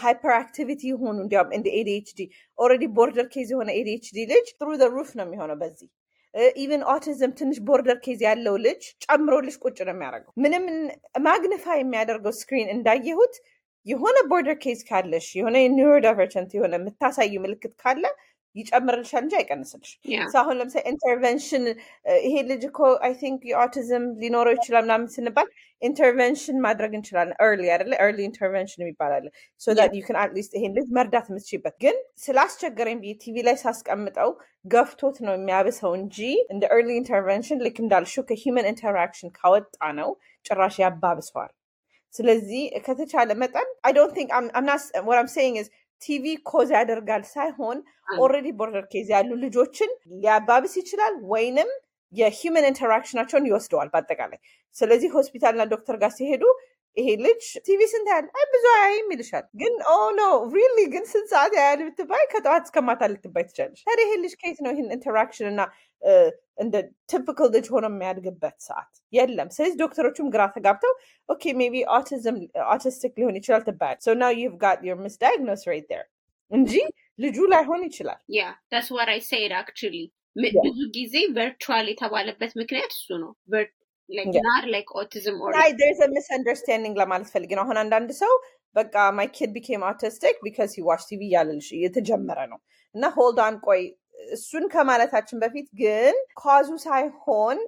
[0.00, 2.20] hyperactivity የሆኑ እንዲያውም እንደ ADHD
[2.58, 5.88] already border case የሆነ ADHD ልጅ through the roof ነው የሚሆነው በዚህ።
[6.58, 10.64] even autism ትንሽ border case ያለው ልጅ ጨምሮልሽ ቁጭ ነው የሚያደርገው። ምንም
[11.26, 13.34] magnify የሚያደርገው screen እንዳየሁት
[13.86, 18.04] የሆነ border case ካለሽ የሆነ neurodivergent የሆነ የምታሳዩ ምልክት ካለ
[18.56, 19.90] ይጨምርልሻል እንጂ አይቀንስልሽ።
[20.40, 21.64] አሁን ለምሳሌ intervention
[22.24, 25.48] ይሄ ልጅ እኮ I think የ autism ሊኖረው ይችላል ምናምን ስንባል
[25.82, 29.24] intervention ማድረግ እንችላለን። early አደለ early intervention የሚባል አለ
[29.60, 33.58] so that you can at least ይሄን ልጅ መርዳት የምትችይበት። ግን ስላስቸገረኝ ብዬ ቲቪ ላይ
[33.64, 34.30] ሳስቀምጠው
[34.66, 36.18] ገፍቶት ነው የሚያባብሰው እንጂ
[36.50, 39.66] እንደ early intervention ልክ እንዳልሽው ከ human interaction ካወጣ
[40.00, 40.10] ነው
[40.44, 41.52] ጭራሽ ያባብሰዋል።
[42.14, 44.30] ስለዚህ ከተቻለ መጠን I don't think
[46.04, 47.78] TV cause ያደርጋል ሳይሆን
[48.18, 51.70] already border case ያሉ ልጆችን ሊያባብስ ይችላል ወይንም
[52.12, 54.40] የ human interaction ኣቸውን ይወስደዋል በአጠቃላይ።
[54.76, 56.44] ስለዚህ ሆስፒታልና ዶክተር ጋር ሲሄዱ
[56.96, 60.22] ይሄ ልጅ ቲቪ ስንት ያህል አይ ብዙ አያይም ይልሻል ግን oh no
[60.54, 64.58] really ግን ስንት ሰዓት ያህል ብትባይ ከጠዋት እስከ ማታ ልትባይ ትችላለች ታዲያ ይሄ ልጅ ከየት
[64.64, 65.62] ነው ይህን interaction እና
[66.58, 66.74] እንደ
[67.12, 70.92] typical ልጅ ሆኖ የሚያድግበት ሰዓት የለም ስለዚህ ዶክተሮቹም ግራ ተጋብተው
[71.28, 72.36] okay maybe autism
[72.74, 76.04] autistic ሊሆን ይችላል ትባያል so now you've got your misdiagnose right there
[76.52, 76.72] እንጂ
[77.18, 79.96] ልጁ ላይሆን ይችላል yeah that's what I said actually
[80.58, 83.32] ብዙ ጊዜ virtual የተባለበት ምክንያት እሱ ነው
[85.82, 88.32] there's misunderstanding ለማለት ፈልጌ ነው አሁን አንዳንድ ሰው
[88.76, 92.58] በቃ my kid became autistic because he watch TV እያለልሽ የተጀመረ ነው
[92.94, 93.82] እና hold on ቆይ
[94.32, 97.58] እሱን ከማለታችን በፊት ግን cause ኡ ሳይሆን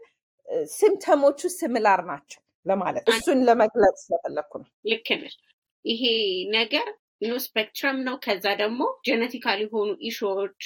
[0.75, 5.34] symptom ኦቹ similar ናቸው ለማለት እሱን ለመግለጽ ስለፈለግኩ ነው ልክ ነሽ
[5.84, 6.03] ይሄ
[6.57, 6.87] ነገር
[7.25, 8.14] you know spectrum ነው.
[8.24, 10.59] ከዛ ደግሞ genetical የሆኑ issue ዎች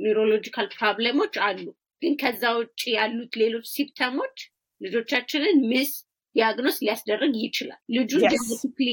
[0.00, 1.64] neurological problem ኦች አሉ
[2.02, 4.36] ግን ከዛ ውጭ ያሉት ሌሎች symptom ኦች
[4.80, 8.88] ልጆቻችንን misdiagnose ሊያስደርግ ይችላል። ልጁ genetically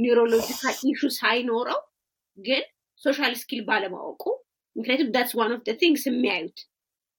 [0.00, 1.80] neurological issue ሳይኖረው
[2.38, 2.64] ግን
[3.02, 4.22] social skill ባለማወቁ
[4.76, 6.58] ምክንያቱም that's one of things የሚያዩት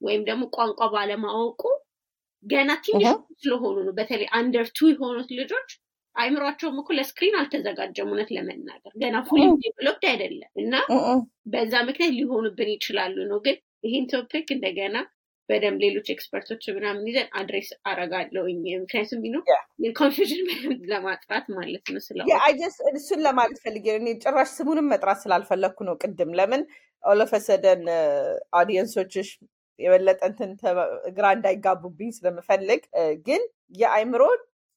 [0.02, 1.62] ወይም ደግሞ ቋንቋ ባለማወቁ
[2.46, 3.06] ገና ትንሽ
[3.42, 5.70] ስለሆኑ ነው። በተለይ under two የሆኑት ልጆች
[6.16, 10.74] አይምሯቸውም እኮ ለ screen አልተዘጋጀም እውነት ለመናገር ገና full developed አይደለም እና
[11.54, 14.98] በዛ ምክንያት ሊሆኑብን ይችላሉ ነው። ግን ይህን topic እንደገና
[15.50, 19.38] በደንብ ሌሎች expert ኦች ምናምን ይዘን address አረጋለውኝ ምክንያቱም you know
[20.00, 20.50] በደንብ
[20.92, 22.00] ለማጥራት ማለት ነው
[22.98, 26.64] እሱን ለማለት ፈልጌ እኔ ጭራሽ ስሙንም መጥራት ስላልፈለግኩ ነው ቅድም። ለምን
[27.04, 27.84] ኦለፈሰደን
[28.60, 29.30] አዲየንሶችሽ
[29.80, 30.52] የበለጠ እንትን
[31.18, 32.82] ግራ እንዳይጋቡብኝ ስለምፈልግ
[33.28, 33.42] ግን
[33.76, 34.22] የአይምሮ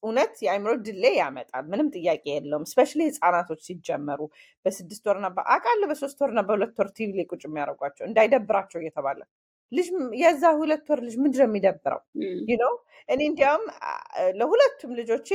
[0.03, 4.21] እውነት የአይምሮ ድሌ ያመጣል። ምንም ጥያቄ የለውም። ስፔሻሊ ህፃናቶች ሲጀመሩ
[4.65, 9.19] በስድስት ወርና አውቃለሁ በሶስት ወርና በሁለት ወር ቲቪ ላይ ቁጭ የሚያደርጓቸው እንዳይደብራቸው እየተባለ
[9.71, 9.87] ልጅ
[10.21, 11.99] የዛ ሁለት ወር ልጅ ምንድነው የሚደብረው?
[12.61, 12.73] ነው
[13.09, 13.63] እኔ እንዲያውም
[14.39, 15.29] ለሁለቱም ልጆቼ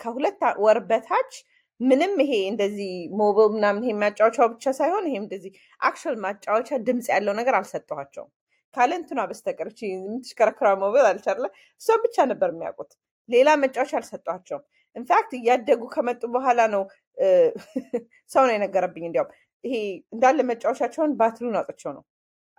[0.00, 1.32] ከሁለት ወር በታች
[1.80, 2.90] ምንም ይሄ እንደዚህ
[3.20, 8.30] ሞብል ምናምን ይሄ ማጫወቻው ብቻ ሳይሆን ይሄም እንደዚህ actual ማጫወቻ ድምፅ ያለው ነገር አልሰጠኋቸውም።
[8.74, 11.44] ካለ እንትኗ በስተቀር የምትሽከረክራ ሞብል አልቻለ
[11.80, 12.92] እሷ ብቻ ነበር የሚያውቁት
[13.32, 14.64] ሌላ መጫወቻ አልሰጧቸውም።
[14.96, 16.82] in fact እያደጉ ከመጡ በኋላ ነው
[18.30, 19.32] ሰው ነው የነገረብኝ። እንዲያውም
[19.64, 19.74] ይሄ
[20.14, 22.02] እንዳለ መጫወቻቸውን ባትሪውን አውጥቼው ነው።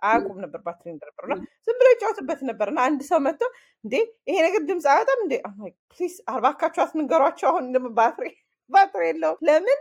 [0.02, 1.34] አያውቁም ነበር ባትሪ እንደነበር እና
[1.66, 3.42] ዝም ብሎ ይጫወትበት ነበር እና አንድ ሰው መጥቶ
[3.84, 3.94] እንዴ
[4.28, 5.34] ይሄ ነገር ድምፅ አያወጣም እንዴ?
[5.92, 8.26] please አርባካችሁ አትንገሯቸው አሁን ደግሞ ባትሪ
[8.70, 9.80] ባትሪ የለውም። ለምን?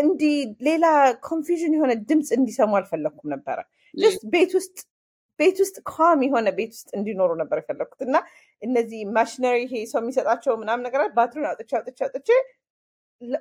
[0.00, 0.86] እንዲህ ሌላ
[1.26, 3.58] confusion የሆነ ድምፅ እንዲሰሙ አልፈለግኩም ነበረ።
[4.34, 4.76] ቤት ውስጥ
[5.40, 8.16] ቤት ውስጥ calm የሆነ ቤት ውስጥ እንዲኖሩ ነበር የፈለግኩት እና
[8.62, 12.28] እነዚህ ማሽነሪ ይሄ ሰው የሚሰጣቸው ምናምን ነገር ባትሪን አውጥቼ አውጥቼ አውጥቼ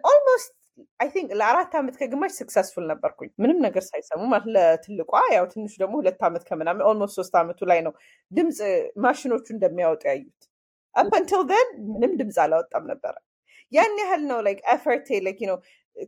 [0.09, 0.51] almost
[0.99, 5.95] I think ለአራት ዓመት ከግማሽ successful ነበርኩኝ። ምንም ነገር ሳይሰሙ ማለት ለትልቋ ያው ትንሹ ደግሞ
[6.01, 7.93] ሁለት ዓመት ከምናምን almost ሶስት ዓመቱ ላይ ነው
[8.31, 8.59] ድምፅ
[9.05, 10.41] ማሽኖቹ እንደሚያወጡ ያዩት።
[10.95, 11.43] አፕ አንቲል
[11.91, 13.15] ምንም ድምፅ አላወጣም ነበረ።
[13.73, 15.57] ያን ያህል ነው ላይክ ኤፈርቴ ላይክ ነው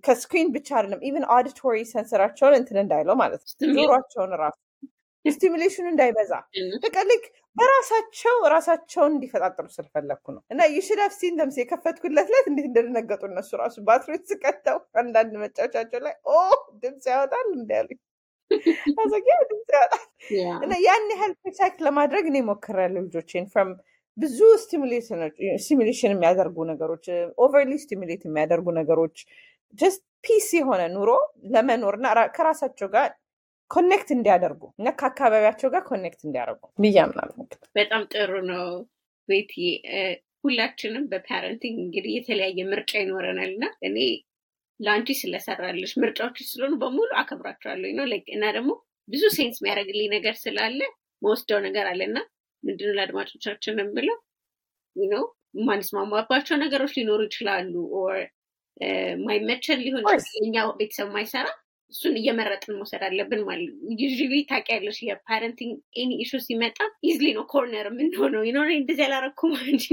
[0.03, 4.57] ከስክሪን ብቻ አይደለም ኢቨን ኦዲቶሪ ሰንሰራቸውን እንትን እንዳይለው ማለት ነው። ጆሯቸውን ራሱ
[5.25, 6.31] ስቲሙሌሽኑ እንዳይበዛ።
[6.83, 7.25] በቃ ልክ
[7.57, 13.75] በራሳቸው ራሳቸውን እንዲፈጣጥሩ ስለፈለግኩ ነው። እና የሽዳፍ ሲን ደምስ የከፈትኩለት ለት እንዴት እንደደነገጡ እነሱ ራሱ
[13.87, 16.39] ባትሪዎች ስቀተው አንዳንድ መጫወቻቸው ላይ ኦ
[16.83, 17.99] ድምፅ ያወጣል እንዳሉኝ
[19.01, 20.03] አዘጊያ ድምፅ ያወጣል።
[20.65, 23.71] እና ያን ያህል protect ለማድረግ እኔ ሞክሬያለሁ ልጆቼን from
[24.17, 27.05] ብዙ stimulation የሚያደርጉ ነገሮች
[27.43, 29.15] overly stimulate የሚያደርጉ ነገሮች
[29.79, 31.11] just peace የሆነ ኑሮ
[31.53, 33.07] ለመኖር እና ከራሳቸው ጋር
[33.73, 37.37] connect እንዲያደርጉ እና ከአካባቢያቸው ጋር connect እንዲያደርጉ ብዬ አምናለሁ።
[37.75, 38.67] በጣም ጥሩ ነው
[39.29, 39.53] ቤቲ።
[40.43, 43.97] ሁላችንም በ parenting እንግዲህ የተለያየ ምርጫ ይኖረናል እና እኔ
[44.79, 48.05] ለአንቺ ስለሰራለች ምርጫዎች ስለሆኑ በሙሉ አከብራቸዋለሁ ነው
[48.35, 48.71] እና ደግሞ
[49.07, 50.79] ብዙ sense የሚያደርግልኝ ነገር ስላለ
[51.21, 52.19] የምወስደው ነገር አለ እና
[52.63, 54.17] ምንድነው ለአድማጮቻችን የምለው
[54.95, 55.23] ነው
[55.57, 58.17] የማንስማማባቸው ነገሮች ሊኖሩ ይችላሉ or
[59.25, 61.47] ማይመቸን ሊሆን ይችላል የኛ ቤተሰብ ማይሰራ
[61.93, 67.45] እሱን እየመረጥን መውሰድ አለብን ማለት ነው። usually ታውቂያለሽ የ parenting any issue ሲመጣ easily ነው
[67.51, 69.85] corner የምንሆነው you know እንደዚህ ያላረኩም እንጂ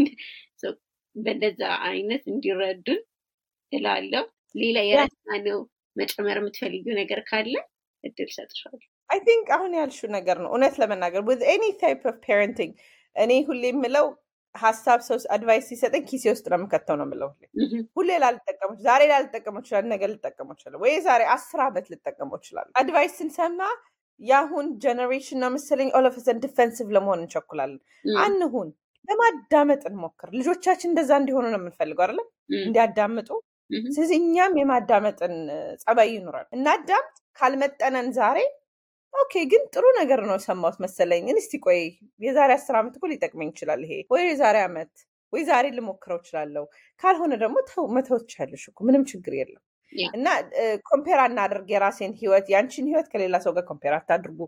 [1.17, 3.01] በእንደዛ አይነት እንዲረዱን
[3.73, 4.25] እላለሁ።
[4.55, 5.59] ሌላ የረሳነው
[5.97, 7.55] መጨመር የምትፈልጊው ነገር ካለ
[8.05, 12.73] እድል ሰጥሻለሁ። I think አሁን ያልሽው ነገር ነው እውነት ለመናገር ዊዝ ኤኒ ታይፕ ኦፍ ፓረንቲንግ
[13.17, 14.07] እኔ ሁሌ የምለው
[14.55, 17.31] ሀሳብ ሰው advice ሲሰጠኝ ኪሴ ውስጥ ነው የምከተው ነው የምለው።
[17.97, 23.15] ሁሌ ላልጠቀመው ዛሬ ላልጠቀመው ይችላል ነገ ልጠቀመው ይችላል ወይ ዛሬ አስር ዓመት ልጠቀመው ይችላል advice
[23.21, 23.61] ስንሰማ
[24.21, 27.81] የአሁን generation ነው መሰለኝ all of a sudden defensive ለመሆን እንቸኩላለን።
[28.23, 28.69] አንሁን
[29.09, 32.27] ለማዳመጥ እንሞክር። ልጆቻችን እንደዛ እንዲሆኑ ነው የምንፈልገው አይደለም?
[32.61, 33.31] እንዲያዳምጡ።
[33.91, 35.35] ስለዚህ እኛም የማዳመጥን
[35.83, 38.39] ጸባይ ይኑረን እናዳምጥ ካልመጠነን ዛሬ
[39.15, 41.81] okay ግን ጥሩ ነገር ነው የሰማሁት መሰለኝ። እስቲ ቆይ
[42.21, 44.93] የዛሬ አስር ዓመት እኮ ሊጠቅመኝ ይችላል ይሄ። ወይ የዛሬ ዓመት
[45.33, 46.65] ወይ ዛሬ ልሞክረው እችላለሁ።
[47.03, 47.57] ካልሆነ ደግሞ
[47.97, 49.63] መተው ትችያለሽ እኮ። ምንም ችግር የለም።
[50.15, 50.27] እና
[50.89, 54.41] compare አናደርግ የራሴን ህይወት። ያንቺን ህይወት ከሌላ ሰው ጋር compare አታድርጉ።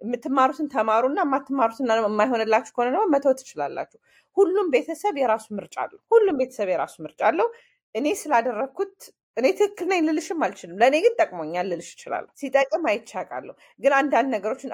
[0.00, 3.98] የምትማሩትን ተማሩ እና የማትማሩትና የማይሆንላችሁ ከሆነ ደግሞ መተው ትችላላችሁ።
[4.36, 7.48] ሁሉም ቤተሰብ የራሱ ምርጫ አለው። ሁሉም ቤተሰብ የራሱ ምርጫ አለው።
[7.94, 8.96] እኔ ስላደረግኩት
[9.36, 14.70] እኔ ትክክል ነኝ ልልሽም አልችልም። ለእኔ ግን ጠቅሞኛል ልልሽ እችላለሁ። ሲጠቅም አይቻለሁ ግን አንዳንድ ነገሮችን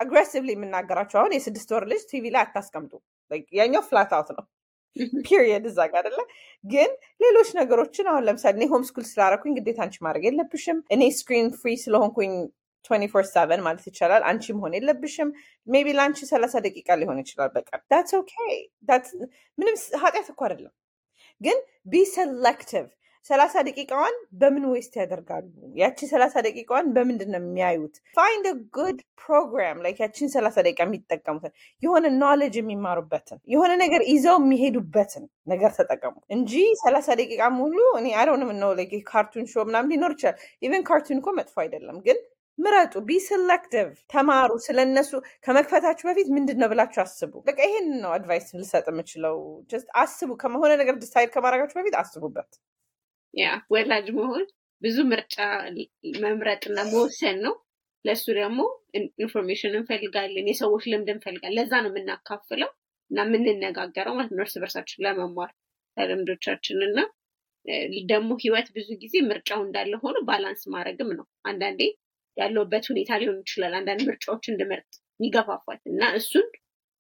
[0.00, 2.92] aggressively የምናገራቸው አሁን የስድስት ወር ልጅ ቲቪ ላይ አታስቀምጡ።
[3.58, 4.44] ያኛው flat out ነው።
[5.26, 6.18] period እዛ ጋር አደለ
[6.64, 6.90] ግን
[7.20, 12.32] ሌሎች ነገሮችን አሁን ለምሳሌ እኔ homeschool ስላረኩኝ ግዴታ አንቺ ማድረግ የለብሽም። እኔ screen free ስለሆንኩኝ
[12.84, 15.30] 24 ማለት ይቻላል አንቺ መሆን የለብሽም።
[15.66, 18.32] maybe ለአንቺ ሰላሳ ደቂቃ ሊሆን ይችላል በቀን። that's okay
[19.58, 20.74] ምንም ኃጢአት እኮ አይደለም።
[21.40, 22.86] ግን be selective
[23.30, 25.44] ሰላሳ ደቂቃዋን በምን waste ያደርጋሉ?
[25.80, 31.52] ያቺ ሰላሳ ደቂቃዋን በምንድን ነው የሚያዩት find good program ላይ ያቺን ሰላሳ ደቂቃ የሚጠቀሙትን
[31.82, 36.52] የሆነ knowledge የሚማሩበትን የሆነ ነገር ይዘው የሚሄዱበትን ነገር ተጠቀሙ እንጂ
[36.82, 38.72] ሰላሳ ደቂቃ ሙሉ እኔ I don't know ም ነው
[39.10, 42.20] cartoon show ምናምን ሊኖር ይችላል። even cartoon እኮ መጥፎ አይደለም። ግን
[42.58, 45.10] ምረጡ be selective ተማሩ ስለነሱ
[45.46, 49.38] ከመክፈታችሁ በፊት ምንድን ነው ብላችሁ አስቡ። በቃ ይሄን ነው advice ልሰጥ የምችለው።
[50.02, 52.50] አስቡ። ከሆነ ነገር decide ከማድረጋችሁ በፊት አስቡበት
[53.34, 54.44] ያ ወላጅ መሆን
[54.82, 55.34] ብዙ ምርጫ
[56.24, 57.54] መምረጥና መወሰን ነው።
[58.04, 58.60] ለእሱ ደግሞ
[59.18, 62.70] information እንፈልጋለን የሰዎች ልምድ እንፈልጋለን። ለዛ ነው የምናካፍለው
[63.10, 65.50] እና የምንነጋገረው ማለት ነው እርስ በርሳችን ለመማር
[65.96, 66.98] ከልምዶቻችን እና
[68.10, 71.80] ደግሞ ህይወት ብዙ ጊዜ ምርጫው እንዳለ ሆኖ balance ማድረግም ነው። አንዳንዴ
[72.36, 76.46] ያለንበት ሁኔታ ሊሆን ይችላል አንዳንድ ምርጫዎች እንድመርጥ ይገፋፋል እና እሱን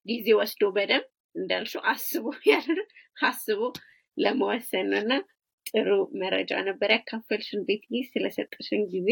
[0.05, 1.05] ጊዜ ወስዶ በደንብ
[1.35, 2.77] እንዳልሽው አስቦ ያለ
[3.23, 3.59] አስቦ
[4.17, 5.11] ለመወሰን እና
[5.73, 5.89] ጥሩ
[6.21, 9.09] መረጃ ነበር ያካፈልሽን Beth ስለሰጠሽን ጊዜ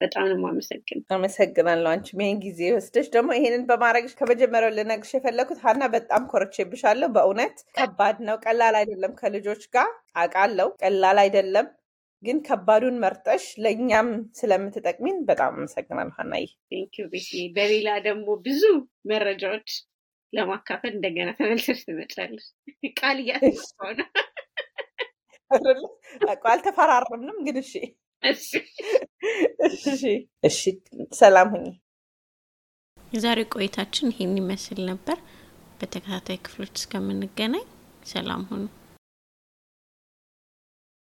[0.00, 5.82] በጣም ነው የማመሰግነው። አመሰግናለሁ። አንቺም ይህን ጊዜ ወስደሽ ደግሞ ይሄንን በማድረግሽ ከመጀመሪያው ልነግርሽ የፈለኩት ሀና
[5.94, 11.68] በጣም ኮርቼብሻለሁ። በእውነት ከባድ ነው፣ ቀላል አይደለም። ከልጆች ጋር አውቃለሁ፣ ቀላል አይደለም።
[12.22, 14.08] ግን ከባዱን መርጠሽ ለእኛም
[14.40, 18.62] ስለምትጠቅሚን በጣም አመሰግናለሁ ሀናዬ። thank you Beth በሌላ ደግሞ ብዙ
[19.12, 19.70] መረጃዎች
[20.32, 22.46] ለማካፈል እንደገና ተመልሰሽ ትመጫለሽ።
[23.00, 23.18] ቃል?
[23.24, 23.98] በቃ
[26.52, 27.72] አልተፈራረምንም፣ ግን እሺ
[28.22, 28.50] እሺ
[30.44, 30.60] እሺ
[31.12, 31.66] ሰላም ሁኚ።
[33.12, 35.18] የዛሬ ቆይታችን ይህን ይመስል ነበር።
[35.80, 37.64] በተከታታይ ክፍሎች እስከምንገናኝ
[38.06, 38.62] ሰላም ሁኑ።